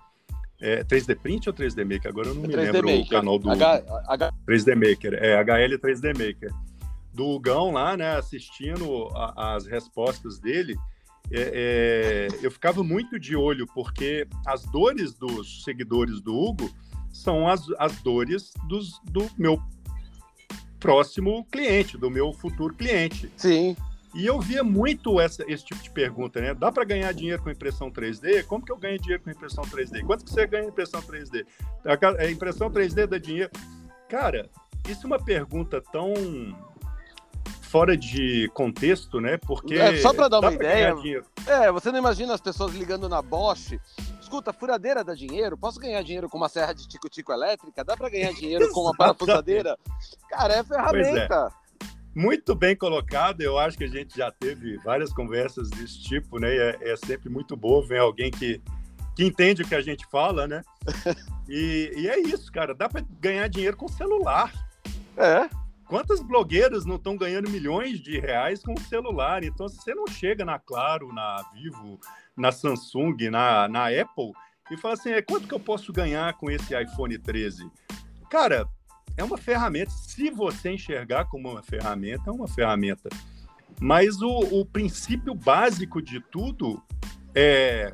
É, 0.61 0.84
3D 0.84 1.18
Print 1.18 1.48
ou 1.48 1.54
3D 1.54 1.84
Maker? 1.84 2.11
Agora 2.11 2.28
eu 2.28 2.34
não 2.34 2.42
me 2.42 2.54
lembro 2.54 2.86
Maker. 2.86 3.06
o 3.06 3.08
canal 3.08 3.38
do 3.38 3.50
H, 3.50 3.82
H... 4.08 4.32
3D 4.46 4.74
Maker. 4.74 5.14
É, 5.14 5.42
HL 5.42 5.78
3D 5.78 6.08
Maker. 6.08 6.52
Do 7.14 7.28
Hugão 7.28 7.72
lá, 7.72 7.96
né, 7.96 8.16
assistindo 8.16 9.08
a, 9.14 9.54
as 9.54 9.66
respostas 9.66 10.38
dele, 10.38 10.76
é, 11.32 12.28
é, 12.32 12.38
eu 12.42 12.50
ficava 12.50 12.82
muito 12.82 13.18
de 13.18 13.36
olho, 13.36 13.66
porque 13.74 14.26
as 14.46 14.64
dores 14.64 15.14
dos 15.14 15.62
seguidores 15.64 16.20
do 16.20 16.36
Hugo 16.36 16.70
são 17.12 17.48
as, 17.48 17.64
as 17.78 18.00
dores 18.02 18.52
dos, 18.68 19.00
do 19.04 19.28
meu 19.38 19.61
próximo 20.81 21.47
cliente, 21.53 21.99
do 21.99 22.11
meu 22.11 22.33
futuro 22.33 22.74
cliente. 22.74 23.31
Sim. 23.37 23.76
E 24.12 24.26
eu 24.26 24.41
via 24.41 24.64
muito 24.64 25.20
essa, 25.20 25.45
esse 25.47 25.64
tipo 25.64 25.81
de 25.81 25.91
pergunta, 25.91 26.41
né? 26.41 26.53
Dá 26.53 26.72
para 26.72 26.83
ganhar 26.83 27.12
dinheiro 27.12 27.41
com 27.41 27.51
impressão 27.51 27.91
3D? 27.91 28.45
Como 28.45 28.64
que 28.64 28.72
eu 28.72 28.76
ganho 28.76 28.99
dinheiro 28.99 29.22
com 29.22 29.31
impressão 29.31 29.62
3D? 29.62 30.05
Quanto 30.05 30.24
que 30.24 30.33
você 30.33 30.47
ganha 30.47 30.66
impressão 30.68 31.01
3D? 31.01 31.47
A, 31.85 32.24
a 32.24 32.31
impressão 32.31 32.68
3D 32.68 33.07
dá 33.07 33.18
dinheiro? 33.18 33.51
Cara, 34.09 34.51
isso 34.89 35.05
é 35.05 35.07
uma 35.07 35.22
pergunta 35.22 35.81
tão 35.93 36.12
fora 37.70 37.97
de 37.97 38.51
contexto, 38.53 39.20
né? 39.20 39.37
Porque. 39.37 39.74
É, 39.74 39.97
só 39.99 40.12
para 40.12 40.26
dar 40.26 40.41
uma 40.41 40.53
ideia. 40.53 40.93
É, 41.47 41.70
você 41.70 41.93
não 41.93 41.99
imagina 42.01 42.35
as 42.35 42.41
pessoas 42.41 42.74
ligando 42.74 43.09
na 43.09 43.22
Bosch. 43.22 43.78
Escuta, 44.31 44.53
furadeira 44.53 45.03
dá 45.03 45.12
dinheiro? 45.12 45.59
Posso 45.59 45.81
ganhar 45.81 46.01
dinheiro 46.05 46.28
com 46.28 46.37
uma 46.37 46.49
serra 46.49 46.72
de 46.72 46.87
tico-tico 46.87 47.33
elétrica? 47.33 47.83
Dá 47.83 47.97
para 47.97 48.09
ganhar 48.09 48.33
dinheiro 48.33 48.70
com 48.70 48.83
uma 48.83 48.97
parafusadeira? 48.97 49.76
Cara, 50.28 50.55
é 50.55 50.62
ferramenta. 50.62 51.53
É. 51.83 51.87
Muito 52.14 52.55
bem 52.55 52.76
colocado, 52.76 53.41
eu 53.41 53.59
acho 53.59 53.76
que 53.76 53.83
a 53.83 53.89
gente 53.89 54.16
já 54.16 54.31
teve 54.31 54.76
várias 54.85 55.12
conversas 55.12 55.68
desse 55.70 56.01
tipo, 56.01 56.39
né? 56.39 56.49
É, 56.57 56.93
é 56.93 56.97
sempre 56.97 57.28
muito 57.28 57.57
bom 57.57 57.83
ver 57.83 57.99
alguém 57.99 58.31
que, 58.31 58.62
que 59.16 59.24
entende 59.24 59.62
o 59.62 59.66
que 59.66 59.74
a 59.74 59.83
gente 59.83 60.07
fala, 60.07 60.47
né? 60.47 60.62
E, 61.53 61.93
e 61.97 62.09
é 62.09 62.20
isso, 62.20 62.53
cara, 62.53 62.72
dá 62.72 62.89
para 62.89 63.05
ganhar 63.18 63.49
dinheiro 63.49 63.76
com 63.76 63.89
celular. 63.89 64.53
É. 65.16 65.51
Quantas 65.91 66.22
blogueiras 66.22 66.86
não 66.86 66.95
estão 66.95 67.16
ganhando 67.16 67.51
milhões 67.51 67.99
de 67.99 68.20
reais 68.20 68.62
com 68.62 68.74
o 68.74 68.80
celular? 68.80 69.43
Então, 69.43 69.68
se 69.68 69.74
você 69.74 69.93
não 69.93 70.07
chega 70.07 70.45
na 70.45 70.57
Claro, 70.57 71.12
na 71.12 71.43
Vivo, 71.53 71.99
na 72.36 72.53
Samsung, 72.53 73.28
na, 73.28 73.66
na 73.66 73.88
Apple 73.88 74.30
e 74.70 74.76
fala 74.76 74.95
assim: 74.95 75.11
é, 75.11 75.20
quanto 75.20 75.49
que 75.49 75.53
eu 75.53 75.59
posso 75.59 75.93
ganhar 75.93 76.32
com 76.34 76.49
esse 76.49 76.80
iPhone 76.80 77.18
13? 77.18 77.68
Cara, 78.30 78.68
é 79.16 79.24
uma 79.24 79.36
ferramenta. 79.36 79.91
Se 79.91 80.30
você 80.30 80.70
enxergar 80.70 81.24
como 81.24 81.51
uma 81.51 81.62
ferramenta, 81.62 82.30
é 82.30 82.32
uma 82.32 82.47
ferramenta. 82.47 83.09
Mas 83.80 84.22
o, 84.22 84.61
o 84.61 84.64
princípio 84.64 85.34
básico 85.34 86.01
de 86.01 86.20
tudo 86.20 86.80
é: 87.34 87.93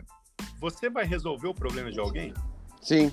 você 0.60 0.90
vai 0.90 1.06
resolver 1.06 1.48
o 1.48 1.54
problema 1.54 1.90
de 1.90 1.98
alguém? 1.98 2.34
Sim. 2.82 3.10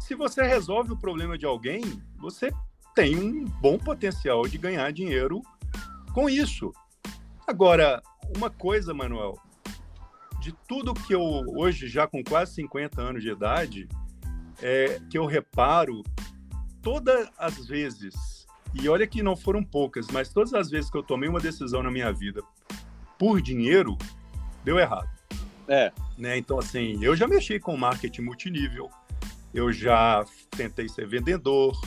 Se 0.00 0.16
você 0.16 0.42
resolve 0.42 0.90
o 0.90 0.98
problema 0.98 1.38
de 1.38 1.46
alguém, 1.46 1.82
você 2.18 2.50
tem 2.98 3.16
um 3.16 3.44
bom 3.44 3.78
potencial 3.78 4.42
de 4.48 4.58
ganhar 4.58 4.92
dinheiro 4.92 5.40
com 6.12 6.28
isso. 6.28 6.72
Agora, 7.46 8.02
uma 8.36 8.50
coisa, 8.50 8.92
Manuel, 8.92 9.38
de 10.40 10.52
tudo 10.66 10.92
que 10.92 11.14
eu 11.14 11.22
hoje, 11.22 11.86
já 11.86 12.08
com 12.08 12.24
quase 12.24 12.54
50 12.54 13.00
anos 13.00 13.22
de 13.22 13.30
idade, 13.30 13.88
é 14.60 15.00
que 15.08 15.16
eu 15.16 15.26
reparo 15.26 16.02
todas 16.82 17.30
as 17.38 17.68
vezes, 17.68 18.48
e 18.74 18.88
olha 18.88 19.06
que 19.06 19.22
não 19.22 19.36
foram 19.36 19.62
poucas, 19.62 20.08
mas 20.08 20.32
todas 20.32 20.52
as 20.52 20.68
vezes 20.68 20.90
que 20.90 20.98
eu 20.98 21.02
tomei 21.04 21.28
uma 21.28 21.38
decisão 21.38 21.84
na 21.84 21.92
minha 21.92 22.12
vida 22.12 22.42
por 23.16 23.40
dinheiro, 23.40 23.96
deu 24.64 24.76
errado. 24.76 25.08
É. 25.68 25.92
Né? 26.18 26.36
Então, 26.36 26.58
assim, 26.58 26.98
eu 27.00 27.14
já 27.14 27.28
mexi 27.28 27.60
com 27.60 27.76
marketing 27.76 28.22
multinível, 28.22 28.90
eu 29.54 29.72
já 29.72 30.24
tentei 30.50 30.88
ser 30.88 31.06
vendedor, 31.06 31.80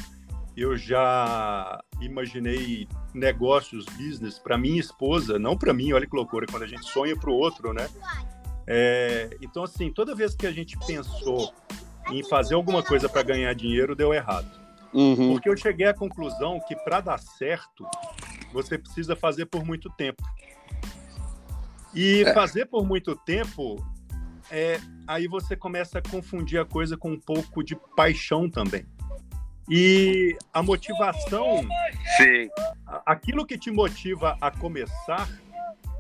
eu 0.56 0.78
já 0.78 1.82
imaginei 2.02 2.88
negócios, 3.14 3.86
business 3.98 4.38
para 4.38 4.58
minha 4.58 4.80
esposa, 4.80 5.40
não 5.40 5.58
para 5.58 5.74
mim, 5.74 5.94
olha 5.94 6.08
que 6.08 6.16
loucura, 6.16 6.46
quando 6.50 6.64
a 6.64 6.68
gente 6.68 6.86
sonha 6.86 7.16
para 7.16 7.30
o 7.30 7.34
outro, 7.34 7.74
né? 7.74 7.88
É, 8.68 9.38
então, 9.42 9.64
assim, 9.64 9.92
toda 9.92 10.16
vez 10.16 10.36
que 10.36 10.46
a 10.46 10.52
gente 10.52 10.78
pensou 10.86 11.54
em 12.12 12.24
fazer 12.24 12.56
alguma 12.56 12.84
coisa 12.84 13.08
para 13.10 13.24
ganhar 13.24 13.54
dinheiro, 13.54 13.96
deu 13.96 14.14
errado. 14.14 14.50
Uhum. 14.94 15.34
Porque 15.34 15.50
eu 15.50 15.56
cheguei 15.56 15.88
à 15.88 15.94
conclusão 15.94 16.60
que 16.68 16.76
para 16.76 17.00
dar 17.02 17.18
certo, 17.18 17.86
você 18.52 18.78
precisa 18.78 19.16
fazer 19.16 19.46
por 19.46 19.64
muito 19.66 19.90
tempo. 19.92 20.24
E 21.94 22.24
é. 22.24 22.34
fazer 22.34 22.66
por 22.66 22.86
muito 22.86 23.16
tempo, 23.16 23.76
é, 24.50 24.80
aí 25.08 25.28
você 25.28 25.56
começa 25.56 26.00
a 26.00 26.02
confundir 26.02 26.60
a 26.60 26.66
coisa 26.66 26.98
com 26.98 27.12
um 27.12 27.20
pouco 27.20 27.64
de 27.64 27.76
paixão 27.96 28.50
também. 28.50 28.86
E 29.74 30.38
a 30.54 30.62
motivação, 30.62 31.62
Sim. 32.18 32.50
aquilo 33.06 33.46
que 33.46 33.58
te 33.58 33.72
motiva 33.72 34.38
a 34.42 34.52
começar, 34.52 35.30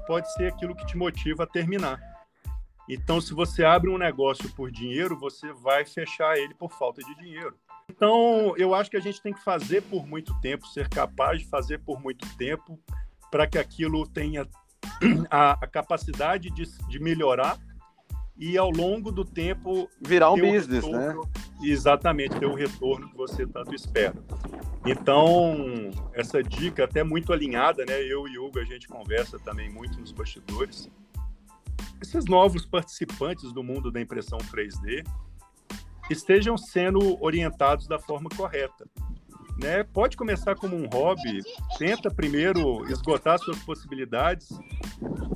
pode 0.05 0.29
ser 0.33 0.51
aquilo 0.51 0.75
que 0.75 0.85
te 0.85 0.97
motiva 0.97 1.45
a 1.45 1.47
terminar. 1.47 1.97
Então, 2.89 3.21
se 3.21 3.33
você 3.33 3.63
abre 3.63 3.89
um 3.89 3.97
negócio 3.97 4.49
por 4.55 4.69
dinheiro, 4.69 5.17
você 5.17 5.53
vai 5.53 5.85
fechar 5.85 6.37
ele 6.37 6.53
por 6.53 6.69
falta 6.73 7.01
de 7.01 7.15
dinheiro. 7.15 7.55
Então, 7.89 8.53
eu 8.57 8.75
acho 8.75 8.91
que 8.91 8.97
a 8.97 9.01
gente 9.01 9.21
tem 9.21 9.31
que 9.31 9.41
fazer 9.41 9.83
por 9.83 10.05
muito 10.05 10.37
tempo, 10.41 10.67
ser 10.67 10.89
capaz 10.89 11.39
de 11.39 11.47
fazer 11.47 11.79
por 11.79 12.01
muito 12.01 12.27
tempo, 12.35 12.77
para 13.31 13.47
que 13.47 13.57
aquilo 13.57 14.05
tenha 14.05 14.45
a, 15.31 15.51
a 15.51 15.67
capacidade 15.67 16.49
de, 16.49 16.65
de, 16.89 16.99
melhorar 16.99 17.57
e, 18.37 18.57
ao 18.57 18.69
longo 18.69 19.13
do 19.13 19.23
tempo. 19.23 19.89
Virar 20.01 20.31
um 20.31 20.41
business, 20.41 20.85
né? 20.85 21.15
Exatamente, 21.61 22.39
ter 22.39 22.45
o 22.45 22.55
retorno 22.55 23.09
que 23.09 23.17
você 23.17 23.45
tanto 23.45 23.73
espera. 23.75 24.15
Então, 24.85 25.91
essa 26.13 26.41
dica, 26.41 26.85
até 26.85 27.03
muito 27.03 27.31
alinhada, 27.31 27.85
né? 27.85 28.01
Eu 28.01 28.27
e 28.27 28.39
Hugo, 28.39 28.59
a 28.59 28.65
gente 28.65 28.87
conversa 28.87 29.37
também 29.39 29.69
muito 29.69 29.99
nos 29.99 30.11
bastidores 30.11 30.89
esses 32.01 32.25
novos 32.25 32.65
participantes 32.65 33.53
do 33.53 33.63
mundo 33.63 33.91
da 33.91 34.01
impressão 34.01 34.39
3D 34.39 35.05
estejam 36.09 36.57
sendo 36.57 37.23
orientados 37.23 37.87
da 37.87 37.99
forma 37.99 38.29
correta. 38.35 38.85
Né? 39.61 39.83
Pode 39.83 40.17
começar 40.17 40.55
como 40.55 40.75
um 40.75 40.87
hobby, 40.87 41.41
tenta 41.77 42.09
primeiro 42.09 42.85
esgotar 42.91 43.37
suas 43.37 43.59
possibilidades, 43.59 44.49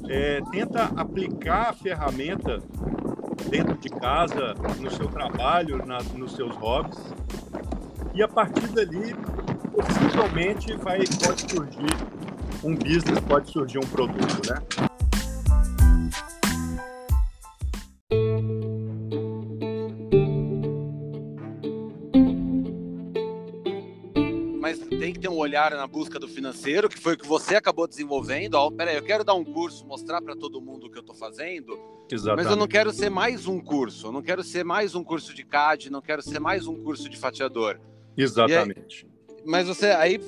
é, 0.10 0.42
tenta 0.52 0.86
aplicar 1.00 1.70
a 1.70 1.74
ferramenta 1.74 2.60
dentro 3.50 3.76
de 3.76 3.90
casa, 3.90 4.54
no 4.80 4.90
seu 4.92 5.08
trabalho, 5.08 5.86
na, 5.86 6.02
nos 6.16 6.34
seus 6.34 6.56
hobbies, 6.56 6.98
e 8.14 8.24
a 8.24 8.28
partir 8.28 8.68
dali, 8.68 9.16
possivelmente, 9.72 10.76
vai, 10.78 11.00
pode 11.24 11.52
surgir 11.52 11.98
um 12.64 12.76
business, 12.76 13.20
pode 13.28 13.52
surgir 13.52 13.78
um 13.78 13.88
produto, 13.88 14.50
né? 14.50 14.95
Olhar 25.46 25.72
na 25.72 25.88
busca 25.88 26.20
do 26.20 26.28
financeiro, 26.28 26.89
que 26.89 27.00
foi 27.00 27.14
o 27.14 27.18
que 27.18 27.28
você 27.28 27.56
acabou 27.56 27.88
desenvolvendo. 27.88 28.56
Ó, 28.56 28.70
peraí, 28.70 28.96
eu 28.96 29.04
quero 29.04 29.24
dar 29.24 29.36
um 29.36 29.43
curso, 29.43 29.86
mostrar 29.86 30.22
para 30.22 30.36
todo 30.36 30.62
mundo 30.62 30.88
o 30.88 30.89
que 30.91 30.98
eu 30.98 31.02
estou 31.02 31.16
fazendo. 31.16 31.80
Exatamente. 32.12 32.43
Mas 32.43 32.52
eu 32.52 32.58
não 32.58 32.68
quero 32.68 32.91
ser 32.91 33.10
mais 33.10 33.48
um 33.48 33.60
curso, 33.60 34.08
eu 34.08 34.12
não 34.12 34.22
quero 34.22 34.43
ser 34.43 34.64
mais 34.64 34.96
um 34.96 35.04
curso 35.04 35.34
de 35.34 35.43
CAD, 35.43 35.89
não 35.89 36.02
quero 36.02 36.22
ser 36.22 36.39
mais 36.39 36.68
um 36.68 36.76
curso 36.84 37.08
de 37.10 37.18
fatiador. 37.18 37.80
Exatamente. 38.18 39.06
Aí, 39.06 39.41
mas 39.46 39.68
você 39.68 39.88
aí 39.88 40.20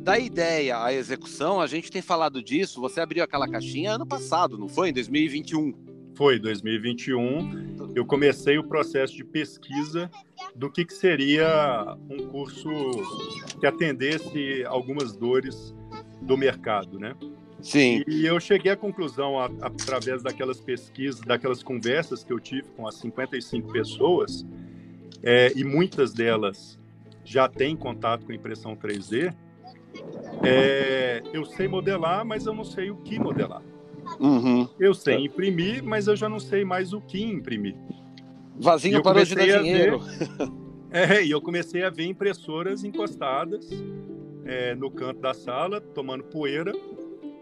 da 0.00 0.18
ideia 0.18 0.82
à 0.82 0.92
execução, 0.92 1.60
a 1.60 1.66
gente 1.66 1.90
tem 1.90 2.00
falado 2.00 2.42
disso. 2.42 2.80
Você 2.80 3.00
abriu 3.00 3.22
aquela 3.22 3.46
caixinha 3.46 3.92
ano 3.92 4.06
passado, 4.06 4.56
não 4.56 4.68
foi? 4.68 4.88
Em 4.88 4.92
2021. 4.92 5.87
Foi, 6.18 6.36
2021. 6.36 7.92
Eu 7.94 8.04
comecei 8.04 8.58
o 8.58 8.64
processo 8.64 9.14
de 9.14 9.22
pesquisa 9.22 10.10
do 10.52 10.68
que, 10.68 10.84
que 10.84 10.92
seria 10.92 11.96
um 12.10 12.26
curso 12.26 12.68
que 13.60 13.64
atendesse 13.64 14.64
algumas 14.66 15.16
dores 15.16 15.72
do 16.20 16.36
mercado, 16.36 16.98
né? 16.98 17.14
Sim. 17.60 18.02
E 18.08 18.26
eu 18.26 18.40
cheguei 18.40 18.72
à 18.72 18.76
conclusão, 18.76 19.38
através 19.38 20.20
daquelas 20.20 20.60
pesquisas, 20.60 21.20
daquelas 21.20 21.62
conversas 21.62 22.24
que 22.24 22.32
eu 22.32 22.40
tive 22.40 22.68
com 22.76 22.88
as 22.88 22.96
55 22.96 23.70
pessoas, 23.70 24.44
é, 25.22 25.52
e 25.54 25.62
muitas 25.62 26.12
delas 26.12 26.80
já 27.24 27.48
têm 27.48 27.76
contato 27.76 28.26
com 28.26 28.32
impressão 28.32 28.74
3D, 28.74 29.32
é, 30.42 31.22
eu 31.32 31.44
sei 31.44 31.68
modelar, 31.68 32.24
mas 32.24 32.44
eu 32.44 32.54
não 32.54 32.64
sei 32.64 32.90
o 32.90 32.96
que 32.96 33.20
modelar. 33.20 33.62
Uhum. 34.20 34.68
Eu 34.78 34.94
sei 34.94 35.26
imprimir, 35.26 35.82
mas 35.82 36.06
eu 36.06 36.16
já 36.16 36.28
não 36.28 36.40
sei 36.40 36.64
mais 36.64 36.92
o 36.92 37.00
que 37.00 37.22
imprimir. 37.22 37.76
Vazinho 38.56 39.02
parou 39.02 39.24
de 39.24 39.34
dar 39.34 39.62
dinheiro. 39.62 39.98
Ver... 40.00 40.28
é, 40.90 41.24
e 41.24 41.30
eu 41.30 41.40
comecei 41.40 41.84
a 41.84 41.90
ver 41.90 42.04
impressoras 42.04 42.84
encostadas 42.84 43.68
é, 44.44 44.74
no 44.74 44.90
canto 44.90 45.20
da 45.20 45.34
sala, 45.34 45.80
tomando 45.80 46.24
poeira, 46.24 46.72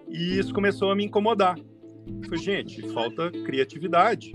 e 0.08 0.38
isso 0.38 0.52
começou 0.52 0.90
a 0.90 0.96
me 0.96 1.04
incomodar. 1.04 1.58
Eu 1.58 2.24
falei, 2.24 2.38
gente, 2.38 2.82
falta 2.92 3.30
criatividade. 3.30 4.32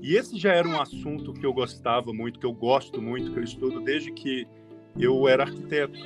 E 0.00 0.14
esse 0.14 0.38
já 0.38 0.52
era 0.52 0.66
um 0.66 0.80
assunto 0.80 1.32
que 1.32 1.44
eu 1.44 1.52
gostava 1.52 2.12
muito, 2.12 2.38
que 2.38 2.46
eu 2.46 2.52
gosto 2.52 3.02
muito, 3.02 3.32
que 3.32 3.38
eu 3.38 3.42
estudo 3.42 3.80
desde 3.80 4.12
que 4.12 4.46
eu 4.98 5.28
era 5.28 5.42
arquiteto, 5.42 5.98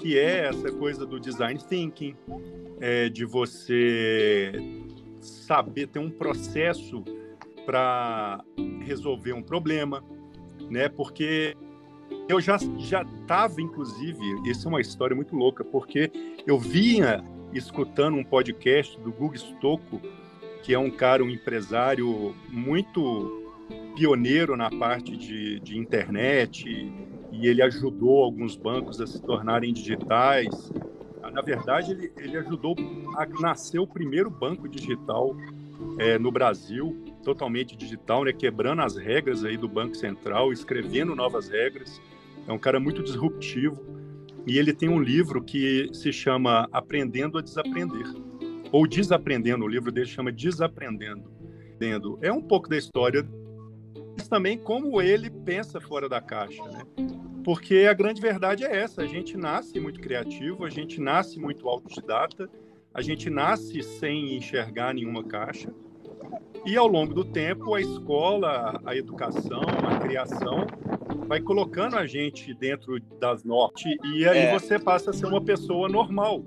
que 0.00 0.18
é 0.18 0.46
essa 0.46 0.70
coisa 0.70 1.06
do 1.06 1.18
design 1.18 1.58
thinking, 1.68 2.14
é, 2.80 3.08
de 3.08 3.24
você 3.24 4.52
saber 5.20 5.88
ter 5.88 5.98
um 5.98 6.10
processo 6.10 7.02
para 7.64 8.44
resolver 8.80 9.32
um 9.32 9.42
problema, 9.42 10.02
né? 10.70 10.88
Porque 10.88 11.56
eu 12.28 12.40
já 12.40 12.58
já 12.78 13.02
estava, 13.02 13.60
inclusive, 13.60 14.20
isso 14.48 14.68
é 14.68 14.68
uma 14.68 14.80
história 14.80 15.16
muito 15.16 15.34
louca, 15.34 15.64
porque 15.64 16.10
eu 16.46 16.58
vinha 16.58 17.24
escutando 17.52 18.16
um 18.16 18.24
podcast 18.24 18.98
do 19.00 19.12
Gugu 19.12 19.36
Stocco, 19.36 20.00
que 20.62 20.74
é 20.74 20.78
um 20.78 20.90
cara, 20.90 21.24
um 21.24 21.30
empresário 21.30 22.34
muito 22.48 23.42
pioneiro 23.96 24.56
na 24.56 24.70
parte 24.70 25.16
de, 25.16 25.58
de 25.60 25.78
internet, 25.78 26.92
e 27.40 27.46
ele 27.46 27.62
ajudou 27.62 28.24
alguns 28.24 28.56
bancos 28.56 29.00
a 29.00 29.06
se 29.06 29.20
tornarem 29.22 29.72
digitais 29.72 30.70
na 31.36 31.42
verdade, 31.42 31.92
ele, 31.92 32.12
ele 32.16 32.36
ajudou 32.38 32.74
a 33.16 33.26
nascer 33.40 33.78
o 33.78 33.86
primeiro 33.86 34.30
banco 34.30 34.68
digital 34.68 35.36
é, 35.98 36.18
no 36.18 36.30
Brasil, 36.30 36.96
totalmente 37.22 37.76
digital, 37.76 38.24
né, 38.24 38.32
quebrando 38.32 38.82
as 38.82 38.96
regras 38.96 39.44
aí 39.44 39.56
do 39.56 39.68
Banco 39.68 39.94
Central, 39.94 40.52
escrevendo 40.52 41.14
novas 41.14 41.48
regras. 41.48 42.00
É 42.48 42.52
um 42.52 42.58
cara 42.58 42.80
muito 42.80 43.02
disruptivo. 43.02 43.84
E 44.46 44.58
ele 44.58 44.72
tem 44.72 44.88
um 44.88 45.00
livro 45.00 45.42
que 45.42 45.90
se 45.92 46.12
chama 46.12 46.68
Aprendendo 46.72 47.36
a 47.36 47.42
Desaprender. 47.42 48.06
Ou 48.70 48.86
Desaprendendo, 48.86 49.64
o 49.64 49.68
livro 49.68 49.90
dele 49.90 50.06
chama 50.06 50.30
Desaprendendo. 50.30 51.24
É 52.22 52.32
um 52.32 52.40
pouco 52.40 52.68
da 52.68 52.78
história, 52.78 53.28
mas 54.16 54.28
também 54.28 54.56
como 54.56 55.00
ele 55.00 55.28
pensa 55.28 55.80
fora 55.80 56.08
da 56.08 56.20
caixa, 56.20 56.62
né? 56.64 56.82
Porque 57.44 57.86
a 57.88 57.92
grande 57.92 58.20
verdade 58.20 58.64
é 58.64 58.76
essa: 58.76 59.02
a 59.02 59.06
gente 59.06 59.36
nasce 59.36 59.78
muito 59.78 60.00
criativo, 60.00 60.64
a 60.64 60.70
gente 60.70 61.00
nasce 61.00 61.38
muito 61.38 61.68
autodidata, 61.68 62.48
a 62.92 63.02
gente 63.02 63.28
nasce 63.28 63.82
sem 63.82 64.36
enxergar 64.36 64.94
nenhuma 64.94 65.22
caixa. 65.22 65.72
E 66.64 66.76
ao 66.76 66.88
longo 66.88 67.14
do 67.14 67.24
tempo, 67.24 67.74
a 67.74 67.80
escola, 67.80 68.80
a 68.84 68.96
educação, 68.96 69.60
a 69.60 70.00
criação 70.00 70.66
vai 71.28 71.40
colocando 71.40 71.96
a 71.96 72.06
gente 72.06 72.52
dentro 72.54 72.98
das 73.20 73.44
normas 73.44 73.82
e 73.84 74.26
aí 74.28 74.38
é. 74.38 74.58
você 74.58 74.78
passa 74.78 75.10
a 75.10 75.12
ser 75.12 75.26
uma 75.26 75.40
pessoa 75.40 75.88
normal, 75.88 76.44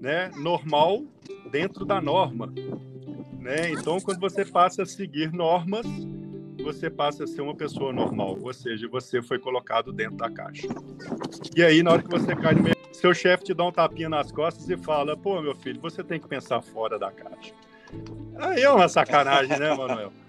né? 0.00 0.30
Normal 0.36 1.04
dentro 1.50 1.84
da 1.84 2.00
norma, 2.00 2.52
né? 3.38 3.70
Então, 3.70 4.00
quando 4.00 4.18
você 4.18 4.44
passa 4.44 4.82
a 4.82 4.86
seguir 4.86 5.32
normas, 5.32 5.86
você 6.60 6.90
passa 6.90 7.24
a 7.24 7.26
ser 7.26 7.40
uma 7.40 7.54
pessoa 7.54 7.92
normal, 7.92 8.38
ou 8.40 8.52
seja, 8.52 8.88
você 8.88 9.20
foi 9.22 9.38
colocado 9.38 9.92
dentro 9.92 10.16
da 10.16 10.30
caixa. 10.30 10.68
E 11.56 11.62
aí, 11.62 11.82
na 11.82 11.92
hora 11.92 12.02
que 12.02 12.10
você 12.10 12.34
cai 12.34 12.54
no 12.54 12.62
meio, 12.62 12.76
seu 12.92 13.14
chefe 13.14 13.44
te 13.44 13.54
dá 13.54 13.64
um 13.64 13.72
tapinha 13.72 14.08
nas 14.08 14.30
costas 14.30 14.68
e 14.68 14.76
fala: 14.76 15.16
pô, 15.16 15.40
meu 15.40 15.54
filho, 15.54 15.80
você 15.80 16.02
tem 16.02 16.20
que 16.20 16.28
pensar 16.28 16.60
fora 16.60 16.98
da 16.98 17.10
caixa. 17.10 17.52
Aí 18.36 18.62
é 18.62 18.70
uma 18.70 18.88
sacanagem, 18.88 19.58
né, 19.58 19.74
Manuel? 19.74 20.12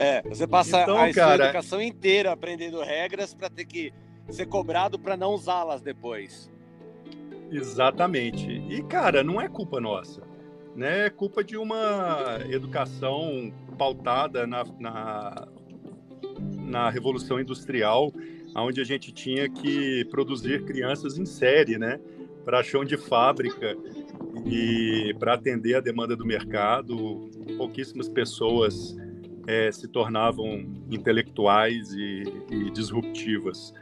É, 0.00 0.22
você 0.22 0.46
passa 0.46 0.82
então, 0.82 0.96
a 0.96 1.12
cara, 1.12 1.46
educação 1.46 1.82
inteira 1.82 2.30
aprendendo 2.30 2.80
regras 2.80 3.34
para 3.34 3.50
ter 3.50 3.64
que 3.64 3.92
ser 4.30 4.46
cobrado 4.46 4.96
para 4.96 5.16
não 5.16 5.32
usá-las 5.32 5.80
depois. 5.80 6.48
Exatamente. 7.50 8.48
E, 8.68 8.80
cara, 8.84 9.24
não 9.24 9.40
é 9.40 9.48
culpa 9.48 9.80
nossa. 9.80 10.22
Né? 10.78 11.06
É 11.06 11.10
culpa 11.10 11.42
de 11.42 11.56
uma 11.56 12.38
educação 12.48 13.52
pautada 13.76 14.46
na, 14.46 14.64
na, 14.78 15.48
na 16.56 16.88
Revolução 16.88 17.40
Industrial, 17.40 18.12
onde 18.54 18.80
a 18.80 18.84
gente 18.84 19.10
tinha 19.10 19.48
que 19.48 20.04
produzir 20.04 20.64
crianças 20.64 21.18
em 21.18 21.26
série, 21.26 21.78
né? 21.78 21.98
Para 22.44 22.62
chão 22.62 22.84
de 22.84 22.96
fábrica. 22.96 23.76
e 24.46 25.12
para 25.18 25.34
atender 25.34 25.74
a 25.74 25.80
demanda 25.80 26.14
do 26.14 26.24
mercado, 26.24 27.28
pouquíssimas 27.56 28.08
pessoas 28.08 28.96
é, 29.48 29.72
se 29.72 29.88
tornavam 29.88 30.64
intelectuais 30.88 31.92
e, 31.92 32.22
e, 32.52 32.70
disruptivas. 32.70 33.74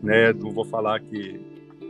Né? 0.00 0.32
Não 0.32 0.52
vou 0.52 0.64
falar 0.64 1.00
que, 1.00 1.40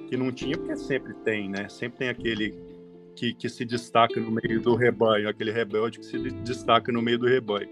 que 0.09 0.17
não 0.17 0.33
tinha, 0.33 0.57
porque 0.57 0.75
sempre 0.75 1.13
tem, 1.23 1.51
né? 1.51 1.69
Sempre 1.69 1.99
tem 1.99 2.09
aquele 2.09 2.74
que, 3.15 3.35
que 3.35 3.49
se 3.49 3.65
destaca 3.65 4.21
no 4.21 4.31
meio 4.31 4.61
do 4.61 4.75
rebanho, 4.75 5.29
aquele 5.29 5.51
rebelde 5.51 5.99
que 5.99 6.07
se 6.07 6.19
destaca 6.19 6.93
no 6.93 7.03
meio 7.03 7.19
do 7.19 7.27
rebanho. 7.27 7.71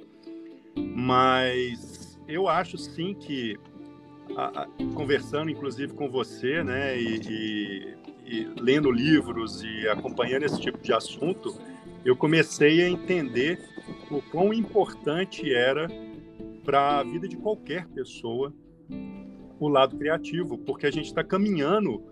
Mas 0.76 2.18
eu 2.26 2.48
acho 2.48 2.78
sim 2.78 3.14
que, 3.14 3.58
a, 4.36 4.62
a, 4.62 4.68
conversando 4.94 5.50
inclusive 5.50 5.92
com 5.94 6.08
você, 6.08 6.62
né, 6.62 6.98
e, 6.98 7.20
e, 7.28 7.94
e 8.24 8.60
lendo 8.60 8.90
livros 8.90 9.62
e 9.62 9.88
acompanhando 9.88 10.44
esse 10.44 10.60
tipo 10.60 10.78
de 10.78 10.92
assunto, 10.92 11.54
eu 12.04 12.16
comecei 12.16 12.82
a 12.82 12.88
entender 12.88 13.60
o 14.10 14.20
quão 14.22 14.52
importante 14.52 15.52
era 15.52 15.88
para 16.64 17.00
a 17.00 17.02
vida 17.02 17.28
de 17.28 17.36
qualquer 17.36 17.86
pessoa 17.88 18.52
o 19.58 19.68
lado 19.68 19.96
criativo, 19.96 20.58
porque 20.58 20.86
a 20.86 20.90
gente 20.90 21.06
está 21.06 21.22
caminhando 21.22 22.02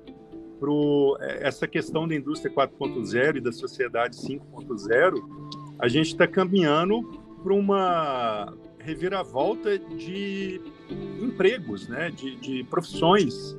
para 0.61 1.27
é, 1.27 1.49
essa 1.49 1.67
questão 1.67 2.07
da 2.07 2.15
indústria 2.15 2.55
4.0 2.55 3.37
e 3.37 3.41
da 3.41 3.51
sociedade 3.51 4.17
5.0, 4.17 5.15
a 5.79 5.89
gente 5.89 6.09
está 6.09 6.27
caminhando 6.27 7.03
para 7.43 7.55
uma 7.55 8.55
reviravolta 8.79 9.79
de 9.79 10.61
empregos, 11.21 11.89
né, 11.89 12.11
de, 12.11 12.37
de 12.37 12.65
profissões. 12.65 13.57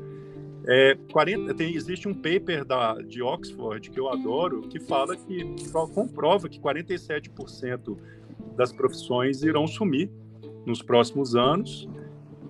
É, 0.68 0.96
40, 1.12 1.56
tem, 1.56 1.74
existe 1.74 2.08
um 2.08 2.14
paper 2.14 2.64
da, 2.64 2.94
de 3.02 3.24
Oxford 3.24 3.90
que 3.90 4.00
eu 4.00 4.10
adoro 4.10 4.62
que 4.62 4.80
fala 4.80 5.18
que 5.18 5.44
comprova 5.72 6.48
que 6.48 6.60
47% 6.60 7.98
das 8.56 8.72
profissões 8.72 9.42
irão 9.42 9.66
sumir 9.66 10.12
nos 10.64 10.84
próximos 10.84 11.36
anos 11.36 11.90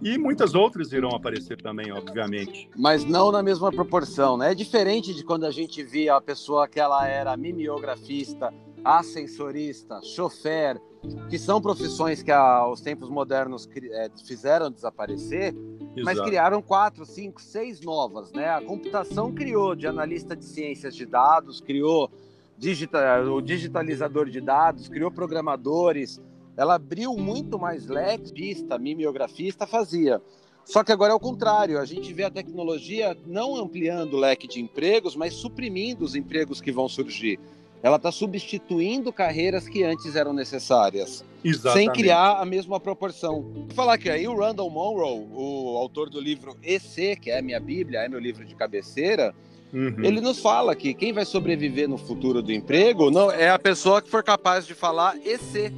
e 0.02 0.18
muitas 0.18 0.56
outras 0.56 0.92
irão 0.92 1.10
aparecer 1.10 1.62
também, 1.62 1.92
obviamente. 1.92 2.70
Mas 2.76 3.06
não 3.06 3.32
na 3.32 3.44
mesma 3.44 3.72
proporção, 3.72 4.38
né? 4.38 4.52
É 4.52 4.56
diferente 4.56 5.14
de 5.14 5.24
quando 5.24 5.46
a 5.46 5.52
gente 5.52 5.84
via 5.84 6.16
a 6.16 6.22
pessoa 6.22 6.68
que 6.68 6.80
ela 6.80 7.08
era 7.08 7.38
mimeografista, 7.38 8.54
ascensorista, 8.84 10.02
chofer, 10.02 10.82
que 11.30 11.38
são 11.38 11.62
profissões 11.62 12.22
que 12.24 12.32
a, 12.32 12.68
os 12.68 12.82
tempos 12.82 13.10
modernos 13.10 13.68
é, 13.76 14.10
fizeram 14.26 14.72
desaparecer, 14.72 15.54
Exato. 15.54 16.04
mas 16.04 16.20
criaram 16.20 16.62
quatro, 16.62 17.06
cinco, 17.06 17.42
seis 17.42 17.82
novas, 17.82 18.32
né? 18.32 18.50
A 18.50 18.62
computação 18.62 19.32
criou 19.32 19.76
de 19.76 19.88
analista 19.88 20.36
de 20.36 20.46
ciências 20.46 20.96
de 20.96 21.06
dados, 21.06 21.62
criou 21.62 22.10
digital, 22.58 23.26
o 23.26 23.42
digitalizador 23.42 24.30
de 24.30 24.40
dados, 24.40 24.88
criou 24.88 25.12
programadores, 25.12 26.22
ela 26.56 26.76
abriu 26.76 27.16
muito 27.16 27.58
mais 27.58 27.88
leques, 27.88 28.32
pista, 28.32 28.78
mimeografista 28.78 29.66
fazia. 29.66 30.22
Só 30.66 30.84
que 30.84 30.92
agora 30.92 31.12
é 31.12 31.16
o 31.16 31.20
contrário, 31.20 31.80
a 31.80 31.86
gente 31.86 32.14
vê 32.14 32.24
a 32.24 32.30
tecnologia 32.30 33.18
não 33.26 33.56
ampliando 33.56 34.14
o 34.14 34.20
leque 34.20 34.48
de 34.48 34.62
empregos, 34.62 35.16
mas 35.16 35.34
suprimindo 35.34 36.06
os 36.06 36.16
empregos 36.16 36.62
que 36.62 36.72
vão 36.72 36.88
surgir. 36.88 37.40
Ela 37.84 37.96
está 37.96 38.12
substituindo 38.12 39.12
carreiras 39.12 39.68
que 39.68 39.84
antes 39.84 40.16
eram 40.16 40.34
necessárias, 40.34 41.26
Exatamente. 41.44 41.74
sem 41.74 41.92
criar 41.92 42.40
a 42.40 42.46
mesma 42.46 42.80
proporção. 42.80 43.42
Vou 43.42 43.74
falar 43.74 43.98
que 43.98 44.08
aí 44.08 44.28
o 44.28 44.38
Randall 44.38 44.70
Monroe, 44.70 45.28
o 45.34 45.78
autor 45.78 46.08
do 46.08 46.22
livro 46.22 46.56
EC, 46.62 47.20
que 47.20 47.32
é 47.32 47.40
a 47.40 47.42
minha 47.42 47.60
Bíblia, 47.60 48.02
é 48.02 48.10
meu 48.10 48.20
livro 48.20 48.46
de 48.46 48.54
cabeceira, 48.56 49.34
Uhum. 49.74 50.04
Ele 50.04 50.20
nos 50.20 50.40
fala 50.40 50.76
que 50.76 50.94
quem 50.94 51.14
vai 51.14 51.24
sobreviver 51.24 51.88
no 51.88 51.98
futuro 51.98 52.42
do 52.42 52.52
emprego 52.52 53.10
não 53.10 53.32
é 53.32 53.50
a 53.50 53.58
pessoa 53.58 54.02
que 54.02 54.10
for 54.10 54.22
capaz 54.22 54.68
de 54.68 54.74
falar 54.74 55.16
EC, 55.26 55.72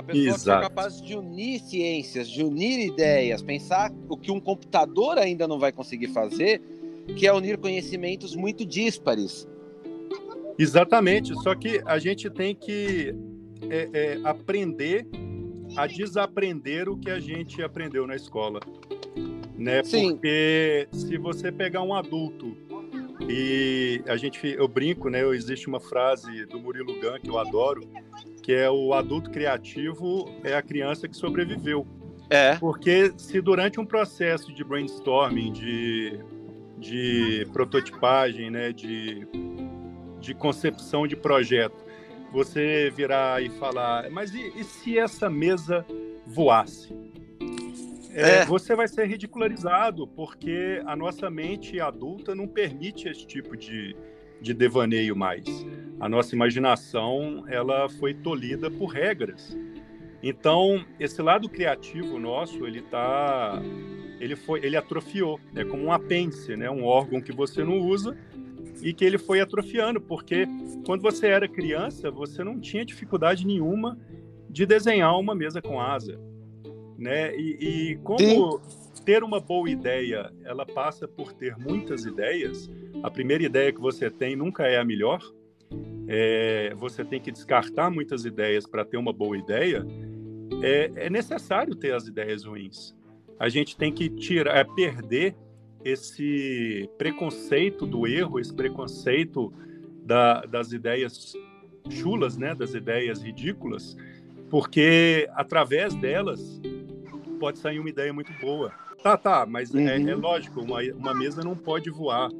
a 0.00 0.02
pessoa 0.02 0.34
Exato. 0.34 0.60
que 0.60 0.66
é 0.66 0.68
capaz 0.68 1.02
de 1.02 1.16
unir 1.16 1.60
ciências, 1.60 2.28
de 2.28 2.42
unir 2.42 2.86
ideias, 2.86 3.42
pensar 3.42 3.92
o 4.08 4.16
que 4.16 4.32
um 4.32 4.40
computador 4.40 5.18
ainda 5.18 5.46
não 5.46 5.58
vai 5.58 5.70
conseguir 5.70 6.08
fazer, 6.08 6.60
que 7.16 7.26
é 7.26 7.32
unir 7.32 7.58
conhecimentos 7.58 8.34
muito 8.34 8.64
díspares. 8.64 9.46
Exatamente, 10.58 11.34
só 11.42 11.54
que 11.54 11.80
a 11.86 11.98
gente 11.98 12.28
tem 12.30 12.54
que 12.54 13.14
é, 13.70 13.88
é, 13.92 14.20
aprender 14.24 15.06
a 15.76 15.86
desaprender 15.86 16.88
o 16.88 16.96
que 16.96 17.10
a 17.10 17.20
gente 17.20 17.62
aprendeu 17.62 18.06
na 18.06 18.16
escola. 18.16 18.60
Né? 19.56 19.82
Sim. 19.84 20.12
Porque 20.12 20.88
se 20.92 21.16
você 21.18 21.52
pegar 21.52 21.82
um 21.82 21.94
adulto 21.94 22.56
e 23.28 24.02
a 24.06 24.16
gente, 24.16 24.46
eu 24.46 24.66
brinco, 24.66 25.08
né? 25.08 25.22
Existe 25.34 25.68
uma 25.68 25.78
frase 25.78 26.46
do 26.46 26.58
Murilo 26.58 26.94
Gun 27.00 27.20
que 27.22 27.28
eu 27.30 27.38
adoro, 27.38 27.82
que 28.40 28.52
é 28.52 28.70
o 28.70 28.94
adulto 28.94 29.30
criativo 29.30 30.30
é 30.42 30.54
a 30.54 30.62
criança 30.62 31.08
que 31.08 31.16
sobreviveu. 31.16 31.86
É. 32.28 32.56
Porque 32.56 33.12
se 33.16 33.40
durante 33.40 33.80
um 33.80 33.84
processo 33.84 34.52
de 34.52 34.62
brainstorming, 34.62 35.52
de, 35.52 36.20
de 36.78 37.46
prototipagem, 37.52 38.50
né, 38.50 38.72
de, 38.72 39.26
de 40.20 40.34
concepção 40.34 41.06
de 41.06 41.16
projeto, 41.16 41.84
você 42.32 42.92
virar 42.94 43.42
e 43.42 43.50
falar, 43.50 44.08
mas 44.10 44.32
e, 44.32 44.52
e 44.56 44.62
se 44.62 44.98
essa 44.98 45.28
mesa 45.28 45.84
voasse? 46.26 46.94
É, 48.12 48.38
é. 48.38 48.44
Você 48.44 48.74
vai 48.74 48.88
ser 48.88 49.06
ridicularizado, 49.06 50.06
porque 50.06 50.82
a 50.84 50.94
nossa 50.94 51.30
mente 51.30 51.80
adulta 51.80 52.34
não 52.34 52.46
permite 52.46 53.08
esse 53.08 53.26
tipo 53.26 53.56
de, 53.56 53.96
de 54.40 54.54
devaneio 54.54 55.16
mais. 55.16 55.44
A 55.98 56.08
nossa 56.08 56.34
imaginação 56.34 57.44
ela 57.48 57.88
foi 57.88 58.14
tolhida 58.14 58.70
por 58.70 58.86
regras. 58.86 59.56
Então, 60.22 60.84
esse 60.98 61.20
lado 61.22 61.48
criativo 61.48 62.18
nosso, 62.18 62.66
ele 62.66 62.82
tá 62.82 63.60
ele 64.18 64.36
foi 64.36 64.64
ele 64.64 64.76
atrofiou, 64.76 65.40
é 65.54 65.64
como 65.64 65.84
um 65.84 65.92
apêndice, 65.92 66.56
né, 66.56 66.70
um 66.70 66.84
órgão 66.84 67.20
que 67.20 67.32
você 67.32 67.64
não 67.64 67.78
usa 67.78 68.16
e 68.82 68.92
que 68.92 69.04
ele 69.04 69.18
foi 69.18 69.40
atrofiando, 69.40 70.00
porque 70.00 70.46
quando 70.84 71.02
você 71.02 71.26
era 71.26 71.48
criança, 71.48 72.10
você 72.10 72.42
não 72.44 72.58
tinha 72.58 72.84
dificuldade 72.84 73.46
nenhuma 73.46 73.98
de 74.48 74.66
desenhar 74.66 75.18
uma 75.18 75.34
mesa 75.34 75.60
com 75.62 75.80
asa, 75.80 76.18
né? 76.98 77.34
E, 77.36 77.92
e 77.92 77.96
como 77.96 78.58
Sim 78.58 78.80
ter 79.10 79.24
uma 79.24 79.40
boa 79.40 79.68
ideia, 79.68 80.32
ela 80.44 80.64
passa 80.64 81.08
por 81.08 81.32
ter 81.32 81.58
muitas 81.58 82.04
ideias. 82.04 82.70
A 83.02 83.10
primeira 83.10 83.42
ideia 83.42 83.72
que 83.72 83.80
você 83.80 84.08
tem 84.08 84.36
nunca 84.36 84.68
é 84.68 84.78
a 84.78 84.84
melhor. 84.84 85.20
É, 86.06 86.72
você 86.76 87.04
tem 87.04 87.20
que 87.20 87.32
descartar 87.32 87.90
muitas 87.90 88.24
ideias 88.24 88.68
para 88.68 88.84
ter 88.84 88.98
uma 88.98 89.12
boa 89.12 89.36
ideia. 89.36 89.84
É, 90.62 90.92
é, 90.94 91.10
necessário 91.10 91.74
ter 91.74 91.92
as 91.92 92.06
ideias 92.06 92.44
ruins. 92.44 92.94
A 93.36 93.48
gente 93.48 93.76
tem 93.76 93.92
que 93.92 94.08
tirar, 94.08 94.56
é, 94.56 94.62
perder 94.62 95.34
esse 95.84 96.88
preconceito 96.96 97.86
do 97.86 98.06
erro, 98.06 98.38
esse 98.38 98.54
preconceito 98.54 99.52
da, 100.04 100.42
das 100.42 100.70
ideias 100.70 101.32
chulas, 101.90 102.36
né, 102.36 102.54
das 102.54 102.74
ideias 102.74 103.20
ridículas, 103.20 103.96
porque 104.48 105.28
através 105.34 105.96
delas 105.96 106.60
pode 107.40 107.58
sair 107.58 107.80
uma 107.80 107.88
ideia 107.88 108.12
muito 108.12 108.32
boa. 108.34 108.72
Tá, 109.02 109.16
tá, 109.16 109.46
mas 109.46 109.72
uhum. 109.72 109.88
é, 109.88 110.00
é, 110.00 110.14
uhum. 110.14 110.20
lógico, 110.20 110.60
uma, 110.60 110.80
uma 110.94 111.14
mesa 111.14 111.42
não 111.42 111.56
pode 111.56 111.90
voar. 111.90 112.30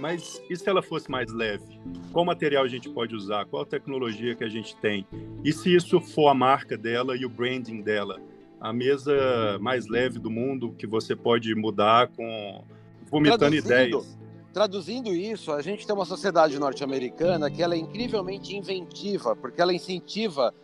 Mas 0.00 0.40
e 0.48 0.56
se 0.56 0.68
ela 0.68 0.82
fosse 0.82 1.10
mais 1.10 1.32
leve? 1.32 1.80
Qual 2.12 2.24
material 2.24 2.64
a 2.64 2.68
gente 2.68 2.88
pode 2.88 3.14
usar? 3.14 3.44
Qual 3.46 3.64
tecnologia 3.66 4.34
que 4.34 4.42
a 4.42 4.48
gente 4.48 4.76
tem? 4.76 5.06
E 5.44 5.52
se 5.52 5.74
isso 5.74 6.00
for 6.00 6.28
a 6.28 6.34
marca 6.34 6.76
dela 6.76 7.16
e 7.16 7.24
o 7.24 7.28
branding 7.28 7.82
dela? 7.82 8.20
A 8.60 8.72
mesa 8.72 9.58
mais 9.60 9.86
leve 9.86 10.18
do 10.18 10.30
mundo 10.30 10.74
que 10.78 10.86
você 10.86 11.14
pode 11.14 11.54
mudar 11.54 12.08
com 12.08 12.64
vomitando 13.10 13.38
traduzindo, 13.38 13.66
ideias. 13.66 14.18
Traduzindo 14.52 15.14
isso, 15.14 15.52
a 15.52 15.60
gente 15.60 15.86
tem 15.86 15.94
uma 15.94 16.04
sociedade 16.04 16.58
norte-americana 16.58 17.50
que 17.50 17.62
ela 17.62 17.74
é 17.74 17.78
incrivelmente 17.78 18.56
inventiva, 18.56 19.36
porque 19.36 19.60
ela 19.60 19.72
incentiva 19.72 20.54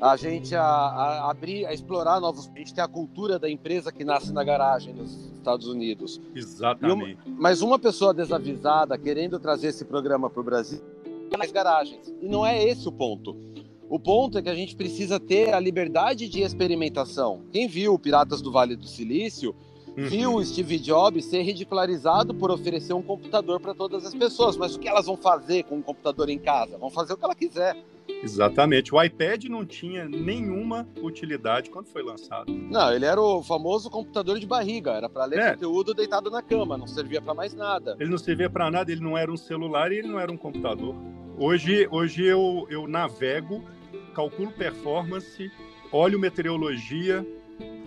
a 0.00 0.16
gente 0.16 0.54
a, 0.54 0.62
a, 0.62 1.30
abrir, 1.30 1.66
a 1.66 1.72
explorar 1.72 2.20
novos. 2.20 2.50
A 2.54 2.58
gente 2.58 2.74
tem 2.74 2.82
a 2.82 2.88
cultura 2.88 3.38
da 3.38 3.50
empresa 3.50 3.92
que 3.92 4.04
nasce 4.04 4.32
na 4.32 4.44
garagem 4.44 4.94
nos 4.94 5.32
Estados 5.32 5.66
Unidos. 5.66 6.20
Exatamente. 6.34 7.18
Uma, 7.26 7.36
mas 7.38 7.62
uma 7.62 7.78
pessoa 7.78 8.14
desavisada 8.14 8.96
querendo 8.96 9.38
trazer 9.38 9.68
esse 9.68 9.84
programa 9.84 10.30
para 10.30 10.40
o 10.40 10.44
Brasil 10.44 10.80
nas 11.36 11.52
garagens. 11.52 12.12
E 12.22 12.28
não 12.28 12.46
é 12.46 12.62
esse 12.64 12.88
o 12.88 12.92
ponto. 12.92 13.36
O 13.88 13.98
ponto 13.98 14.38
é 14.38 14.42
que 14.42 14.48
a 14.48 14.54
gente 14.54 14.76
precisa 14.76 15.18
ter 15.18 15.52
a 15.52 15.60
liberdade 15.60 16.28
de 16.28 16.42
experimentação. 16.42 17.42
Quem 17.50 17.66
viu 17.66 17.98
Piratas 17.98 18.40
do 18.42 18.52
Vale 18.52 18.76
do 18.76 18.86
Silício. 18.86 19.54
Viu 20.06 20.34
o 20.34 20.44
Steve 20.44 20.78
Jobs 20.78 21.24
ser 21.24 21.42
ridicularizado 21.42 22.32
por 22.34 22.50
oferecer 22.50 22.92
um 22.92 23.02
computador 23.02 23.58
para 23.58 23.74
todas 23.74 24.06
as 24.06 24.14
pessoas. 24.14 24.56
Mas 24.56 24.76
o 24.76 24.78
que 24.78 24.88
elas 24.88 25.06
vão 25.06 25.16
fazer 25.16 25.64
com 25.64 25.76
um 25.76 25.82
computador 25.82 26.28
em 26.28 26.38
casa? 26.38 26.78
Vão 26.78 26.90
fazer 26.90 27.14
o 27.14 27.16
que 27.16 27.24
ela 27.24 27.34
quiser. 27.34 27.76
Exatamente. 28.22 28.94
O 28.94 29.02
iPad 29.02 29.44
não 29.44 29.66
tinha 29.66 30.08
nenhuma 30.08 30.88
utilidade 31.02 31.70
quando 31.70 31.86
foi 31.86 32.02
lançado. 32.02 32.52
Não, 32.52 32.92
ele 32.92 33.04
era 33.04 33.20
o 33.20 33.42
famoso 33.42 33.90
computador 33.90 34.38
de 34.38 34.46
barriga. 34.46 34.92
Era 34.92 35.08
para 35.08 35.24
ler 35.24 35.38
é. 35.38 35.52
conteúdo 35.52 35.94
deitado 35.94 36.30
na 36.30 36.42
cama, 36.42 36.78
não 36.78 36.86
servia 36.86 37.20
para 37.20 37.34
mais 37.34 37.54
nada. 37.54 37.96
Ele 37.98 38.10
não 38.10 38.18
servia 38.18 38.48
para 38.48 38.70
nada, 38.70 38.90
ele 38.90 39.02
não 39.02 39.16
era 39.16 39.30
um 39.30 39.36
celular 39.36 39.92
e 39.92 39.98
ele 39.98 40.08
não 40.08 40.18
era 40.18 40.30
um 40.32 40.36
computador. 40.36 40.94
Hoje, 41.38 41.86
hoje 41.90 42.24
eu, 42.24 42.66
eu 42.70 42.88
navego, 42.88 43.62
calculo 44.14 44.50
performance, 44.50 45.50
olho 45.92 46.18
meteorologia, 46.18 47.24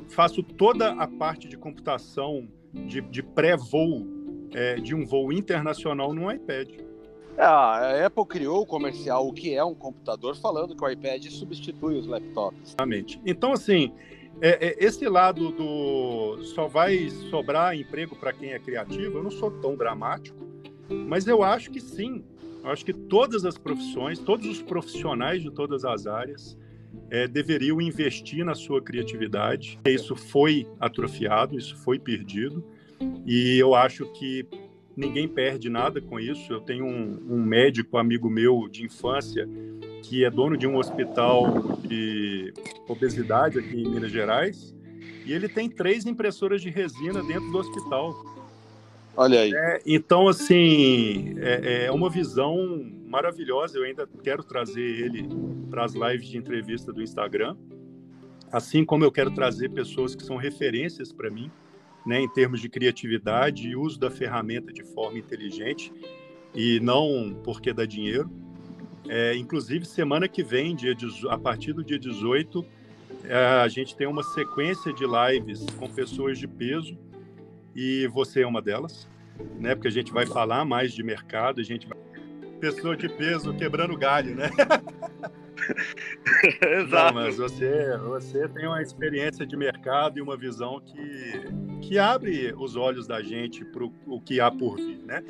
faço 0.09 0.43
toda 0.43 0.91
a 0.91 1.07
parte 1.07 1.47
de 1.47 1.57
computação 1.57 2.47
de, 2.73 3.01
de 3.01 3.21
pré-voo 3.21 4.05
é, 4.53 4.75
de 4.75 4.93
um 4.95 5.05
voo 5.05 5.31
internacional 5.31 6.13
no 6.13 6.31
iPad. 6.31 6.69
É, 7.37 7.43
a 7.43 8.05
Apple 8.05 8.25
criou 8.25 8.61
o 8.61 8.65
comercial 8.65 9.27
O 9.27 9.33
que 9.33 9.53
é 9.53 9.63
um 9.63 9.73
computador, 9.73 10.35
falando 10.35 10.75
que 10.75 10.83
o 10.83 10.89
iPad 10.89 11.25
substitui 11.27 11.97
os 11.97 12.05
laptops. 12.05 12.59
Exatamente. 12.69 13.21
Então, 13.25 13.53
assim, 13.53 13.93
é, 14.41 14.67
é, 14.67 14.85
esse 14.85 15.07
lado 15.07 15.51
do 15.51 16.43
só 16.43 16.67
vai 16.67 17.09
sobrar 17.29 17.75
emprego 17.75 18.15
para 18.15 18.33
quem 18.33 18.53
é 18.53 18.59
criativo, 18.59 19.17
eu 19.17 19.23
não 19.23 19.31
sou 19.31 19.51
tão 19.51 19.75
dramático, 19.75 20.37
mas 20.89 21.27
eu 21.27 21.43
acho 21.43 21.71
que 21.71 21.79
sim. 21.79 22.23
Eu 22.63 22.69
acho 22.69 22.85
que 22.85 22.93
todas 22.93 23.43
as 23.43 23.57
profissões, 23.57 24.19
todos 24.19 24.47
os 24.47 24.61
profissionais 24.61 25.41
de 25.41 25.49
todas 25.49 25.83
as 25.83 26.05
áreas 26.05 26.57
é, 27.09 27.27
deveriam 27.27 27.81
investir 27.81 28.45
na 28.45 28.55
sua 28.55 28.81
criatividade. 28.81 29.79
Isso 29.85 30.15
foi 30.15 30.67
atrofiado, 30.79 31.57
isso 31.57 31.75
foi 31.77 31.99
perdido, 31.99 32.63
e 33.25 33.57
eu 33.57 33.75
acho 33.75 34.05
que 34.13 34.45
ninguém 34.95 35.27
perde 35.27 35.69
nada 35.69 36.01
com 36.01 36.19
isso. 36.19 36.51
Eu 36.51 36.61
tenho 36.61 36.85
um, 36.85 37.19
um 37.29 37.43
médico 37.43 37.97
amigo 37.97 38.29
meu 38.29 38.67
de 38.67 38.83
infância 38.83 39.47
que 40.03 40.25
é 40.25 40.29
dono 40.29 40.57
de 40.57 40.67
um 40.67 40.77
hospital 40.77 41.77
de 41.83 42.53
obesidade 42.87 43.59
aqui 43.59 43.81
em 43.81 43.87
Minas 43.87 44.11
Gerais 44.11 44.75
e 45.25 45.33
ele 45.33 45.47
tem 45.47 45.69
três 45.69 46.05
impressoras 46.05 46.61
de 46.61 46.69
resina 46.69 47.23
dentro 47.23 47.49
do 47.51 47.57
hospital. 47.57 48.25
Olha 49.15 49.41
aí. 49.41 49.53
É, 49.53 49.81
então, 49.85 50.27
assim, 50.27 51.35
é, 51.37 51.85
é, 51.85 51.91
uma 51.91 52.09
visão 52.09 52.85
maravilhosa. 53.11 53.77
Eu 53.77 53.83
ainda 53.83 54.07
quero 54.23 54.43
trazer 54.43 54.81
ele 54.81 55.27
para 55.69 55.85
as 55.85 55.93
lives 55.93 56.29
de 56.29 56.37
entrevista 56.37 56.91
do 56.91 57.03
Instagram, 57.03 57.55
assim 58.51 58.83
como 58.83 59.03
eu 59.03 59.11
quero 59.11 59.31
trazer 59.31 59.69
pessoas 59.69 60.15
que 60.15 60.23
são 60.23 60.37
referências 60.37 61.11
para 61.11 61.29
mim 61.29 61.51
né, 62.05 62.19
em 62.19 62.27
termos 62.27 62.59
de 62.59 62.69
criatividade 62.69 63.67
e 63.67 63.75
uso 63.75 63.99
da 63.99 64.09
ferramenta 64.09 64.73
de 64.73 64.83
forma 64.83 65.19
inteligente 65.19 65.91
e 66.53 66.79
não 66.79 67.39
porque 67.43 67.73
dá 67.73 67.85
dinheiro. 67.85 68.29
É, 69.07 69.35
inclusive, 69.35 69.85
semana 69.85 70.27
que 70.27 70.43
vem, 70.43 70.75
dia, 70.75 70.95
a 71.29 71.37
partir 71.37 71.73
do 71.73 71.83
dia 71.83 71.99
18, 71.99 72.65
é, 73.25 73.35
a 73.35 73.67
gente 73.67 73.95
tem 73.95 74.07
uma 74.07 74.23
sequência 74.23 74.93
de 74.93 75.03
lives 75.05 75.65
com 75.77 75.89
pessoas 75.89 76.37
de 76.39 76.47
peso 76.47 76.97
e 77.75 78.07
você 78.07 78.41
é 78.41 78.47
uma 78.47 78.61
delas, 78.61 79.07
né? 79.59 79.75
Porque 79.75 79.87
a 79.87 79.91
gente 79.91 80.11
vai 80.11 80.25
falar 80.25 80.65
mais 80.65 80.93
de 80.93 81.03
mercado, 81.03 81.61
a 81.61 81.63
gente 81.63 81.87
vai... 81.87 81.97
Pessoa 82.61 82.95
de 82.95 83.09
peso 83.09 83.53
quebrando 83.55 83.97
galho, 83.97 84.35
né? 84.35 84.51
Exato. 86.61 87.13
Não, 87.13 87.21
mas 87.21 87.37
você, 87.37 87.97
você 87.97 88.47
tem 88.49 88.67
uma 88.67 88.81
experiência 88.81 89.47
de 89.47 89.57
mercado 89.57 90.19
e 90.19 90.21
uma 90.21 90.37
visão 90.37 90.79
que, 90.79 91.41
que 91.81 91.97
abre 91.97 92.53
os 92.55 92.75
olhos 92.75 93.07
da 93.07 93.19
gente 93.21 93.65
para 93.65 93.83
o 93.83 94.21
que 94.21 94.39
há 94.39 94.51
por 94.51 94.77
vir, 94.77 94.99
né? 95.03 95.23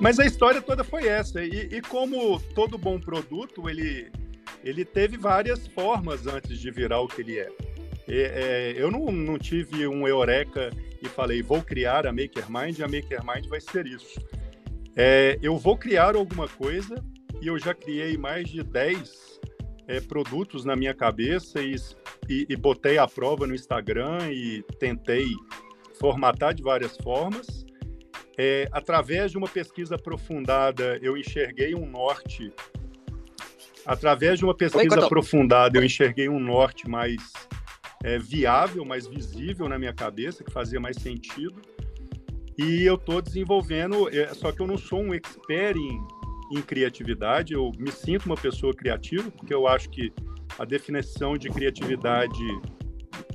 Mas 0.00 0.20
a 0.20 0.24
história 0.24 0.62
toda 0.62 0.84
foi 0.84 1.08
essa. 1.08 1.42
E, 1.42 1.68
e, 1.72 1.82
como 1.82 2.38
todo 2.54 2.78
bom 2.78 3.00
produto, 3.00 3.68
ele, 3.68 4.12
ele 4.68 4.84
teve 4.84 5.16
várias 5.16 5.66
formas 5.68 6.26
antes 6.26 6.58
de 6.58 6.70
virar 6.70 7.00
o 7.00 7.08
que 7.08 7.22
ele 7.22 7.38
é. 7.38 7.48
É, 8.06 8.74
eu 8.76 8.90
não, 8.90 9.06
não 9.10 9.38
tive 9.38 9.86
um 9.86 10.06
eureka 10.06 10.70
e 11.02 11.08
falei, 11.08 11.42
vou 11.42 11.62
criar 11.62 12.06
a 12.06 12.12
MakerMind 12.12 12.78
e 12.78 12.82
a 12.82 12.88
MakerMind 12.88 13.48
vai 13.48 13.60
ser 13.60 13.86
isso. 13.86 14.20
É, 14.94 15.38
eu 15.40 15.56
vou 15.56 15.76
criar 15.76 16.16
alguma 16.16 16.46
coisa 16.48 17.02
e 17.40 17.46
eu 17.46 17.58
já 17.58 17.72
criei 17.72 18.18
mais 18.18 18.48
de 18.48 18.62
10 18.62 19.40
é, 19.86 20.00
produtos 20.00 20.64
na 20.64 20.76
minha 20.76 20.92
cabeça 20.92 21.62
e, 21.62 21.74
e, 22.28 22.46
e 22.48 22.56
botei 22.56 22.98
a 22.98 23.06
prova 23.06 23.46
no 23.46 23.54
Instagram 23.54 24.30
e 24.30 24.62
tentei 24.78 25.28
formatar 25.98 26.52
de 26.52 26.62
várias 26.62 26.96
formas. 26.98 27.64
É, 28.36 28.68
através 28.70 29.32
de 29.32 29.38
uma 29.38 29.48
pesquisa 29.48 29.96
aprofundada, 29.96 30.98
eu 31.02 31.16
enxerguei 31.16 31.74
um 31.74 31.86
norte. 31.86 32.52
Através 33.88 34.38
de 34.38 34.44
uma 34.44 34.54
pesquisa 34.54 35.06
aprofundada, 35.06 35.78
eu 35.78 35.82
enxerguei 35.82 36.28
um 36.28 36.38
norte 36.38 36.86
mais 36.86 37.16
é, 38.04 38.18
viável, 38.18 38.84
mais 38.84 39.06
visível 39.06 39.66
na 39.66 39.78
minha 39.78 39.94
cabeça, 39.94 40.44
que 40.44 40.52
fazia 40.52 40.78
mais 40.78 40.98
sentido. 40.98 41.54
E 42.58 42.84
eu 42.84 42.96
estou 42.96 43.22
desenvolvendo, 43.22 44.14
é, 44.14 44.34
só 44.34 44.52
que 44.52 44.60
eu 44.60 44.66
não 44.66 44.76
sou 44.76 45.00
um 45.00 45.14
expert 45.14 45.74
em, 45.78 46.06
em 46.52 46.60
criatividade, 46.60 47.54
eu 47.54 47.72
me 47.78 47.90
sinto 47.90 48.26
uma 48.26 48.36
pessoa 48.36 48.74
criativa, 48.74 49.30
porque 49.30 49.54
eu 49.54 49.66
acho 49.66 49.88
que 49.88 50.12
a 50.58 50.66
definição 50.66 51.38
de 51.38 51.48
criatividade 51.48 52.44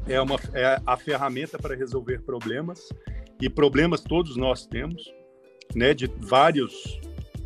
é, 0.08 0.22
uma, 0.22 0.36
é 0.54 0.80
a 0.86 0.96
ferramenta 0.98 1.58
para 1.58 1.76
resolver 1.76 2.22
problemas, 2.22 2.90
e 3.42 3.50
problemas 3.50 4.02
todos 4.02 4.38
nós 4.38 4.68
temos, 4.68 5.12
né, 5.74 5.96
de 5.96 6.06
vários, 6.20 7.00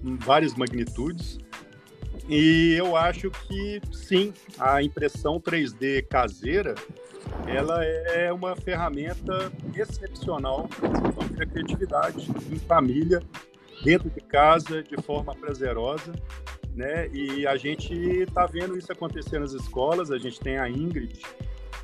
várias 0.04 0.56
magnitudes. 0.56 1.38
E 2.28 2.74
eu 2.78 2.96
acho 2.98 3.32
que 3.32 3.82
sim, 3.92 4.34
a 4.60 4.84
impressão 4.84 5.40
3D 5.40 6.06
caseira 6.08 6.76
ela 7.46 7.84
é 7.84 8.32
uma 8.32 8.56
ferramenta 8.56 9.52
excepcional 9.76 10.68
para 11.34 11.44
a 11.44 11.48
criatividade 11.48 12.28
em 12.52 12.60
família, 12.60 13.22
dentro 13.84 14.10
de 14.10 14.20
casa, 14.22 14.84
de 14.84 14.98
forma 15.02 15.34
prazerosa. 15.36 16.12
Né? 16.76 17.10
E 17.14 17.48
a 17.48 17.56
gente 17.56 17.94
está 17.94 18.46
vendo 18.46 18.78
isso 18.78 18.92
acontecer 18.92 19.40
nas 19.40 19.54
escolas. 19.54 20.12
A 20.12 20.18
gente 20.18 20.40
tem 20.40 20.58
a 20.58 20.70
Ingrid, 20.70 21.22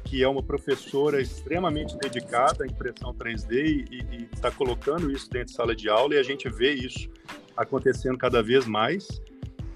que 0.03 0.21
é 0.21 0.27
uma 0.27 0.43
professora 0.43 1.21
extremamente 1.21 1.97
dedicada 1.97 2.63
à 2.63 2.67
impressão 2.67 3.13
3D 3.13 3.87
e 3.89 4.29
está 4.33 4.51
colocando 4.51 5.09
isso 5.09 5.29
dentro 5.29 5.47
de 5.47 5.53
sala 5.53 5.75
de 5.75 5.89
aula, 5.89 6.15
e 6.15 6.19
a 6.19 6.23
gente 6.23 6.49
vê 6.49 6.73
isso 6.73 7.09
acontecendo 7.55 8.17
cada 8.17 8.43
vez 8.43 8.67
mais. 8.67 9.21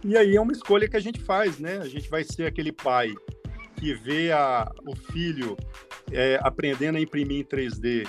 E 0.08 0.16
aí 0.16 0.38
é 0.38 0.40
uma 0.40 0.54
escolha 0.54 0.88
que 0.88 0.96
a 0.96 1.02
gente 1.02 1.20
faz, 1.20 1.60
né? 1.60 1.80
A 1.80 1.86
gente 1.86 2.10
vai 2.10 2.24
ser 2.24 2.46
aquele 2.46 2.72
pai 2.72 3.14
que 3.76 3.94
vê 3.94 4.32
a, 4.32 4.72
o 4.88 4.96
filho 4.96 5.58
é, 6.10 6.40
aprendendo 6.42 6.98
a 6.98 7.02
imprimir 7.02 7.42
em 7.42 7.44
3D 7.44 8.08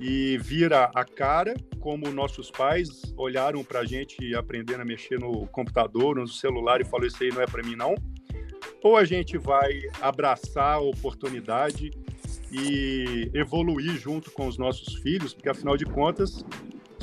e 0.00 0.38
vira 0.38 0.90
a 0.94 1.04
cara, 1.04 1.54
como 1.80 2.10
nossos 2.10 2.50
pais 2.50 3.02
olharam 3.14 3.62
para 3.62 3.80
a 3.80 3.84
gente 3.84 4.34
aprendendo 4.34 4.80
a 4.80 4.86
mexer 4.86 5.20
no 5.20 5.46
computador, 5.48 6.16
no 6.16 6.26
celular 6.26 6.80
e 6.80 6.84
falou: 6.84 7.06
Isso 7.06 7.22
aí 7.22 7.28
não 7.28 7.42
é 7.42 7.46
para 7.46 7.62
mim, 7.62 7.76
não. 7.76 7.94
Ou 8.82 8.96
a 8.96 9.04
gente 9.04 9.36
vai 9.36 9.82
abraçar 10.00 10.76
a 10.76 10.80
oportunidade 10.80 11.90
e 12.50 13.30
evoluir 13.34 13.98
junto 13.98 14.30
com 14.30 14.46
os 14.46 14.56
nossos 14.56 14.94
filhos, 15.02 15.34
porque 15.34 15.50
afinal 15.50 15.76
de 15.76 15.84
contas, 15.84 16.42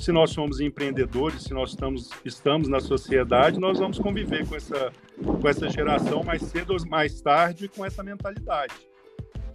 se 0.02 0.12
nós 0.12 0.32
somos 0.32 0.60
empreendedores, 0.60 1.44
se 1.44 1.54
nós 1.54 1.70
estamos, 1.70 2.10
estamos 2.26 2.68
na 2.68 2.80
sociedade, 2.80 3.60
nós 3.60 3.78
vamos 3.78 4.00
conviver 4.00 4.48
com 4.48 4.56
essa, 4.56 4.92
com 5.24 5.48
essa 5.48 5.70
geração 5.70 6.24
mais 6.24 6.42
cedo 6.42 6.74
ou 6.74 6.88
mais 6.88 7.22
tarde 7.22 7.68
com 7.68 7.86
essa 7.86 8.04
mentalidade. 8.04 8.74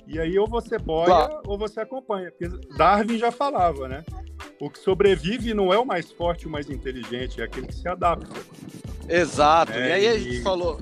E 0.06 0.20
aí 0.20 0.38
ou 0.38 0.46
você 0.46 0.78
boia 0.78 1.06
claro. 1.06 1.42
ou 1.46 1.58
você 1.58 1.80
acompanha. 1.80 2.30
Porque 2.30 2.48
Darwin 2.76 3.18
já 3.18 3.32
falava, 3.32 3.88
né? 3.88 4.04
O 4.60 4.70
que 4.70 4.78
sobrevive 4.78 5.52
não 5.52 5.72
é 5.72 5.78
o 5.78 5.84
mais 5.84 6.12
forte, 6.12 6.46
o 6.46 6.50
mais 6.50 6.70
inteligente, 6.70 7.40
é 7.40 7.44
aquele 7.44 7.66
que 7.66 7.74
se 7.74 7.88
adapta. 7.88 8.40
Exato. 9.08 9.72
É, 9.72 9.88
e 9.88 9.92
aí 9.92 10.08
a 10.08 10.18
gente 10.18 10.38
e, 10.38 10.42
falou. 10.42 10.78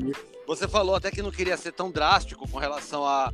Você 0.46 0.68
falou 0.68 0.94
até 0.94 1.10
que 1.10 1.22
não 1.22 1.30
queria 1.30 1.56
ser 1.56 1.72
tão 1.72 1.90
drástico 1.90 2.46
com 2.46 2.58
relação 2.58 3.06
a 3.06 3.32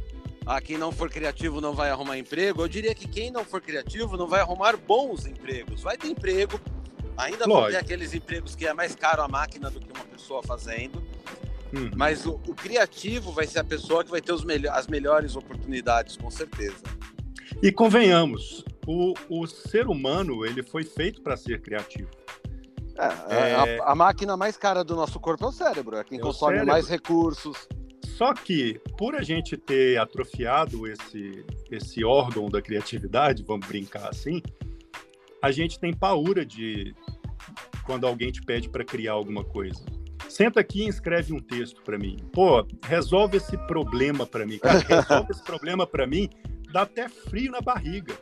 ah, 0.51 0.61
quem 0.61 0.77
não 0.77 0.91
for 0.91 1.09
criativo 1.09 1.61
não 1.61 1.73
vai 1.73 1.91
arrumar 1.91 2.19
emprego, 2.19 2.63
eu 2.63 2.67
diria 2.67 2.93
que 2.93 3.07
quem 3.07 3.31
não 3.31 3.45
for 3.45 3.61
criativo 3.61 4.17
não 4.17 4.27
vai 4.27 4.41
arrumar 4.41 4.77
bons 4.77 5.25
empregos. 5.25 5.81
Vai 5.81 5.97
ter 5.97 6.09
emprego, 6.09 6.61
ainda 7.17 7.47
Lógico. 7.47 7.61
vão 7.61 7.71
ter 7.71 7.77
aqueles 7.77 8.13
empregos 8.13 8.57
que 8.57 8.67
é 8.67 8.75
mais 8.75 8.97
caro 8.97 9.23
a 9.23 9.29
máquina 9.29 9.71
do 9.71 9.79
que 9.79 9.93
uma 9.93 10.05
pessoa 10.07 10.43
fazendo. 10.43 11.01
Hum. 11.73 11.93
Mas 11.95 12.27
o, 12.27 12.33
o, 12.49 12.53
criativo 12.53 13.31
vai 13.31 13.47
ser 13.47 13.61
a 13.61 13.65
pessoa 13.65 14.03
que 14.03 14.11
vai 14.11 14.21
ter 14.21 14.33
as 14.73 14.89
melhores 14.89 15.37
oportunidades, 15.37 16.17
com 16.17 16.33
certeza. 16.33 16.83
E 17.63 17.71
convenhamos, 17.71 18.65
o, 18.89 19.15
o 19.29 19.47
ser 19.47 19.87
humano 19.87 20.45
ele 20.45 20.65
foi 20.65 20.83
feito 20.83 21.23
para 21.23 21.37
ser 21.37 21.63
criativo. 21.63 22.11
É, 22.99 23.37
é... 23.37 23.79
A, 23.85 23.93
a, 23.93 23.95
máquina 23.95 24.37
mais 24.37 24.57
cara 24.57 24.83
do 24.83 24.97
nosso 24.97 25.21
corpo 25.21 25.45
é 25.45 25.49
o 25.49 25.53
cérebro, 25.53 25.97
é 25.97 26.03
quem 26.03 26.19
é 26.19 26.21
consome 26.21 26.61
mais 26.65 26.89
recursos. 26.89 27.69
Só 28.21 28.35
que, 28.35 28.79
por 28.99 29.15
a 29.15 29.23
gente 29.23 29.57
ter 29.57 29.99
atrofiado 29.99 30.87
esse, 30.87 31.43
esse 31.71 32.05
órgão 32.05 32.51
da 32.51 32.61
criatividade, 32.61 33.43
vamos 33.43 33.67
brincar 33.67 34.11
assim, 34.11 34.43
a 35.41 35.51
gente 35.51 35.81
tem 35.81 35.91
paura 35.91 36.45
de 36.45 36.95
quando 37.87 38.07
alguém 38.07 38.31
te 38.31 38.43
pede 38.43 38.69
para 38.69 38.85
criar 38.85 39.13
alguma 39.13 39.43
coisa. 39.43 39.83
Senta 40.29 40.61
aqui 40.61 40.83
e 40.83 40.89
escreve 40.89 41.33
um 41.33 41.39
texto 41.39 41.81
para 41.81 41.97
mim. 41.97 42.19
Pô, 42.31 42.63
resolve 42.87 43.39
esse 43.39 43.57
problema 43.67 44.27
para 44.27 44.45
mim. 44.45 44.59
Cara, 44.59 44.81
resolve 44.87 45.31
esse 45.31 45.43
problema 45.43 45.87
para 45.87 46.07
mim. 46.07 46.29
Dá 46.75 46.83
até 46.83 47.09
frio 47.09 47.51
na 47.51 47.63
barriga. 47.63 48.13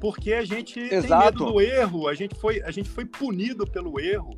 Porque 0.00 0.32
a 0.32 0.44
gente 0.44 0.80
Exato. 0.80 1.06
tem 1.06 1.46
medo 1.46 1.52
do 1.52 1.60
erro, 1.60 2.08
a 2.08 2.14
gente 2.14 2.34
foi, 2.34 2.60
a 2.62 2.72
gente 2.72 2.88
foi 2.88 3.04
punido 3.04 3.64
pelo 3.64 4.00
erro, 4.00 4.36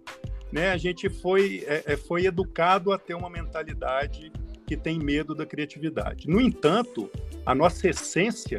né? 0.53 0.70
A 0.70 0.76
gente 0.76 1.09
foi, 1.09 1.64
é, 1.66 1.95
é 1.95 1.97
foi 1.97 2.26
educado 2.26 2.93
a 2.93 2.99
ter 2.99 3.14
uma 3.14 3.30
mentalidade 3.30 4.30
que 4.72 4.76
tem 4.76 4.98
medo 4.98 5.34
da 5.34 5.44
criatividade. 5.44 6.26
No 6.26 6.40
entanto, 6.40 7.10
a 7.44 7.54
nossa 7.54 7.88
essência, 7.88 8.58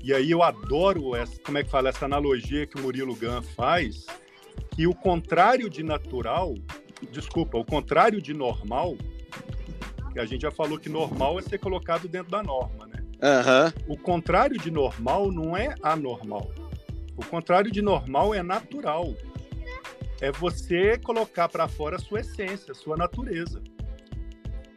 e 0.00 0.14
aí 0.14 0.30
eu 0.30 0.40
adoro 0.40 1.16
essa, 1.16 1.36
como 1.40 1.58
é 1.58 1.64
que 1.64 1.70
fala 1.70 1.88
essa 1.88 2.04
analogia 2.04 2.64
que 2.64 2.78
o 2.78 2.80
Murilo 2.80 3.16
Gun 3.16 3.42
faz, 3.42 4.06
que 4.70 4.86
o 4.86 4.94
contrário 4.94 5.68
de 5.68 5.82
natural, 5.82 6.54
desculpa, 7.10 7.58
o 7.58 7.64
contrário 7.64 8.22
de 8.22 8.32
normal, 8.32 8.96
que 10.12 10.20
a 10.20 10.24
gente 10.24 10.42
já 10.42 10.52
falou 10.52 10.78
que 10.78 10.88
normal 10.88 11.40
é 11.40 11.42
ser 11.42 11.58
colocado 11.58 12.06
dentro 12.06 12.30
da 12.30 12.40
norma, 12.40 12.86
né? 12.86 13.02
Uhum. 13.20 13.94
O 13.94 13.98
contrário 13.98 14.56
de 14.56 14.70
normal 14.70 15.32
não 15.32 15.56
é 15.56 15.74
anormal. 15.82 16.52
O 17.16 17.26
contrário 17.26 17.68
de 17.68 17.82
normal 17.82 18.32
é 18.32 18.44
natural. 18.44 19.12
É 20.20 20.30
você 20.30 20.96
colocar 20.98 21.48
para 21.48 21.66
fora 21.66 21.96
a 21.96 21.98
sua 21.98 22.20
essência, 22.20 22.70
a 22.70 22.74
sua 22.76 22.96
natureza. 22.96 23.60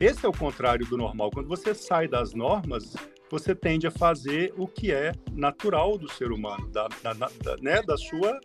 Esse 0.02 0.26
é 0.26 0.30
o 0.30 0.34
contrário 0.34 0.84
do 0.84 0.98
normal. 0.98 1.30
Quando 1.30 1.48
você 1.48 1.76
sai 1.76 2.08
das 2.08 2.34
normas, 2.34 2.96
você 3.30 3.54
tende 3.54 3.86
a 3.86 3.92
fazer 3.92 4.52
o 4.58 4.68
que 4.68 4.92
é 4.92 5.12
natural 5.32 5.96
do 5.96 6.12
ser 6.12 6.32
humano, 6.32 6.68
da, 6.70 6.88
da, 7.04 7.14
da, 7.14 7.30
né, 7.62 7.84
da 7.84 7.96
sua 7.96 8.40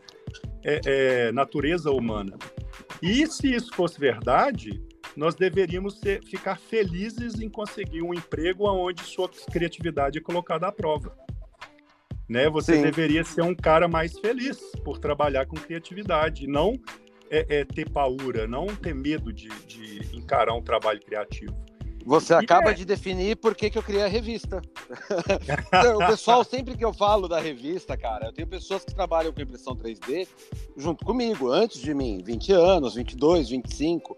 é, 0.62 0.80
é, 0.84 1.32
natureza 1.32 1.90
humana. 1.90 2.36
E 3.02 3.26
se 3.26 3.54
isso 3.54 3.72
fosse 3.74 3.98
verdade, 3.98 4.84
nós 5.16 5.34
deveríamos 5.34 5.98
ser, 5.98 6.22
ficar 6.26 6.58
felizes 6.58 7.40
em 7.40 7.48
conseguir 7.48 8.02
um 8.02 8.12
emprego 8.12 8.68
onde 8.68 9.02
sua 9.04 9.30
criatividade 9.50 10.18
é 10.18 10.20
colocada 10.20 10.66
à 10.66 10.72
prova. 10.72 11.16
Né? 12.28 12.50
Você 12.50 12.76
Sim. 12.76 12.82
deveria 12.82 13.24
ser 13.24 13.40
um 13.40 13.54
cara 13.54 13.88
mais 13.88 14.18
feliz 14.18 14.60
por 14.84 14.98
trabalhar 14.98 15.46
com 15.46 15.56
criatividade, 15.56 16.46
não 16.46 16.78
é, 17.30 17.60
é 17.60 17.64
ter 17.64 17.90
paura, 17.90 18.46
não 18.46 18.66
ter 18.66 18.94
medo 18.94 19.32
de, 19.32 19.48
de 19.66 20.16
encarar 20.16 20.54
um 20.54 20.62
trabalho 20.62 21.00
criativo. 21.00 21.54
Você 22.06 22.32
acaba 22.32 22.70
é. 22.70 22.74
de 22.74 22.84
definir 22.84 23.34
por 23.36 23.52
que, 23.52 23.68
que 23.68 23.76
eu 23.76 23.82
criei 23.82 24.04
a 24.04 24.06
revista. 24.06 24.62
o 25.96 26.06
pessoal, 26.06 26.44
sempre 26.44 26.76
que 26.76 26.84
eu 26.84 26.94
falo 26.94 27.26
da 27.26 27.40
revista, 27.40 27.96
cara, 27.96 28.26
eu 28.26 28.32
tenho 28.32 28.46
pessoas 28.46 28.84
que 28.84 28.94
trabalham 28.94 29.32
com 29.32 29.40
impressão 29.40 29.74
3D 29.74 30.28
junto 30.76 31.04
comigo, 31.04 31.50
antes 31.50 31.80
de 31.80 31.92
mim, 31.92 32.22
20 32.24 32.52
anos, 32.52 32.94
22, 32.94 33.48
25. 33.48 34.16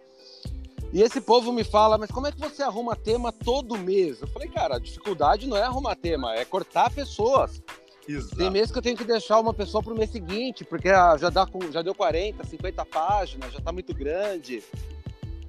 E 0.92 1.00
esse 1.00 1.18
povo 1.18 1.50
me 1.50 1.64
fala, 1.64 1.96
mas 1.96 2.10
como 2.10 2.26
é 2.26 2.32
que 2.32 2.38
você 2.38 2.62
arruma 2.62 2.94
tema 2.94 3.32
todo 3.32 3.78
mês? 3.78 4.20
Eu 4.20 4.28
falei, 4.28 4.50
cara, 4.50 4.76
a 4.76 4.78
dificuldade 4.78 5.46
não 5.46 5.56
é 5.56 5.62
arrumar 5.62 5.96
tema, 5.96 6.34
é 6.34 6.44
cortar 6.44 6.90
pessoas. 6.90 7.62
Exato. 8.08 8.36
Tem 8.36 8.50
mês 8.50 8.72
que 8.72 8.78
eu 8.78 8.82
tenho 8.82 8.96
que 8.96 9.04
deixar 9.04 9.38
uma 9.38 9.52
pessoa 9.52 9.82
para 9.82 9.92
o 9.92 9.96
mês 9.96 10.10
seguinte, 10.10 10.64
porque 10.64 10.88
ah, 10.88 11.14
já, 11.18 11.28
dá, 11.28 11.46
já 11.70 11.82
deu 11.82 11.94
40, 11.94 12.42
50 12.42 12.84
páginas, 12.86 13.52
já 13.52 13.58
está 13.58 13.70
muito 13.70 13.94
grande. 13.94 14.62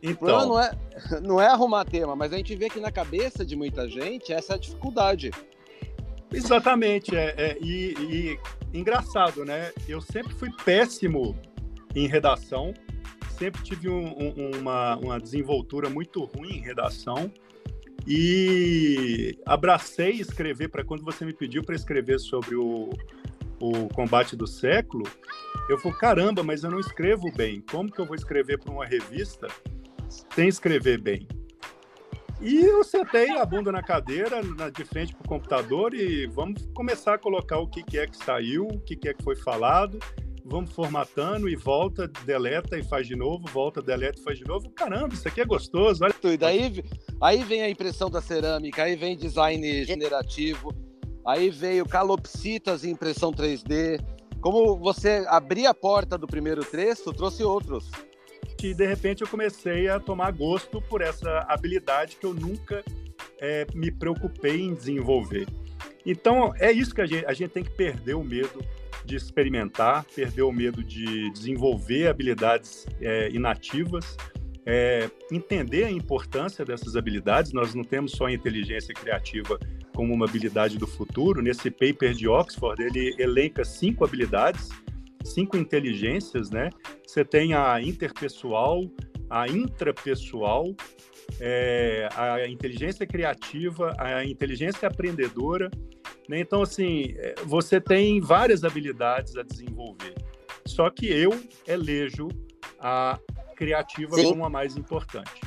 Então, 0.04 0.46
não 0.46 0.60
é, 0.60 0.72
não 1.24 1.42
é 1.42 1.48
arrumar 1.48 1.86
tema, 1.86 2.18
mas 2.18 2.34
a 2.34 2.38
gente 2.38 2.54
vê 2.56 2.70
que 2.70 2.82
na 2.82 2.92
cabeça 2.92 3.46
de 3.46 3.56
muita 3.56 3.88
gente 3.88 4.34
essa 4.34 4.54
é 4.54 4.56
a 4.56 4.60
dificuldade. 4.60 5.32
Exatamente, 6.32 7.16
é, 7.16 7.34
é 7.38 7.58
e, 7.62 7.94
e, 8.74 8.78
engraçado, 8.78 9.46
né? 9.46 9.72
Eu 9.88 10.02
sempre 10.02 10.34
fui 10.34 10.52
péssimo 10.64 11.36
em 11.96 12.08
redação, 12.08 12.74
sempre 13.38 13.64
tive 13.64 13.90
um, 13.90 14.06
um, 14.06 14.60
uma, 14.60 14.98
uma 14.98 15.20
desenvoltura 15.20 15.90
muito 15.90 16.26
ruim 16.26 16.58
em 16.58 16.62
redação 16.62 17.32
e 18.08 19.38
abracei 19.46 20.12
escrever 20.12 20.70
para 20.70 20.84
quando 20.84 21.04
você 21.04 21.26
me 21.26 21.34
pediu 21.34 21.64
para 21.64 21.76
escrever 21.76 22.20
sobre 22.20 22.56
o, 22.56 22.90
o 23.60 23.88
combate 23.94 24.36
do 24.36 24.48
século, 24.48 25.04
eu 25.70 25.78
falei, 25.78 25.98
caramba, 25.98 26.44
mas 26.44 26.64
eu 26.64 26.72
não 26.72 26.80
escrevo 26.80 27.32
bem. 27.32 27.62
Como 27.62 27.92
que 27.92 28.00
eu 28.00 28.06
vou 28.06 28.16
escrever 28.16 28.58
para 28.58 28.72
uma 28.72 28.86
revista 28.86 29.48
sem 30.34 30.48
escrever 30.48 31.00
bem? 31.00 31.28
E 32.42 32.64
eu 32.64 32.84
sentei 32.86 33.32
a 33.32 33.46
bunda 33.46 33.72
na 33.72 33.84
cadeira, 33.84 34.42
na, 34.42 34.70
de 34.70 34.86
frente 34.86 35.14
para 35.14 35.26
o 35.26 35.28
computador 35.28 35.94
e 35.94 36.26
vamos 36.26 36.68
começar 36.74 37.16
a 37.16 37.18
colocar 37.18 37.60
o 37.60 37.68
que, 37.68 37.84
que 37.84 38.00
é 38.00 38.08
que 38.08 38.16
saiu, 38.16 38.66
o 38.66 38.80
que, 38.80 38.96
que 38.96 39.10
é 39.10 39.14
que 39.14 39.22
foi 39.22 39.36
falado 39.36 40.00
vamos 40.50 40.72
formatando 40.72 41.48
e 41.48 41.56
volta, 41.56 42.08
deleta 42.26 42.78
e 42.78 42.84
faz 42.84 43.08
de 43.08 43.16
novo, 43.16 43.48
volta, 43.48 43.82
deleta 43.82 44.20
e 44.20 44.24
faz 44.24 44.38
de 44.38 44.46
novo. 44.46 44.70
Caramba, 44.72 45.14
isso 45.14 45.28
aqui 45.28 45.42
é 45.42 45.46
gostoso. 45.46 46.04
Olha. 46.04 46.14
E 46.24 46.38
daí 46.38 46.84
aí 47.22 47.44
vem 47.44 47.62
a 47.62 47.70
impressão 47.70 48.10
da 48.10 48.22
cerâmica, 48.22 48.84
aí 48.84 48.96
vem 48.96 49.16
design 49.16 49.86
generativo, 49.86 50.74
aí 51.26 51.50
veio 51.50 51.86
calopsitas 51.86 52.84
em 52.84 52.92
impressão 52.92 53.32
3D. 53.32 54.04
Como 54.42 54.78
você 54.78 55.24
abria 55.28 55.70
a 55.70 55.74
porta 55.74 56.18
do 56.18 56.26
primeiro 56.26 56.66
texto, 56.66 57.14
trouxe 57.14 57.44
outros. 57.44 57.90
E 58.64 58.74
de 58.74 58.86
repente 58.86 59.22
eu 59.22 59.28
comecei 59.28 59.88
a 59.88 60.00
tomar 60.00 60.32
gosto 60.32 60.82
por 60.82 61.02
essa 61.02 61.46
habilidade 61.48 62.18
que 62.18 62.26
eu 62.26 62.34
nunca 62.34 62.84
é, 63.40 63.66
me 63.74 63.92
preocupei 63.92 64.62
em 64.62 64.74
desenvolver. 64.74 65.48
Então 66.06 66.54
é 66.58 66.72
isso 66.72 66.94
que 66.94 67.02
a 67.02 67.06
gente, 67.06 67.26
a 67.26 67.34
gente 67.34 67.52
tem 67.52 67.64
que 67.64 67.72
perder 67.72 68.16
o 68.16 68.24
medo 68.24 68.60
de 69.06 69.16
experimentar, 69.16 70.06
perder 70.16 70.44
o 70.44 70.52
medo 70.52 70.84
de 70.84 71.30
desenvolver 71.32 72.08
habilidades 72.08 72.86
é, 73.02 73.30
inativas, 73.30 74.18
é, 74.66 75.10
entender 75.32 75.86
a 75.86 75.92
importância 75.92 76.64
dessas 76.64 76.96
habilidades. 76.96 77.54
Nós 77.54 77.74
não 77.74 77.84
temos 77.84 78.12
só 78.12 78.26
a 78.26 78.32
inteligência 78.32 78.94
criativa 78.94 79.60
como 79.96 80.14
uma 80.14 80.26
habilidade 80.26 80.78
do 80.78 80.88
futuro. 80.88 81.42
Nesse 81.42 81.72
paper 81.72 82.14
de 82.14 82.28
Oxford, 82.28 82.82
ele 82.82 83.16
elenca 83.18 83.66
cinco 83.66 84.06
habilidades, 84.06 84.70
cinco 85.24 85.58
inteligências, 85.58 86.50
né? 86.50 86.70
Você 87.06 87.26
tem 87.26 87.54
a 87.54 87.82
interpessoal, 87.82 88.84
a 89.30 89.48
intrapessoal, 89.48 90.76
é, 91.40 92.10
a 92.16 92.48
inteligência 92.48 93.06
criativa, 93.06 93.96
a 93.98 94.26
inteligência 94.26 94.88
aprendedora. 94.88 95.70
Né? 96.28 96.40
Então, 96.40 96.62
assim, 96.62 97.14
é, 97.18 97.36
você 97.46 97.80
tem 97.80 98.20
várias 98.22 98.64
habilidades 98.64 99.36
a 99.36 99.44
desenvolver. 99.44 100.16
Só 100.66 100.90
que 100.90 101.08
eu 101.08 101.32
elejo 101.68 102.28
a 102.80 103.20
criativa 103.56 104.16
Sim. 104.16 104.30
como 104.30 104.46
a 104.46 104.50
mais 104.50 104.78
importante. 104.78 105.42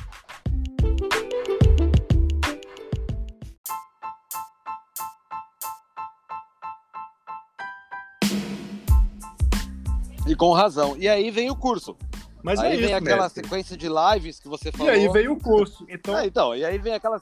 E 10.25 10.35
com 10.35 10.51
razão. 10.51 10.95
E 10.97 11.07
aí 11.07 11.29
vem 11.29 11.49
o 11.49 11.55
curso. 11.55 11.97
Mas 12.43 12.59
aí 12.59 12.73
é 12.73 12.75
vem 12.75 12.85
isso, 12.85 12.95
aquela 12.95 13.23
mestre. 13.23 13.43
sequência 13.43 13.77
de 13.77 13.87
lives 13.87 14.39
que 14.39 14.49
você 14.49 14.71
falou. 14.71 14.87
E 14.87 14.95
aí 14.95 15.09
vem 15.09 15.29
o 15.29 15.37
curso. 15.37 15.85
Então, 15.89 16.15
ah, 16.15 16.27
então 16.27 16.55
e 16.55 16.65
aí 16.65 16.77
vem 16.77 16.93
aquela. 16.93 17.19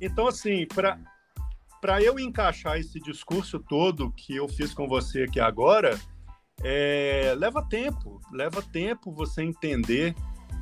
Então, 0.00 0.26
assim, 0.26 0.66
para 0.66 0.98
para 1.80 2.02
eu 2.02 2.18
encaixar 2.18 2.76
esse 2.76 2.98
discurso 2.98 3.60
todo 3.60 4.10
que 4.10 4.34
eu 4.34 4.48
fiz 4.48 4.74
com 4.74 4.88
você 4.88 5.22
aqui 5.22 5.38
agora, 5.38 5.96
é, 6.62 7.34
leva 7.36 7.62
tempo. 7.62 8.20
Leva 8.32 8.62
tempo 8.62 9.12
você 9.12 9.42
entender 9.42 10.14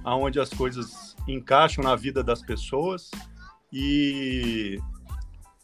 aonde 0.05 0.39
as 0.39 0.51
coisas 0.51 1.16
encaixam 1.26 1.82
na 1.82 1.97
vida 1.97 2.22
das 2.22 2.43
pessoas 2.43 3.11
e 3.72 4.78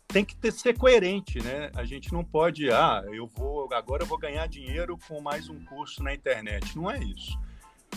tem 0.09 0.25
que 0.25 0.37
ter, 0.37 0.53
ser 0.53 0.77
coerente, 0.77 1.43
né? 1.43 1.70
A 1.75 1.85
gente 1.85 2.12
não 2.12 2.25
pode, 2.25 2.70
ah, 2.70 3.05
eu 3.12 3.27
vou 3.27 3.73
agora 3.73 4.03
eu 4.03 4.07
vou 4.07 4.18
ganhar 4.18 4.47
dinheiro 4.47 4.99
com 5.09 5.20
mais 5.20 5.49
um 5.49 5.64
curso 5.64 6.03
na 6.03 6.14
internet. 6.14 6.77
Não 6.77 6.91
é 6.91 6.99
isso. 6.99 7.39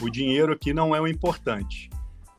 O 0.02 0.10
dinheiro 0.10 0.54
aqui 0.54 0.74
não 0.74 0.96
é 0.96 1.00
o 1.00 1.08
importante. 1.08 1.90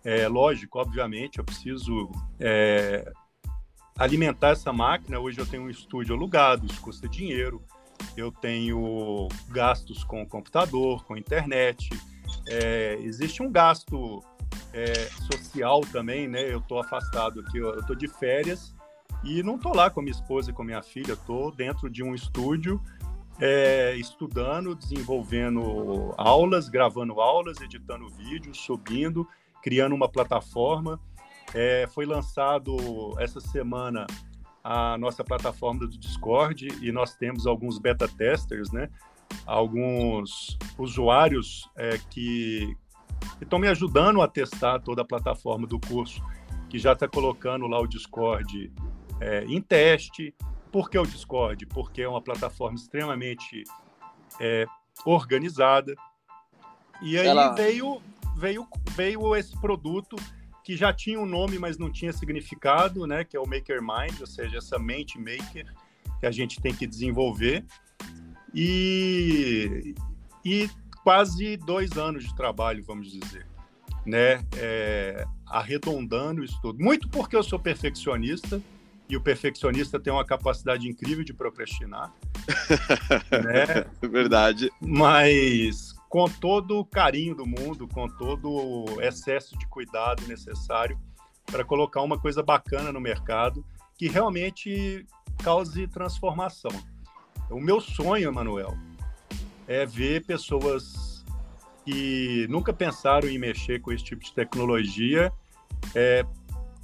É 0.05 0.29
lógico, 0.29 0.79
obviamente, 0.79 1.39
eu 1.39 1.45
preciso 1.45 2.11
é, 2.39 3.11
alimentar 3.99 4.51
essa 4.51 4.73
máquina. 4.73 5.19
Hoje 5.19 5.39
eu 5.39 5.47
tenho 5.47 5.65
um 5.65 5.71
estúdio 5.71 6.15
alugado, 6.15 6.67
isso 6.67 6.81
custa 6.81 7.09
dinheiro. 7.09 7.63
Eu 8.17 8.31
tenho 8.31 9.29
gastos 9.49 10.05
com 10.05 10.23
o 10.23 10.27
computador, 10.27 11.05
com 11.05 11.15
a 11.15 11.19
internet. 11.19 11.89
É, 12.49 12.99
existe 13.01 13.43
um 13.43 13.51
gasto 13.51 14.23
é, 14.73 14.93
social 15.33 15.81
também, 15.81 16.29
né? 16.29 16.53
Eu 16.53 16.59
estou 16.59 16.79
afastado 16.79 17.41
aqui, 17.41 17.59
eu 17.59 17.81
estou 17.81 17.97
de 17.97 18.07
férias 18.07 18.75
e 19.25 19.43
não 19.43 19.57
estou 19.57 19.75
lá 19.75 19.91
com 19.91 20.01
minha 20.01 20.13
esposa 20.13 20.51
e 20.51 20.55
com 20.55 20.63
minha 20.63 20.83
filha. 20.83 21.15
Estou 21.15 21.51
dentro 21.51 21.91
de 21.91 22.03
um 22.03 22.15
estúdio 22.15 22.81
é, 23.41 23.95
estudando, 23.97 24.75
desenvolvendo 24.75 26.15
aulas, 26.17 26.69
gravando 26.69 27.21
aulas, 27.21 27.61
editando 27.61 28.09
vídeos, 28.09 28.59
subindo, 28.59 29.27
criando 29.63 29.95
uma 29.95 30.09
plataforma. 30.09 31.01
É, 31.55 31.87
foi 31.93 32.07
lançado 32.07 32.77
essa 33.19 33.41
semana 33.41 34.07
a 34.63 34.99
nossa 34.99 35.23
plataforma 35.23 35.81
do 35.81 35.97
Discord 35.97 36.69
e 36.83 36.91
nós 36.91 37.15
temos 37.15 37.47
alguns 37.47 37.79
beta 37.79 38.09
testers, 38.09 38.73
né? 38.73 38.91
Alguns 39.47 40.59
usuários 40.77 41.71
é, 41.77 41.99
que 42.11 42.77
estão 43.41 43.61
me 43.61 43.69
ajudando 43.69 44.21
a 44.21 44.27
testar 44.27 44.81
toda 44.81 45.03
a 45.03 45.05
plataforma 45.05 45.67
do 45.67 45.79
curso, 45.79 46.21
que 46.69 46.79
já 46.79 46.95
está 46.95 47.07
colocando 47.07 47.67
lá 47.69 47.79
o 47.79 47.87
Discord 47.87 48.73
é, 49.21 49.45
em 49.45 49.61
teste. 49.61 50.35
Por 50.77 50.91
que 50.91 50.99
o 50.99 51.07
Discord? 51.07 51.65
Porque 51.65 52.03
é 52.03 52.09
uma 52.09 52.21
plataforma 52.21 52.77
extremamente 52.77 53.65
é, 54.39 54.67
organizada. 55.07 55.97
E 57.01 57.17
aí 57.17 57.27
Ela... 57.27 57.55
veio, 57.55 58.03
veio, 58.37 58.69
veio 58.91 59.35
esse 59.35 59.59
produto 59.59 60.17
que 60.63 60.77
já 60.77 60.93
tinha 60.93 61.19
um 61.19 61.25
nome, 61.25 61.59
mas 61.59 61.79
não 61.79 61.91
tinha 61.91 62.13
significado, 62.13 63.07
né? 63.07 63.25
Que 63.25 63.39
é 63.39 63.41
o 63.41 63.49
Maker 63.49 63.81
Mind, 63.81 64.21
ou 64.21 64.27
seja, 64.27 64.59
essa 64.59 64.79
mente 64.79 65.19
maker 65.19 65.65
que 66.21 66.27
a 66.27 66.31
gente 66.31 66.61
tem 66.61 66.75
que 66.75 66.87
desenvolver. 66.87 67.65
E, 68.53 69.95
e 70.45 70.69
quase 71.03 71.57
dois 71.57 71.93
anos 71.93 72.23
de 72.23 72.37
trabalho, 72.37 72.85
vamos 72.85 73.11
dizer, 73.11 73.47
né? 74.05 74.45
É, 74.59 75.27
arredondando 75.47 76.45
isso 76.45 76.61
tudo. 76.61 76.85
Muito 76.85 77.09
porque 77.09 77.35
eu 77.35 77.43
sou 77.43 77.59
perfeccionista 77.59 78.61
e 79.09 79.17
o 79.17 79.21
perfeccionista 79.21 80.01
tem 80.01 80.13
uma 80.13 80.25
capacidade 80.25 80.89
incrível 80.89 81.25
de 81.25 81.33
procrastinar. 81.33 82.13
né? 83.31 83.87
Verdade. 84.01 84.71
Mas 84.81 85.95
com 86.09 86.29
todo 86.29 86.79
o 86.79 86.85
carinho 86.85 87.35
do 87.35 87.47
mundo, 87.47 87.87
com 87.89 88.09
todo 88.09 88.51
o 88.51 89.01
excesso 89.01 89.57
de 89.59 89.67
cuidado 89.67 90.27
necessário 90.27 90.99
para 91.45 91.65
colocar 91.65 92.03
uma 92.03 92.19
coisa 92.19 92.43
bacana 92.43 92.93
no 92.93 93.01
mercado 93.01 93.65
que 93.97 94.09
realmente 94.09 95.07
cause 95.43 95.87
transformação. 95.87 96.71
O 97.51 97.61
meu 97.61 97.81
sonho, 97.81 98.33
Manuel, 98.33 98.77
é 99.69 99.87
ver 99.87 100.25
pessoas 100.25 101.25
que 101.85 102.47
nunca 102.49 102.73
pensaram 102.73 103.29
em 103.29 103.39
mexer 103.39 103.81
com 103.81 103.93
esse 103.93 104.03
tipo 104.03 104.23
de 104.23 104.33
tecnologia 104.33 105.33
é, 105.95 106.25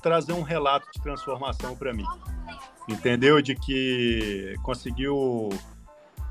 trazer 0.03 0.32
um 0.32 0.42
relato 0.42 0.86
de 0.92 1.00
transformação 1.00 1.76
para 1.76 1.92
mim. 1.92 2.07
Entendeu? 2.88 3.40
De 3.40 3.55
que 3.55 4.55
conseguiu 4.62 5.48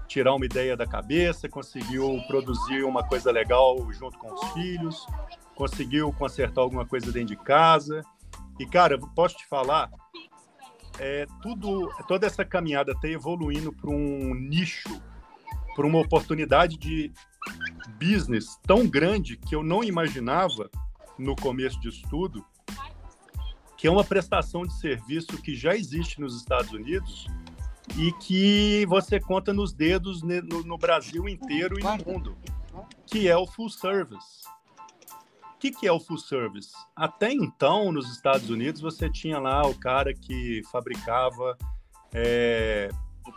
tirar 0.08 0.36
uma 0.36 0.46
ideia 0.46 0.76
da 0.76 0.86
cabeça, 0.86 1.48
conseguiu 1.48 2.22
produzir 2.28 2.84
uma 2.84 3.02
coisa 3.02 3.32
legal 3.32 3.78
junto 3.94 4.18
com 4.18 4.34
os 4.34 4.52
filhos, 4.52 5.08
conseguiu 5.56 6.12
consertar 6.12 6.62
alguma 6.62 6.86
coisa 6.86 7.12
dentro 7.12 7.30
de 7.30 7.38
casa. 7.38 8.04
E, 8.60 8.66
cara, 8.66 9.00
posso 9.16 9.38
te 9.38 9.48
falar, 9.48 9.90
é, 11.00 11.26
tudo, 11.42 11.90
toda 12.08 12.28
essa 12.28 12.44
caminhada 12.44 12.92
está 12.92 13.08
evoluindo 13.08 13.72
para 13.72 13.90
um 13.90 14.36
nicho, 14.36 15.02
para 15.76 15.88
uma 15.88 16.00
oportunidade 16.00 16.78
de 16.78 17.12
business 17.98 18.60
tão 18.68 18.86
grande 18.88 19.38
que 19.38 19.56
eu 19.56 19.64
não 19.64 19.82
imaginava 19.82 20.70
no 21.18 21.36
começo 21.36 21.80
de 21.80 21.88
estudo 21.88 22.46
que 23.82 23.88
é 23.88 23.92
uma 23.92 24.04
prestação 24.04 24.62
de 24.62 24.80
serviço 24.80 25.42
que 25.42 25.56
já 25.56 25.76
existe 25.76 26.22
nos 26.22 26.38
Estados 26.38 26.72
Unidos 26.72 27.26
e 27.98 28.12
que 28.14 28.86
você 28.86 29.20
conta 29.20 29.52
nos 29.52 29.74
dedos 29.74 30.22
no, 30.22 30.64
no 30.64 30.78
Brasil 30.78 31.28
inteiro 31.28 31.80
e 31.80 31.84
no 31.84 31.98
mundo, 32.06 32.38
que 33.08 33.28
é 33.28 33.36
o 33.36 33.48
full 33.48 33.70
service. 33.70 34.44
O 35.56 35.58
que, 35.58 35.72
que 35.72 35.88
é 35.88 35.92
o 35.92 36.00
full 36.00 36.20
service? 36.20 36.70
Até 36.96 37.34
então, 37.34 37.92
nos 37.92 38.12
Estados 38.12 38.52
Unidos, 38.52 38.82
você 38.82 39.10
tinha 39.10 39.40
lá 39.40 39.66
o 39.66 39.74
cara 39.74 40.14
que 40.14 40.62
fabricava 40.72 41.58
é, 42.14 42.88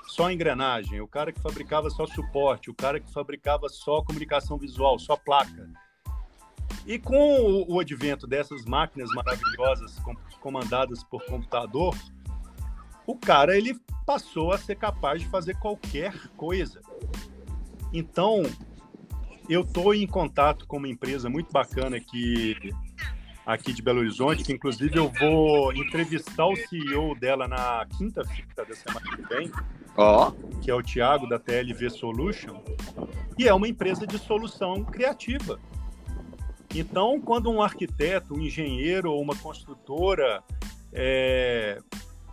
só 0.09 0.31
engrenagem, 0.31 1.01
o 1.01 1.09
cara 1.09 1.33
que 1.33 1.41
fabricava 1.41 1.89
só 1.89 2.07
suporte, 2.07 2.71
o 2.71 2.75
cara 2.75 3.01
que 3.01 3.11
fabricava 3.11 3.71
só 3.71 4.03
comunicação 4.03 4.59
visual, 4.59 4.99
só 4.99 5.17
placa. 5.17 5.71
E 6.87 6.99
com 6.99 7.17
o, 7.17 7.75
o 7.75 7.81
advento 7.81 8.27
dessas 8.27 8.65
máquinas 8.65 9.11
maravilhosas 9.15 9.97
comandadas 10.41 11.03
por 11.05 11.25
computador, 11.25 11.97
o 13.07 13.17
cara 13.17 13.57
ele 13.57 13.79
passou 14.07 14.53
a 14.53 14.59
ser 14.59 14.77
capaz 14.77 15.23
de 15.23 15.29
fazer 15.29 15.55
qualquer 15.59 16.13
coisa. 16.37 16.81
Então, 17.93 18.43
eu 19.49 19.63
estou 19.63 19.95
em 19.95 20.07
contato 20.07 20.67
com 20.67 20.79
uma 20.79 20.89
empresa 20.89 21.29
muito 21.29 21.53
bacana 21.53 21.97
aqui, 21.97 22.57
aqui 23.47 23.73
de 23.73 23.83
Belo 23.83 24.01
Horizonte, 24.01 24.43
que 24.43 24.53
inclusive 24.53 24.99
eu 24.99 25.11
vou 25.21 25.73
entrevistar 25.73 26.47
o 26.47 26.57
CEO 26.57 27.15
dela 27.15 27.47
na 27.47 27.87
quinta-feira 27.97 28.65
da 28.67 28.75
semana 28.75 29.17
que 29.17 29.23
vem, 29.35 29.51
oh. 29.97 30.33
que 30.61 30.71
é 30.71 30.75
o 30.75 30.83
Thiago 30.83 31.29
da 31.29 31.39
TLV 31.39 31.91
Solution, 31.91 32.63
e 33.39 33.47
é 33.47 33.55
uma 33.55 33.69
empresa 33.69 34.07
de 34.07 34.19
solução 34.19 34.85
criativa. 34.85 35.59
Então, 36.75 37.21
quando 37.21 37.51
um 37.51 37.63
arquiteto, 37.63 38.35
um 38.35 38.41
engenheiro 38.41 39.13
ou 39.13 39.23
uma 39.23 39.37
construtora 39.37 40.43
é, 40.93 41.79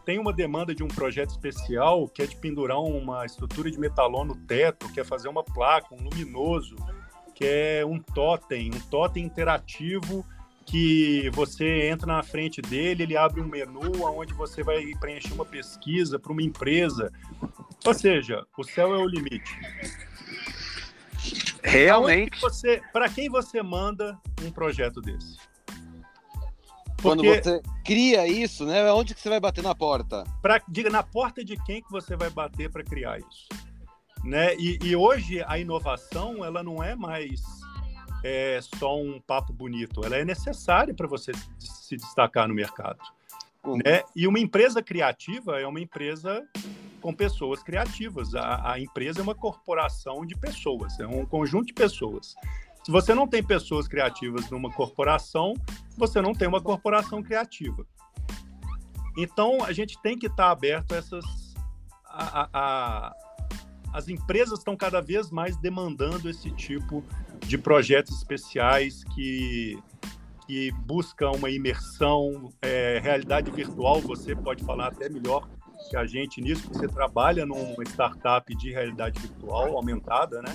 tem 0.03 0.17
uma 0.17 0.33
demanda 0.33 0.73
de 0.73 0.83
um 0.83 0.87
projeto 0.87 1.29
especial, 1.29 2.07
que 2.07 2.23
é 2.23 2.25
de 2.25 2.35
pendurar 2.35 2.79
uma 2.79 3.25
estrutura 3.25 3.69
de 3.69 3.79
metalon 3.79 4.25
no 4.25 4.35
teto, 4.35 4.91
quer 4.93 5.05
fazer 5.05 5.29
uma 5.29 5.43
placa, 5.43 5.93
um 5.93 6.03
luminoso, 6.03 6.75
que 7.35 7.45
é 7.45 7.85
um 7.85 7.99
totem, 7.99 8.71
um 8.73 8.79
totem 8.89 9.23
interativo 9.23 10.25
que 10.65 11.29
você 11.33 11.89
entra 11.89 12.07
na 12.07 12.23
frente 12.23 12.61
dele, 12.61 13.03
ele 13.03 13.17
abre 13.17 13.41
um 13.41 13.47
menu 13.47 14.03
onde 14.03 14.33
você 14.33 14.63
vai 14.63 14.91
preencher 14.99 15.33
uma 15.33 15.45
pesquisa 15.45 16.17
para 16.17 16.31
uma 16.31 16.41
empresa. 16.41 17.11
Ou 17.85 17.93
seja, 17.93 18.45
o 18.57 18.63
céu 18.63 18.93
é 18.93 18.97
o 18.97 19.07
limite. 19.07 19.51
Realmente. 21.63 22.39
Para 22.91 23.09
quem 23.09 23.29
você 23.29 23.61
manda 23.61 24.19
um 24.43 24.51
projeto 24.51 25.01
desse? 25.01 25.37
Porque... 27.01 27.01
Quando 27.01 27.23
você 27.23 27.61
cria 27.83 28.27
isso, 28.27 28.65
né? 28.65 28.91
Onde 28.91 29.15
que 29.15 29.21
você 29.21 29.29
vai 29.29 29.39
bater 29.39 29.63
na 29.63 29.73
porta? 29.73 30.23
Pra, 30.41 30.61
diga 30.67 30.89
na 30.89 31.01
porta 31.01 31.43
de 31.43 31.57
quem 31.63 31.81
que 31.81 31.91
você 31.91 32.15
vai 32.15 32.29
bater 32.29 32.69
para 32.69 32.83
criar 32.83 33.19
isso, 33.19 33.47
né? 34.23 34.55
E, 34.55 34.77
e, 34.83 34.95
hoje 34.95 35.43
a 35.47 35.57
inovação 35.57 36.45
ela 36.45 36.61
não 36.61 36.81
é 36.83 36.95
mais 36.95 37.41
é, 38.23 38.59
só 38.77 38.99
um 39.01 39.19
papo 39.19 39.51
bonito, 39.51 40.05
ela 40.05 40.15
é 40.15 40.23
necessária 40.23 40.93
para 40.93 41.07
você 41.07 41.31
se 41.57 41.97
destacar 41.97 42.47
no 42.47 42.53
mercado, 42.53 42.99
uhum. 43.63 43.77
né? 43.83 44.03
E 44.15 44.27
uma 44.27 44.39
empresa 44.39 44.83
criativa 44.83 45.59
é 45.59 45.65
uma 45.65 45.79
empresa 45.79 46.47
com 47.01 47.13
pessoas 47.13 47.61
criativas. 47.61 48.33
A, 48.35 48.73
a, 48.73 48.79
empresa 48.79 49.19
é 49.19 49.23
uma 49.23 49.35
corporação 49.35 50.25
de 50.25 50.37
pessoas, 50.37 50.97
é 50.99 51.07
um 51.07 51.25
conjunto 51.25 51.65
de 51.65 51.73
pessoas. 51.73 52.35
Se 52.83 52.91
você 52.91 53.13
não 53.13 53.27
tem 53.27 53.43
pessoas 53.43 53.87
criativas 53.87 54.49
numa 54.49 54.71
corporação, 54.71 55.53
você 55.97 56.21
não 56.21 56.33
tem 56.33 56.47
uma 56.47 56.61
corporação 56.61 57.21
criativa. 57.21 57.85
Então, 59.17 59.63
a 59.63 59.73
gente 59.73 60.01
tem 60.01 60.17
que 60.17 60.27
estar 60.27 60.51
aberto 60.51 60.93
a 60.93 60.97
essas. 60.97 61.25
A, 62.05 62.49
a, 62.53 63.15
as 63.93 64.07
empresas 64.07 64.59
estão 64.59 64.75
cada 64.75 65.01
vez 65.01 65.29
mais 65.29 65.57
demandando 65.57 66.29
esse 66.29 66.49
tipo 66.51 67.03
de 67.45 67.57
projetos 67.57 68.17
especiais 68.17 69.03
que, 69.13 69.77
que 70.47 70.71
buscam 70.85 71.31
uma 71.31 71.49
imersão, 71.49 72.51
é, 72.61 72.99
realidade 73.03 73.51
virtual. 73.51 73.99
Você 74.01 74.35
pode 74.35 74.63
falar 74.63 74.87
até 74.87 75.09
melhor 75.09 75.47
que 75.89 75.97
a 75.97 76.05
gente 76.05 76.41
nisso, 76.41 76.67
você 76.71 76.87
trabalha 76.87 77.45
numa 77.45 77.83
startup 77.83 78.55
de 78.55 78.71
realidade 78.71 79.19
virtual 79.19 79.75
aumentada, 79.75 80.41
né? 80.41 80.53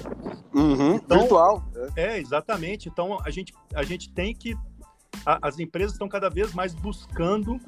Uhum, 0.55 0.95
então, 0.97 1.21
virtual. 1.21 1.65
É. 1.97 2.17
é. 2.17 2.19
exatamente. 2.19 2.89
Então, 2.89 3.19
a 3.25 3.31
gente, 3.31 3.53
a 3.75 3.83
gente 3.83 4.11
tem 4.11 4.35
que... 4.35 4.57
A, 5.25 5.49
as 5.49 5.59
empresas 5.59 5.93
estão 5.93 6.09
cada 6.09 6.29
vez 6.29 6.55
mais 6.55 6.75
buscando 6.75 7.61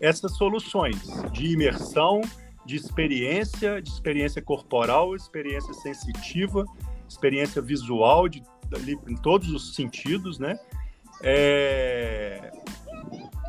essas 0.00 0.36
soluções 0.36 1.02
de 1.32 1.52
imersão, 1.52 2.20
de 2.66 2.76
experiência, 2.76 3.80
de 3.80 3.88
experiência 3.90 4.42
corporal, 4.42 5.14
experiência 5.14 5.72
sensitiva, 5.74 6.64
experiência 7.08 7.60
visual, 7.60 8.28
de, 8.28 8.42
de 8.84 8.98
em 9.08 9.16
todos 9.16 9.50
os 9.50 9.74
sentidos, 9.74 10.38
né? 10.38 10.58
É, 11.22 12.50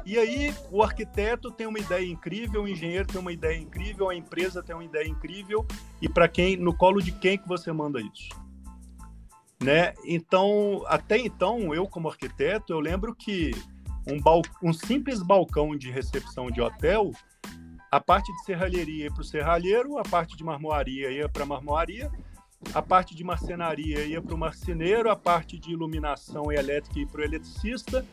e 0.05 0.19
aí 0.19 0.53
o 0.71 0.83
arquiteto 0.83 1.49
tem 1.49 1.65
uma 1.65 1.79
ideia 1.79 2.05
incrível, 2.05 2.63
o 2.63 2.67
engenheiro 2.67 3.07
tem 3.07 3.19
uma 3.19 3.31
ideia 3.31 3.57
incrível, 3.57 4.09
a 4.09 4.15
empresa 4.15 4.61
tem 4.61 4.75
uma 4.75 4.85
ideia 4.85 5.07
incrível, 5.07 5.65
e 6.01 6.07
para 6.07 6.27
quem, 6.27 6.55
no 6.55 6.75
colo 6.75 7.01
de 7.01 7.11
quem 7.11 7.37
que 7.37 7.47
você 7.47 7.71
manda 7.71 7.99
isso? 7.99 8.29
Né? 9.63 9.93
Então, 10.05 10.83
até 10.85 11.17
então, 11.17 11.73
eu 11.73 11.87
como 11.87 12.07
arquiteto, 12.07 12.71
eu 12.71 12.79
lembro 12.79 13.15
que 13.15 13.51
um, 14.07 14.69
um 14.69 14.71
simples 14.71 15.23
balcão 15.23 15.75
de 15.75 15.89
recepção 15.89 16.51
de 16.51 16.61
hotel, 16.61 17.11
a 17.91 17.99
parte 17.99 18.31
de 18.31 18.43
serralheria 18.43 19.05
ia 19.05 19.11
para 19.11 19.21
o 19.21 19.25
serralheiro, 19.25 19.97
a 19.97 20.03
parte 20.03 20.37
de 20.37 20.43
marmoaria 20.43 21.09
ia 21.09 21.27
para 21.27 21.43
a 21.43 21.47
marmoaria, 21.47 22.11
a 22.73 22.81
parte 22.81 23.15
de 23.15 23.23
marcenaria 23.23 24.05
ia 24.05 24.21
para 24.21 24.35
o 24.35 24.37
marceneiro, 24.37 25.09
a 25.09 25.15
parte 25.15 25.57
de 25.57 25.71
iluminação 25.71 26.51
e 26.51 26.55
elétrica 26.55 26.99
ia 26.99 27.07
para 27.07 27.21
o 27.21 27.23
eletricista, 27.23 28.05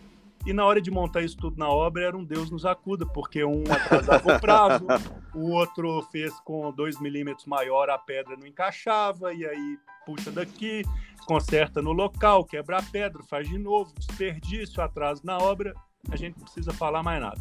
e 0.45 0.53
na 0.53 0.65
hora 0.65 0.81
de 0.81 0.91
montar 0.91 1.23
isso 1.23 1.37
tudo 1.37 1.57
na 1.57 1.69
obra, 1.69 2.05
era 2.05 2.17
um 2.17 2.25
Deus 2.25 2.51
nos 2.51 2.67
acuda, 2.67 3.07
porque 3.07 3.45
um 3.45 3.63
atrasava 3.71 4.37
o 4.37 4.41
prazo, 4.41 4.87
o 5.35 5.51
outro 5.51 6.03
fez 6.11 6.33
com 6.41 6.73
2 6.73 7.01
milímetros 7.01 7.47
maior, 7.47 7.89
a 7.89 7.99
pedra 7.99 8.37
não 8.37 8.47
encaixava, 8.47 9.33
e 9.33 9.47
aí 9.47 9.79
puxa 10.05 10.31
daqui, 10.31 10.83
conserta 11.27 11.81
no 11.81 11.93
local, 11.93 12.45
quebra 12.45 12.79
a 12.79 12.83
pedra, 12.83 13.23
faz 13.23 13.49
de 13.49 13.57
novo, 13.57 13.93
desperdício, 13.97 14.83
atraso 14.83 15.23
na 15.25 15.39
obra, 15.39 15.73
a 16.11 16.17
gente 16.17 16.37
não 16.37 16.45
precisa 16.45 16.73
falar 16.73 17.03
mais 17.03 17.21
nada. 17.21 17.41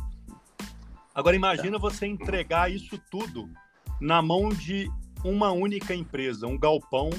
Agora 1.13 1.35
imagina 1.35 1.77
você 1.77 2.05
entregar 2.05 2.71
isso 2.71 2.97
tudo 3.09 3.49
na 3.99 4.21
mão 4.21 4.49
de 4.49 4.89
uma 5.23 5.51
única 5.51 5.93
empresa, 5.93 6.47
um 6.47 6.57
galpão, 6.57 7.09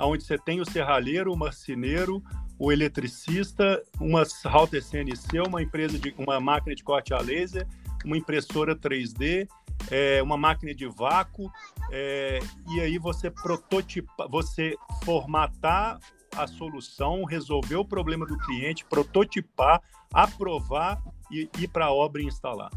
onde 0.00 0.24
você 0.24 0.38
tem 0.38 0.60
o 0.60 0.70
serralheiro, 0.70 1.32
o 1.32 1.36
marceneiro, 1.36 2.22
o 2.58 2.72
eletricista, 2.72 3.82
uma 4.00 4.24
router 4.44 4.82
CNC, 4.82 5.40
uma 5.46 5.62
empresa 5.62 5.98
de 5.98 6.14
uma 6.18 6.40
máquina 6.40 6.74
de 6.74 6.82
corte 6.82 7.12
a 7.12 7.20
laser, 7.20 7.66
uma 8.04 8.16
impressora 8.16 8.74
3D, 8.74 9.48
é, 9.90 10.22
uma 10.22 10.36
máquina 10.36 10.74
de 10.74 10.86
vácuo, 10.86 11.50
é, 11.90 12.40
e 12.68 12.80
aí 12.80 12.98
você 12.98 13.30
prototipa, 13.30 14.26
você 14.28 14.74
formatar 15.04 15.98
a 16.34 16.46
solução, 16.46 17.24
resolver 17.24 17.76
o 17.76 17.84
problema 17.84 18.26
do 18.26 18.36
cliente, 18.38 18.84
prototipar, 18.84 19.82
aprovar 20.12 21.02
e 21.30 21.48
ir 21.58 21.68
para 21.68 21.86
a 21.86 21.92
obra 21.92 22.22
e 22.22 22.26
instalar. 22.26 22.70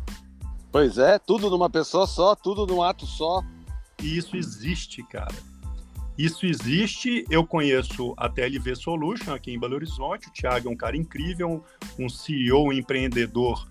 Pois 0.72 0.98
é, 0.98 1.18
tudo 1.18 1.50
numa 1.50 1.70
pessoa 1.70 2.06
só, 2.06 2.36
tudo 2.36 2.68
num 2.68 2.84
ato 2.84 3.06
só. 3.06 3.42
E 4.02 4.18
isso 4.18 4.38
existe, 4.38 5.04
cara. 5.04 5.34
Isso 6.20 6.46
existe. 6.46 7.24
Eu 7.30 7.48
conheço 7.48 8.14
a 8.18 8.28
TLV 8.28 8.76
Solution 8.76 9.34
aqui 9.34 9.54
em 9.54 9.58
Belo 9.58 9.76
Horizonte. 9.76 10.28
O 10.28 10.34
Thiago 10.34 10.68
é 10.68 10.72
um 10.72 10.76
cara 10.76 10.98
incrível, 10.98 11.64
um 11.98 12.10
CEO, 12.10 12.66
um 12.66 12.74
empreendedor 12.74 13.66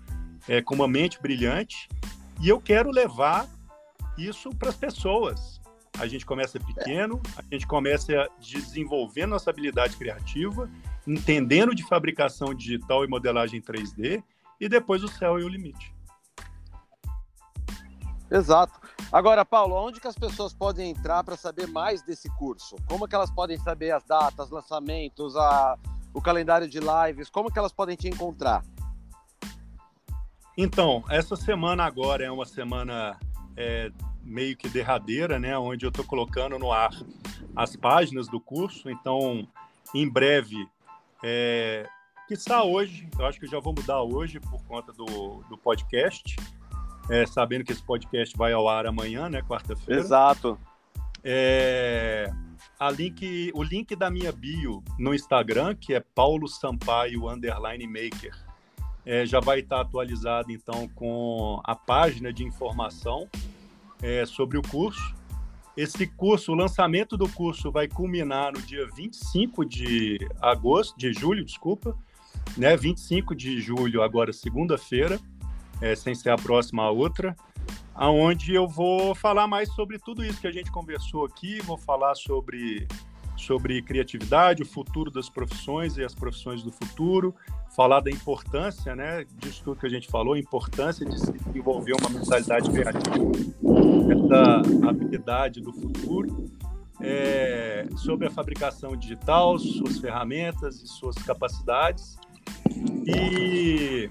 é, 0.47 0.59
com 0.59 0.73
uma 0.73 0.87
mente 0.87 1.21
brilhante. 1.21 1.87
E 2.41 2.49
eu 2.49 2.59
quero 2.59 2.89
levar 2.89 3.47
isso 4.17 4.49
para 4.49 4.69
as 4.69 4.75
pessoas. 4.75 5.61
A 5.99 6.07
gente 6.07 6.25
começa 6.25 6.59
pequeno, 6.59 7.21
a 7.37 7.43
gente 7.53 7.67
começa 7.67 8.27
desenvolvendo 8.39 9.29
nossa 9.29 9.51
habilidade 9.51 9.95
criativa, 9.95 10.67
entendendo 11.05 11.75
de 11.75 11.83
fabricação 11.83 12.51
digital 12.51 13.05
e 13.05 13.07
modelagem 13.07 13.61
3D, 13.61 14.23
e 14.59 14.67
depois 14.67 15.03
o 15.03 15.07
céu 15.07 15.37
é 15.37 15.43
o 15.43 15.47
limite. 15.47 15.93
Exato. 18.31 18.79
Agora, 19.11 19.43
Paulo, 19.43 19.75
onde 19.75 19.99
que 19.99 20.07
as 20.07 20.15
pessoas 20.15 20.53
podem 20.53 20.91
entrar 20.91 21.23
para 21.23 21.35
saber 21.35 21.67
mais 21.67 22.01
desse 22.03 22.29
curso? 22.37 22.75
Como 22.87 23.07
que 23.07 23.15
elas 23.15 23.31
podem 23.31 23.57
saber 23.57 23.91
as 23.91 24.03
datas, 24.03 24.51
lançamentos, 24.51 25.35
a, 25.35 25.77
o 26.13 26.21
calendário 26.21 26.67
de 26.67 26.79
lives? 26.79 27.29
Como 27.29 27.51
que 27.51 27.57
elas 27.57 27.73
podem 27.73 27.95
te 27.95 28.07
encontrar? 28.07 28.63
Então, 30.55 31.03
essa 31.09 31.35
semana 31.35 31.85
agora 31.85 32.23
é 32.23 32.29
uma 32.29 32.45
semana 32.45 33.17
é, 33.57 33.91
meio 34.21 34.55
que 34.55 34.69
derradeira, 34.69 35.39
né? 35.39 35.57
Onde 35.57 35.85
eu 35.85 35.89
estou 35.89 36.05
colocando 36.05 36.59
no 36.59 36.71
ar 36.71 36.91
as 37.55 37.75
páginas 37.75 38.27
do 38.27 38.39
curso. 38.39 38.89
Então, 38.89 39.47
em 39.95 40.07
breve, 40.07 40.67
é, 41.23 41.87
que 42.27 42.35
está 42.35 42.63
hoje, 42.63 43.09
eu 43.17 43.25
acho 43.25 43.39
que 43.39 43.45
eu 43.45 43.49
já 43.49 43.59
vou 43.59 43.73
mudar 43.73 44.03
hoje 44.03 44.39
por 44.39 44.61
conta 44.65 44.93
do, 44.93 45.43
do 45.49 45.57
podcast, 45.57 46.35
é, 47.09 47.25
sabendo 47.25 47.63
que 47.63 47.71
esse 47.71 47.83
podcast 47.83 48.37
vai 48.37 48.53
ao 48.53 48.67
ar 48.69 48.85
amanhã, 48.85 49.29
né? 49.29 49.41
Quarta-feira. 49.41 49.99
Exato. 49.99 50.59
É, 51.23 52.31
a 52.79 52.89
link, 52.89 53.51
o 53.53 53.63
link 53.63 53.95
da 53.95 54.09
minha 54.09 54.31
bio 54.31 54.83
no 54.97 55.13
Instagram, 55.13 55.75
que 55.75 55.93
é 55.93 55.99
Paulo 55.99 56.47
Sampaio 56.47 57.27
Underline 57.27 57.87
Maker 57.87 58.49
é, 59.05 59.25
já 59.25 59.39
vai 59.39 59.61
estar 59.61 59.81
atualizado 59.81 60.51
então 60.51 60.87
com 60.89 61.59
a 61.63 61.75
página 61.75 62.31
de 62.31 62.43
informação 62.43 63.27
é, 64.01 64.23
sobre 64.23 64.55
o 64.57 64.61
curso. 64.61 65.15
Esse 65.75 66.05
curso, 66.05 66.51
o 66.51 66.55
lançamento 66.55 67.17
do 67.17 67.27
curso 67.27 67.71
vai 67.71 67.87
culminar 67.87 68.53
no 68.53 68.61
dia 68.61 68.87
25 68.95 69.65
de 69.65 70.19
agosto, 70.39 70.95
de 70.95 71.11
julho, 71.11 71.43
desculpa, 71.43 71.97
né? 72.55 72.77
25 72.77 73.33
de 73.33 73.59
julho, 73.59 74.03
agora 74.03 74.31
segunda-feira, 74.31 75.19
é, 75.81 75.95
sem 75.95 76.13
ser 76.15 76.29
a 76.29 76.35
próxima 76.35 76.83
a 76.83 76.91
outra, 76.91 77.35
aonde 77.93 78.53
eu 78.53 78.67
vou 78.67 79.13
falar 79.13 79.47
mais 79.47 79.69
sobre 79.73 79.99
tudo 79.99 80.23
isso 80.23 80.39
que 80.39 80.47
a 80.47 80.51
gente 80.51 80.71
conversou 80.71 81.25
aqui, 81.25 81.61
vou 81.61 81.77
falar 81.77 82.15
sobre 82.15 82.87
sobre 83.39 83.81
criatividade, 83.81 84.61
o 84.61 84.65
futuro 84.65 85.09
das 85.09 85.29
profissões 85.29 85.97
e 85.97 86.03
as 86.03 86.13
profissões 86.13 86.61
do 86.61 86.71
futuro, 86.71 87.33
falar 87.73 88.01
da 88.01 88.11
importância, 88.11 88.93
né, 88.95 89.25
disso 89.37 89.63
tudo 89.63 89.79
que 89.79 89.85
a 89.85 89.89
gente 89.89 90.09
falou, 90.09 90.33
a 90.33 90.39
importância 90.39 91.05
de 91.05 91.17
se 91.17 91.31
desenvolver 91.31 91.93
uma 91.93 92.09
mentalidade 92.09 92.69
criativa, 92.69 93.31
essa 94.11 94.89
habilidade 94.89 95.61
do 95.61 95.71
futuro, 95.71 96.49
é, 97.01 97.87
sobre 97.95 98.27
a 98.27 98.29
fabricação 98.29 98.95
digital, 98.95 99.57
suas 99.57 99.99
ferramentas 99.99 100.81
e 100.81 100.87
suas 100.87 101.15
capacidades. 101.15 102.19
E, 103.05 104.09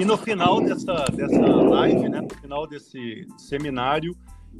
e 0.00 0.04
no 0.04 0.16
final 0.16 0.62
dessa, 0.62 1.04
dessa 1.12 1.46
live, 1.46 2.08
né, 2.08 2.22
no 2.22 2.34
final 2.40 2.66
desse 2.66 3.28
seminário, 3.36 4.16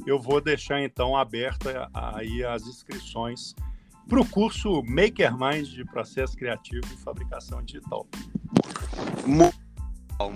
eu 0.06 0.20
vou 0.20 0.38
deixar 0.38 0.82
então 0.82 1.16
aberta 1.16 1.88
aí 1.94 2.44
as 2.44 2.66
inscrições 2.66 3.54
para 4.06 4.20
o 4.20 4.28
curso 4.28 4.82
Maker 4.82 5.34
Mind 5.38 5.66
de 5.66 5.82
processo 5.86 6.36
criativo 6.36 6.86
e 6.92 6.96
fabricação 6.98 7.62
digital. 7.62 8.06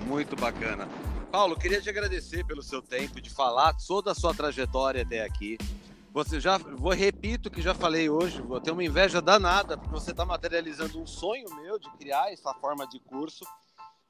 Muito 0.07 0.37
bacana. 0.37 0.89
Paulo, 1.31 1.55
queria 1.55 1.83
te 1.83 1.91
agradecer 1.91 2.43
pelo 2.47 2.63
seu 2.63 2.81
tempo 2.81 3.21
de 3.21 3.29
falar 3.29 3.75
toda 3.87 4.13
a 4.13 4.15
sua 4.15 4.33
trajetória 4.33 5.03
até 5.03 5.23
aqui. 5.23 5.59
Você 6.15 6.41
já, 6.41 6.57
vou 6.57 6.93
repito 6.93 7.51
que 7.51 7.61
já 7.61 7.75
falei 7.75 8.09
hoje, 8.09 8.41
vou 8.41 8.59
ter 8.59 8.71
uma 8.71 8.83
inveja 8.83 9.21
danada 9.21 9.77
porque 9.77 9.93
você 9.93 10.13
está 10.13 10.25
materializando 10.25 10.99
um 10.99 11.07
sonho 11.07 11.45
meu 11.57 11.79
de 11.79 11.91
criar 11.99 12.33
essa 12.33 12.55
forma 12.55 12.87
de 12.87 12.99
curso. 13.01 13.45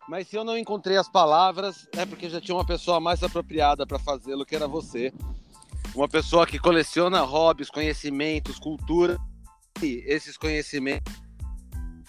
Mas 0.09 0.29
se 0.29 0.37
eu 0.37 0.45
não 0.45 0.57
encontrei 0.57 0.97
as 0.97 1.09
palavras, 1.09 1.89
é 1.97 2.05
porque 2.05 2.29
já 2.29 2.41
tinha 2.41 2.55
uma 2.55 2.67
pessoa 2.67 3.01
mais 3.01 3.23
apropriada 3.23 3.87
para 3.87 3.99
fazê-lo, 3.99 4.45
que 4.45 4.55
era 4.55 4.69
você. 4.69 5.13
Uma 5.95 6.09
pessoa 6.09 6.47
que 6.47 6.59
coleciona 6.59 7.21
hobbies, 7.23 7.71
conhecimentos, 7.71 8.59
cultura 8.59 9.19
esses 9.83 10.37
conhecimentos 10.37 11.25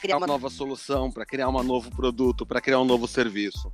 criar 0.06 0.18
uma 0.18 0.28
nova 0.28 0.50
solução, 0.50 1.12
para 1.12 1.26
criar 1.26 1.50
um 1.50 1.64
novo 1.64 1.90
produto, 1.90 2.46
para 2.46 2.62
criar 2.62 2.80
um 2.80 2.86
novo 2.86 3.08
serviço. 3.08 3.72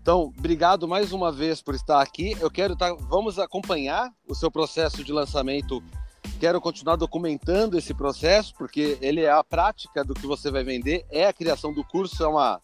Então, 0.00 0.32
obrigado 0.38 0.86
mais 0.86 1.12
uma 1.12 1.32
vez 1.32 1.60
por 1.60 1.74
estar 1.74 2.00
aqui. 2.00 2.36
Eu 2.40 2.50
quero 2.50 2.74
estar, 2.74 2.94
tá, 2.94 3.04
vamos 3.08 3.38
acompanhar 3.38 4.10
o 4.28 4.34
seu 4.34 4.50
processo 4.50 5.02
de 5.02 5.12
lançamento. 5.12 5.82
Quero 6.38 6.60
continuar 6.60 6.96
documentando 6.96 7.76
esse 7.76 7.92
processo, 7.92 8.54
porque 8.56 8.96
ele 9.00 9.22
é 9.22 9.30
a 9.30 9.42
prática 9.42 10.04
do 10.04 10.14
que 10.14 10.26
você 10.26 10.50
vai 10.50 10.62
vender, 10.62 11.04
é 11.10 11.26
a 11.26 11.32
criação 11.32 11.72
do 11.72 11.82
curso, 11.82 12.22
é 12.22 12.28
uma 12.28 12.60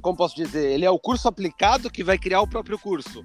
como 0.00 0.16
posso 0.16 0.34
dizer, 0.34 0.70
ele 0.70 0.84
é 0.84 0.90
o 0.90 0.98
curso 0.98 1.28
aplicado 1.28 1.90
que 1.90 2.04
vai 2.04 2.18
criar 2.18 2.40
o 2.40 2.48
próprio 2.48 2.78
curso. 2.78 3.24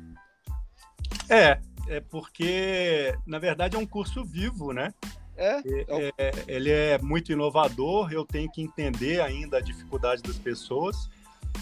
É, 1.30 1.60
é 1.88 1.99
porque 1.99 3.15
na 3.26 3.40
verdade 3.40 3.76
é 3.76 3.80
um 3.80 3.86
curso 3.86 4.23
vivo, 4.23 4.73
né? 4.73 4.94
É, 5.38 5.61
é, 5.65 6.11
é, 6.18 6.32
ele 6.48 6.69
é 6.69 6.99
muito 6.99 7.32
inovador, 7.32 8.11
eu 8.11 8.26
tenho 8.26 8.52
que 8.52 8.61
entender 8.61 9.22
ainda 9.22 9.57
a 9.57 9.61
dificuldade 9.61 10.22
das 10.22 10.38
pessoas. 10.38 11.10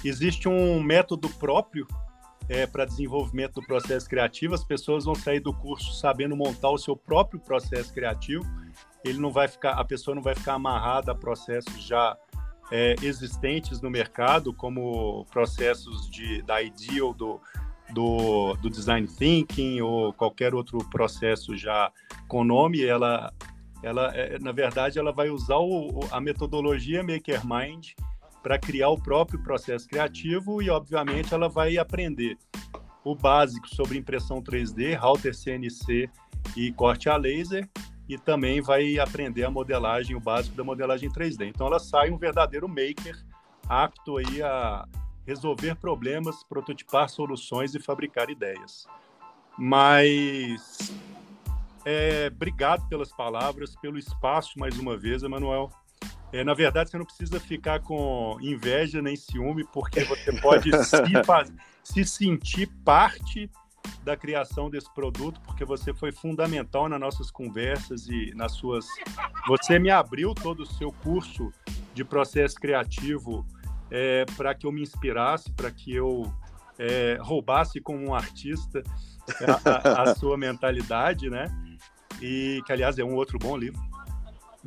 Existe 0.04 0.50
um 0.50 0.82
método 0.82 1.30
próprio 1.30 1.88
é, 2.50 2.66
para 2.66 2.84
desenvolvimento 2.84 3.62
do 3.62 3.66
processo 3.66 4.10
criativo. 4.10 4.56
As 4.56 4.64
pessoas 4.64 5.06
vão 5.06 5.16
sair 5.16 5.40
do 5.40 5.54
curso 5.54 5.94
sabendo 5.94 6.36
montar 6.36 6.70
o 6.70 6.78
seu 6.78 6.96
próprio 6.96 7.40
processo 7.40 7.94
criativo. 7.94 8.44
Ele 9.06 9.20
não 9.20 9.32
vai 9.32 9.48
ficar, 9.48 9.74
a 9.74 9.86
pessoa 9.86 10.14
não 10.14 10.22
vai 10.22 10.36
ficar 10.36 10.56
amarrada 10.56 11.12
a 11.12 11.16
processos 11.16 11.82
já 11.82 12.18
é, 12.72 12.96
existentes 13.02 13.82
no 13.82 13.90
mercado, 13.90 14.54
como 14.54 15.26
processos 15.32 16.10
de, 16.10 16.42
da 16.44 16.62
Ideal, 16.62 17.14
do, 17.14 17.40
do, 17.92 18.54
do 18.56 18.70
design 18.70 19.08
thinking 19.08 19.82
ou 19.82 20.14
qualquer 20.14 20.54
outro 20.54 20.78
processo 20.90 21.56
já 21.58 21.92
com 22.28 22.44
nome. 22.44 22.84
Ela 22.84 23.34
ela, 23.82 24.14
é, 24.14 24.38
na 24.40 24.52
verdade, 24.52 25.00
ela 25.00 25.12
vai 25.12 25.30
usar 25.30 25.58
o, 25.58 26.02
a 26.12 26.20
metodologia 26.20 27.02
MakerMind 27.02 27.94
para 28.44 28.58
criar 28.58 28.90
o 28.90 29.02
próprio 29.02 29.42
processo 29.42 29.88
criativo 29.88 30.62
e, 30.62 30.70
obviamente, 30.70 31.34
ela 31.34 31.48
vai 31.48 31.78
aprender 31.78 32.38
o 33.04 33.16
básico 33.16 33.68
sobre 33.70 33.98
impressão 33.98 34.42
3D, 34.42 34.98
router 34.98 35.34
CNC 35.34 36.10
e 36.56 36.72
corte 36.74 37.10
a 37.10 37.16
laser 37.16 37.70
e 38.10 38.18
também 38.18 38.60
vai 38.60 38.98
aprender 38.98 39.44
a 39.44 39.52
modelagem, 39.52 40.16
o 40.16 40.20
básico 40.20 40.58
da 40.58 40.64
modelagem 40.64 41.12
3D. 41.12 41.48
Então, 41.48 41.68
ela 41.68 41.80
sai 41.80 42.10
um 42.10 42.18
verdadeiro 42.18 42.68
maker 42.68 43.16
apto 43.70 44.18
aí 44.18 44.42
a 44.42 44.84
resolver 45.28 45.76
problemas, 45.76 46.44
prototipar 46.44 47.08
soluções 47.08 47.76
e 47.76 47.80
fabricar 47.80 48.32
ideias. 48.32 48.88
Mas 49.56 50.92
é, 51.86 52.32
obrigado 52.34 52.88
pelas 52.90 53.12
palavras, 53.12 53.76
pelo 53.76 54.00
espaço 54.00 54.58
mais 54.58 54.80
uma 54.80 54.98
vez, 54.98 55.22
Emanuel. 55.22 55.70
É, 56.34 56.44
na 56.44 56.56
verdade, 56.56 56.90
você 56.90 56.98
não 56.98 57.06
precisa 57.06 57.40
ficar 57.40 57.80
com 57.82 58.38
inveja 58.42 59.04
nem 59.04 59.16
ciúme, 59.16 59.64
porque 59.72 60.04
você 60.04 60.34
pode 60.40 60.72
se, 60.84 60.98
se 61.84 62.06
sentir 62.06 62.68
parte 62.84 63.52
da 64.04 64.16
criação 64.16 64.70
desse 64.70 64.92
produto, 64.94 65.40
porque 65.42 65.66
você 65.66 65.94
foi 65.94 66.12
fundamental 66.12 66.88
nas 66.88 67.00
nossas 67.00 67.30
conversas 67.30 68.08
e 68.08 68.34
nas 68.36 68.54
suas. 68.54 68.86
Você 69.48 69.78
me 69.78 69.90
abriu 69.90 70.34
todo 70.34 70.62
o 70.62 70.66
seu 70.66 70.92
curso 70.92 71.52
de 71.94 72.04
processo 72.04 72.56
criativo 72.56 73.46
é, 73.92 74.26
para 74.38 74.54
que 74.54 74.66
eu 74.66 74.72
me 74.72 74.82
inspirasse, 74.82 75.52
para 75.52 75.70
que 75.72 75.94
eu 75.94 76.32
é, 76.78 77.18
roubasse 77.22 77.82
como 77.82 78.00
um 78.00 78.14
artista 78.14 78.82
a, 79.46 79.70
a, 79.70 80.04
a, 80.04 80.16
sua 80.16 80.38
mentalidade, 80.38 81.30
né? 81.30 81.46
E 82.22 82.62
que, 82.66 82.72
aliás, 82.72 82.98
é 82.98 83.04
um 83.04 83.16
outro 83.16 83.38
bom 83.38 83.58
livro. 83.58 83.80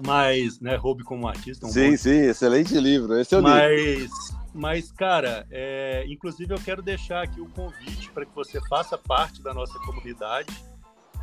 Mas, 0.06 0.58
né, 0.60 0.74
Roube 0.76 1.04
como 1.04 1.28
artista. 1.28 1.66
É 1.66 1.68
um 1.68 1.72
sim, 1.72 1.96
sim, 1.96 2.22
excelente 2.22 2.78
livro. 2.78 3.18
Esse 3.18 3.34
é 3.34 3.38
o 3.38 3.42
mas, 3.42 3.80
livro. 3.80 4.41
Mas, 4.54 4.92
cara, 4.92 5.46
é, 5.50 6.04
inclusive 6.08 6.52
eu 6.52 6.58
quero 6.58 6.82
deixar 6.82 7.22
aqui 7.22 7.40
o 7.40 7.48
convite 7.48 8.10
para 8.10 8.26
que 8.26 8.34
você 8.34 8.60
faça 8.68 8.98
parte 8.98 9.42
da 9.42 9.54
nossa 9.54 9.78
comunidade. 9.80 10.52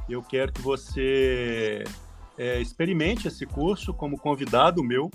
Eu 0.10 0.24
quero 0.24 0.52
que 0.52 0.62
você 0.62 1.84
é, 2.38 2.60
experimente 2.60 3.28
esse 3.28 3.46
curso 3.46 3.94
como 3.94 4.18
convidado 4.18 4.84
meu 4.84 5.12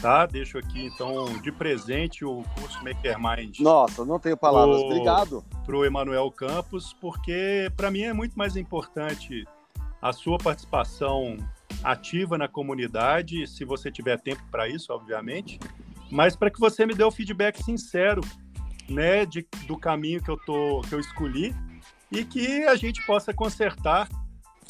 tá? 0.00 0.26
Deixo 0.26 0.58
aqui, 0.58 0.86
então, 0.86 1.40
de 1.40 1.50
presente 1.50 2.24
o 2.24 2.44
curso 2.58 2.82
Makermind. 2.82 3.58
Nossa, 3.60 4.04
não 4.04 4.18
tenho 4.18 4.36
palavras. 4.36 4.76
Pro, 4.76 4.86
Obrigado. 4.86 5.44
Para 5.64 5.76
o 5.76 5.84
Emanuel 5.84 6.30
Campos, 6.30 6.94
porque 7.00 7.70
para 7.76 7.90
mim 7.90 8.02
é 8.02 8.12
muito 8.12 8.36
mais 8.38 8.56
importante 8.56 9.46
a 10.00 10.12
sua 10.12 10.38
participação 10.38 11.36
ativa 11.82 12.38
na 12.38 12.48
comunidade, 12.48 13.46
se 13.46 13.64
você 13.64 13.90
tiver 13.90 14.18
tempo 14.20 14.42
para 14.50 14.68
isso, 14.68 14.92
obviamente, 14.92 15.58
mas 16.10 16.36
para 16.36 16.50
que 16.50 16.60
você 16.60 16.86
me 16.86 16.94
dê 16.94 17.04
o 17.04 17.10
feedback 17.10 17.62
sincero, 17.62 18.22
né, 18.88 19.26
de, 19.26 19.46
do 19.66 19.76
caminho 19.76 20.22
que 20.22 20.30
eu 20.30 20.36
tô, 20.36 20.80
que 20.82 20.94
eu 20.94 21.00
escolhi 21.00 21.54
e 22.10 22.24
que 22.24 22.64
a 22.64 22.74
gente 22.74 23.04
possa 23.04 23.34
consertar 23.34 24.08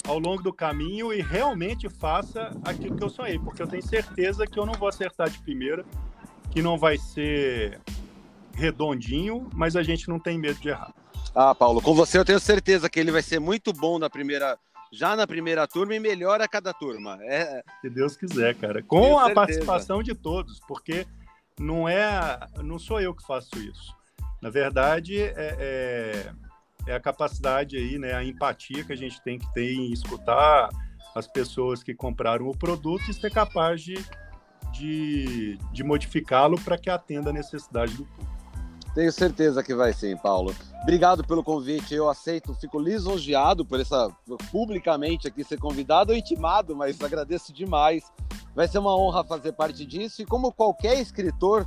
ao 0.07 0.19
longo 0.19 0.43
do 0.43 0.53
caminho 0.53 1.13
e 1.13 1.21
realmente 1.21 1.89
faça 1.89 2.51
aquilo 2.65 2.97
que 2.97 3.05
eu 3.05 3.11
sonhei, 3.11 3.39
porque 3.39 3.63
eu 3.63 3.67
tenho 3.67 3.83
certeza 3.83 4.47
que 4.47 4.59
eu 4.59 4.67
não 4.67 4.75
vou 4.75 4.89
acertar 4.89 5.29
de 5.29 5.39
primeira, 5.41 5.85
que 6.51 6.63
não 6.63 6.79
vai 6.79 6.97
ser 6.97 7.81
redondinho, 8.55 9.49
mas 9.55 9.77
a 9.77 9.83
gente 9.83 10.09
não 10.09 10.19
tem 10.19 10.39
medo 10.39 10.59
de 10.61 10.71
errar. 10.71 10.93
Ah, 11.35 11.55
Paulo, 11.55 11.81
com 11.81 11.95
você 11.95 12.19
eu 12.19 12.25
tenho 12.25 12.41
certeza 12.41 12.89
que 12.89 12.99
ele 12.99 13.13
vai 13.13 13.23
ser 13.23 13.39
muito 13.39 13.73
bom 13.73 13.99
na 13.99 14.11
primeira, 14.11 14.59
já 14.93 15.15
na 15.15 15.27
primeira 15.27 15.67
turma 15.69 15.95
e 15.95 16.01
melhor 16.01 16.41
a 16.41 16.49
cada 16.49 16.73
turma. 16.73 17.19
É... 17.23 17.63
Se 17.81 17.91
Deus 17.91 18.17
quiser, 18.17 18.55
cara. 18.57 18.83
Com 18.83 19.19
a 19.19 19.31
participação 19.31 20.03
de 20.03 20.15
todos, 20.15 20.59
porque 20.67 21.07
não 21.59 21.89
é, 21.89 22.39
não 22.63 22.79
sou 22.79 23.01
eu 23.01 23.15
que 23.15 23.27
faço 23.27 23.59
isso. 23.59 23.97
Na 24.41 24.51
verdade, 24.51 25.21
é, 25.21 25.33
é 25.37 26.33
é 26.89 26.95
a 26.95 27.01
capacidade 27.01 27.77
aí, 27.77 27.99
né, 27.99 28.15
a 28.15 28.25
empatia 28.25 28.83
que 28.83 28.93
a 28.93 28.97
gente 28.97 29.21
tem 29.21 29.39
que 29.39 29.53
ter 29.53 29.75
em 29.75 29.93
escutar 29.93 30.71
as 31.15 31.27
pessoas 31.27 31.83
que 31.83 31.95
compraram 31.95 32.49
o 32.49 32.57
produto 32.57 33.11
e 33.11 33.15
ser 33.15 33.31
capaz 33.31 33.83
de, 33.83 33.97
de, 34.73 35.59
de 35.73 35.85
modificá-lo 35.85 36.59
para 36.61 36.79
que 36.79 36.89
atenda 36.89 37.31
a 37.31 37.33
necessidade 37.33 37.95
do 37.95 38.07
público. 38.07 38.28
Tenho 38.99 39.13
certeza 39.13 39.63
que 39.63 39.77
vai 39.77 39.93
sim, 39.93 40.17
Paulo. 40.17 40.53
Obrigado 40.83 41.23
pelo 41.23 41.45
convite, 41.45 41.95
eu 41.95 42.09
aceito, 42.09 42.53
fico 42.57 42.81
lisonjeado 42.81 43.65
por 43.65 43.79
essa 43.79 44.11
publicamente 44.51 45.29
aqui 45.29 45.45
ser 45.45 45.57
convidado 45.57 46.11
ou 46.11 46.19
intimado, 46.19 46.75
mas 46.75 47.01
agradeço 47.01 47.53
demais. 47.53 48.03
Vai 48.57 48.67
ser 48.67 48.81
uma 48.81 48.97
honra 48.97 49.23
fazer 49.23 49.53
parte 49.53 49.87
disso 49.87 50.21
e 50.21 50.27
como 50.27 50.51
qualquer 50.51 50.99
escritor 50.99 51.65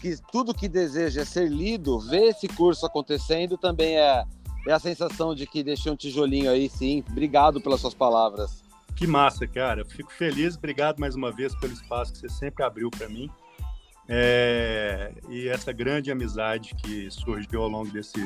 que 0.00 0.16
tudo 0.32 0.54
que 0.54 0.66
deseja 0.66 1.20
é 1.20 1.24
ser 1.26 1.50
lido, 1.50 2.00
ver 2.00 2.28
esse 2.30 2.48
curso 2.48 2.86
acontecendo 2.86 3.58
também 3.58 3.98
é 3.98 4.24
é 4.66 4.72
a 4.72 4.78
sensação 4.78 5.34
de 5.34 5.46
que 5.46 5.62
deixei 5.62 5.92
um 5.92 5.96
tijolinho 5.96 6.50
aí, 6.50 6.70
sim. 6.70 7.04
Obrigado 7.10 7.60
pelas 7.60 7.82
suas 7.82 7.92
palavras. 7.92 8.64
Que 8.96 9.06
massa, 9.06 9.46
cara. 9.46 9.84
Fico 9.84 10.10
feliz. 10.10 10.56
Obrigado 10.56 10.98
mais 10.98 11.14
uma 11.14 11.30
vez 11.30 11.54
pelo 11.56 11.74
espaço 11.74 12.14
que 12.14 12.20
você 12.20 12.28
sempre 12.30 12.64
abriu 12.64 12.90
para 12.90 13.06
mim. 13.06 13.30
É... 14.08 15.12
E 15.28 15.48
essa 15.48 15.72
grande 15.72 16.10
amizade 16.10 16.74
que 16.74 17.10
surgiu 17.10 17.62
ao 17.62 17.68
longo 17.68 17.90
desse, 17.90 18.20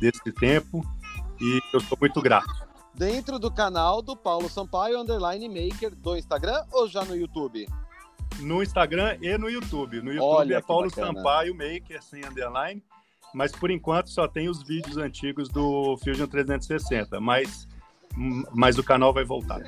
desse 0.00 0.32
tempo. 0.32 0.84
E 1.40 1.60
eu 1.72 1.80
sou 1.80 1.96
muito 2.00 2.20
grato. 2.20 2.68
Dentro 2.94 3.38
do 3.38 3.50
canal 3.50 4.02
do 4.02 4.16
Paulo 4.16 4.48
Sampaio, 4.48 4.98
underline 4.98 5.48
maker, 5.48 5.94
do 5.94 6.16
Instagram 6.16 6.64
ou 6.72 6.88
já 6.88 7.04
no 7.04 7.16
YouTube? 7.16 7.66
No 8.40 8.62
Instagram 8.62 9.16
e 9.22 9.38
no 9.38 9.48
YouTube. 9.48 10.00
No 10.02 10.12
YouTube 10.12 10.24
Olha, 10.24 10.56
é 10.56 10.60
Paulo 10.60 10.88
bacana. 10.88 11.06
Sampaio 11.06 11.54
Maker, 11.54 12.02
sem 12.02 12.24
underline 12.24 12.82
mas 13.32 13.52
por 13.52 13.70
enquanto 13.70 14.10
só 14.10 14.26
tem 14.26 14.48
os 14.48 14.62
vídeos 14.62 14.96
antigos 14.96 15.48
do 15.48 15.96
Fusion 15.98 16.26
360, 16.26 17.20
mas, 17.20 17.68
mas 18.16 18.78
o 18.78 18.84
canal 18.84 19.12
vai 19.12 19.24
voltar. 19.24 19.60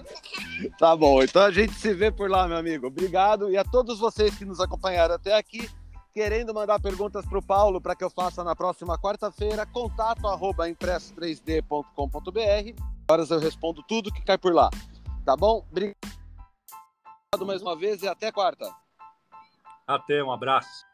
Tá 0.78 0.96
bom, 0.96 1.22
então 1.22 1.42
a 1.42 1.50
gente 1.50 1.74
se 1.74 1.92
vê 1.94 2.10
por 2.10 2.30
lá, 2.30 2.48
meu 2.48 2.56
amigo. 2.56 2.86
Obrigado 2.86 3.50
e 3.50 3.56
a 3.56 3.64
todos 3.64 3.98
vocês 3.98 4.36
que 4.36 4.44
nos 4.44 4.60
acompanharam 4.60 5.14
até 5.14 5.36
aqui. 5.36 5.68
Querendo 6.12 6.52
mandar 6.52 6.80
perguntas 6.80 7.24
para 7.24 7.38
o 7.38 7.42
Paulo 7.42 7.80
para 7.80 7.94
que 7.94 8.02
eu 8.02 8.10
faça 8.10 8.42
na 8.42 8.56
próxima 8.56 8.98
quarta-feira, 8.98 9.64
contato 9.64 10.26
arroba 10.26 10.68
impresso3d.com.br. 10.68 12.82
Horas 13.08 13.30
eu 13.30 13.38
respondo 13.38 13.80
tudo 13.84 14.12
que 14.12 14.22
cai 14.22 14.36
por 14.36 14.52
lá. 14.52 14.70
Tá 15.24 15.36
bom? 15.36 15.64
Obrigado 15.70 15.94
mais 17.46 17.62
uma 17.62 17.76
vez 17.76 18.02
e 18.02 18.08
até 18.08 18.32
quarta. 18.32 18.68
Até, 19.86 20.22
um 20.22 20.32
abraço. 20.32 20.84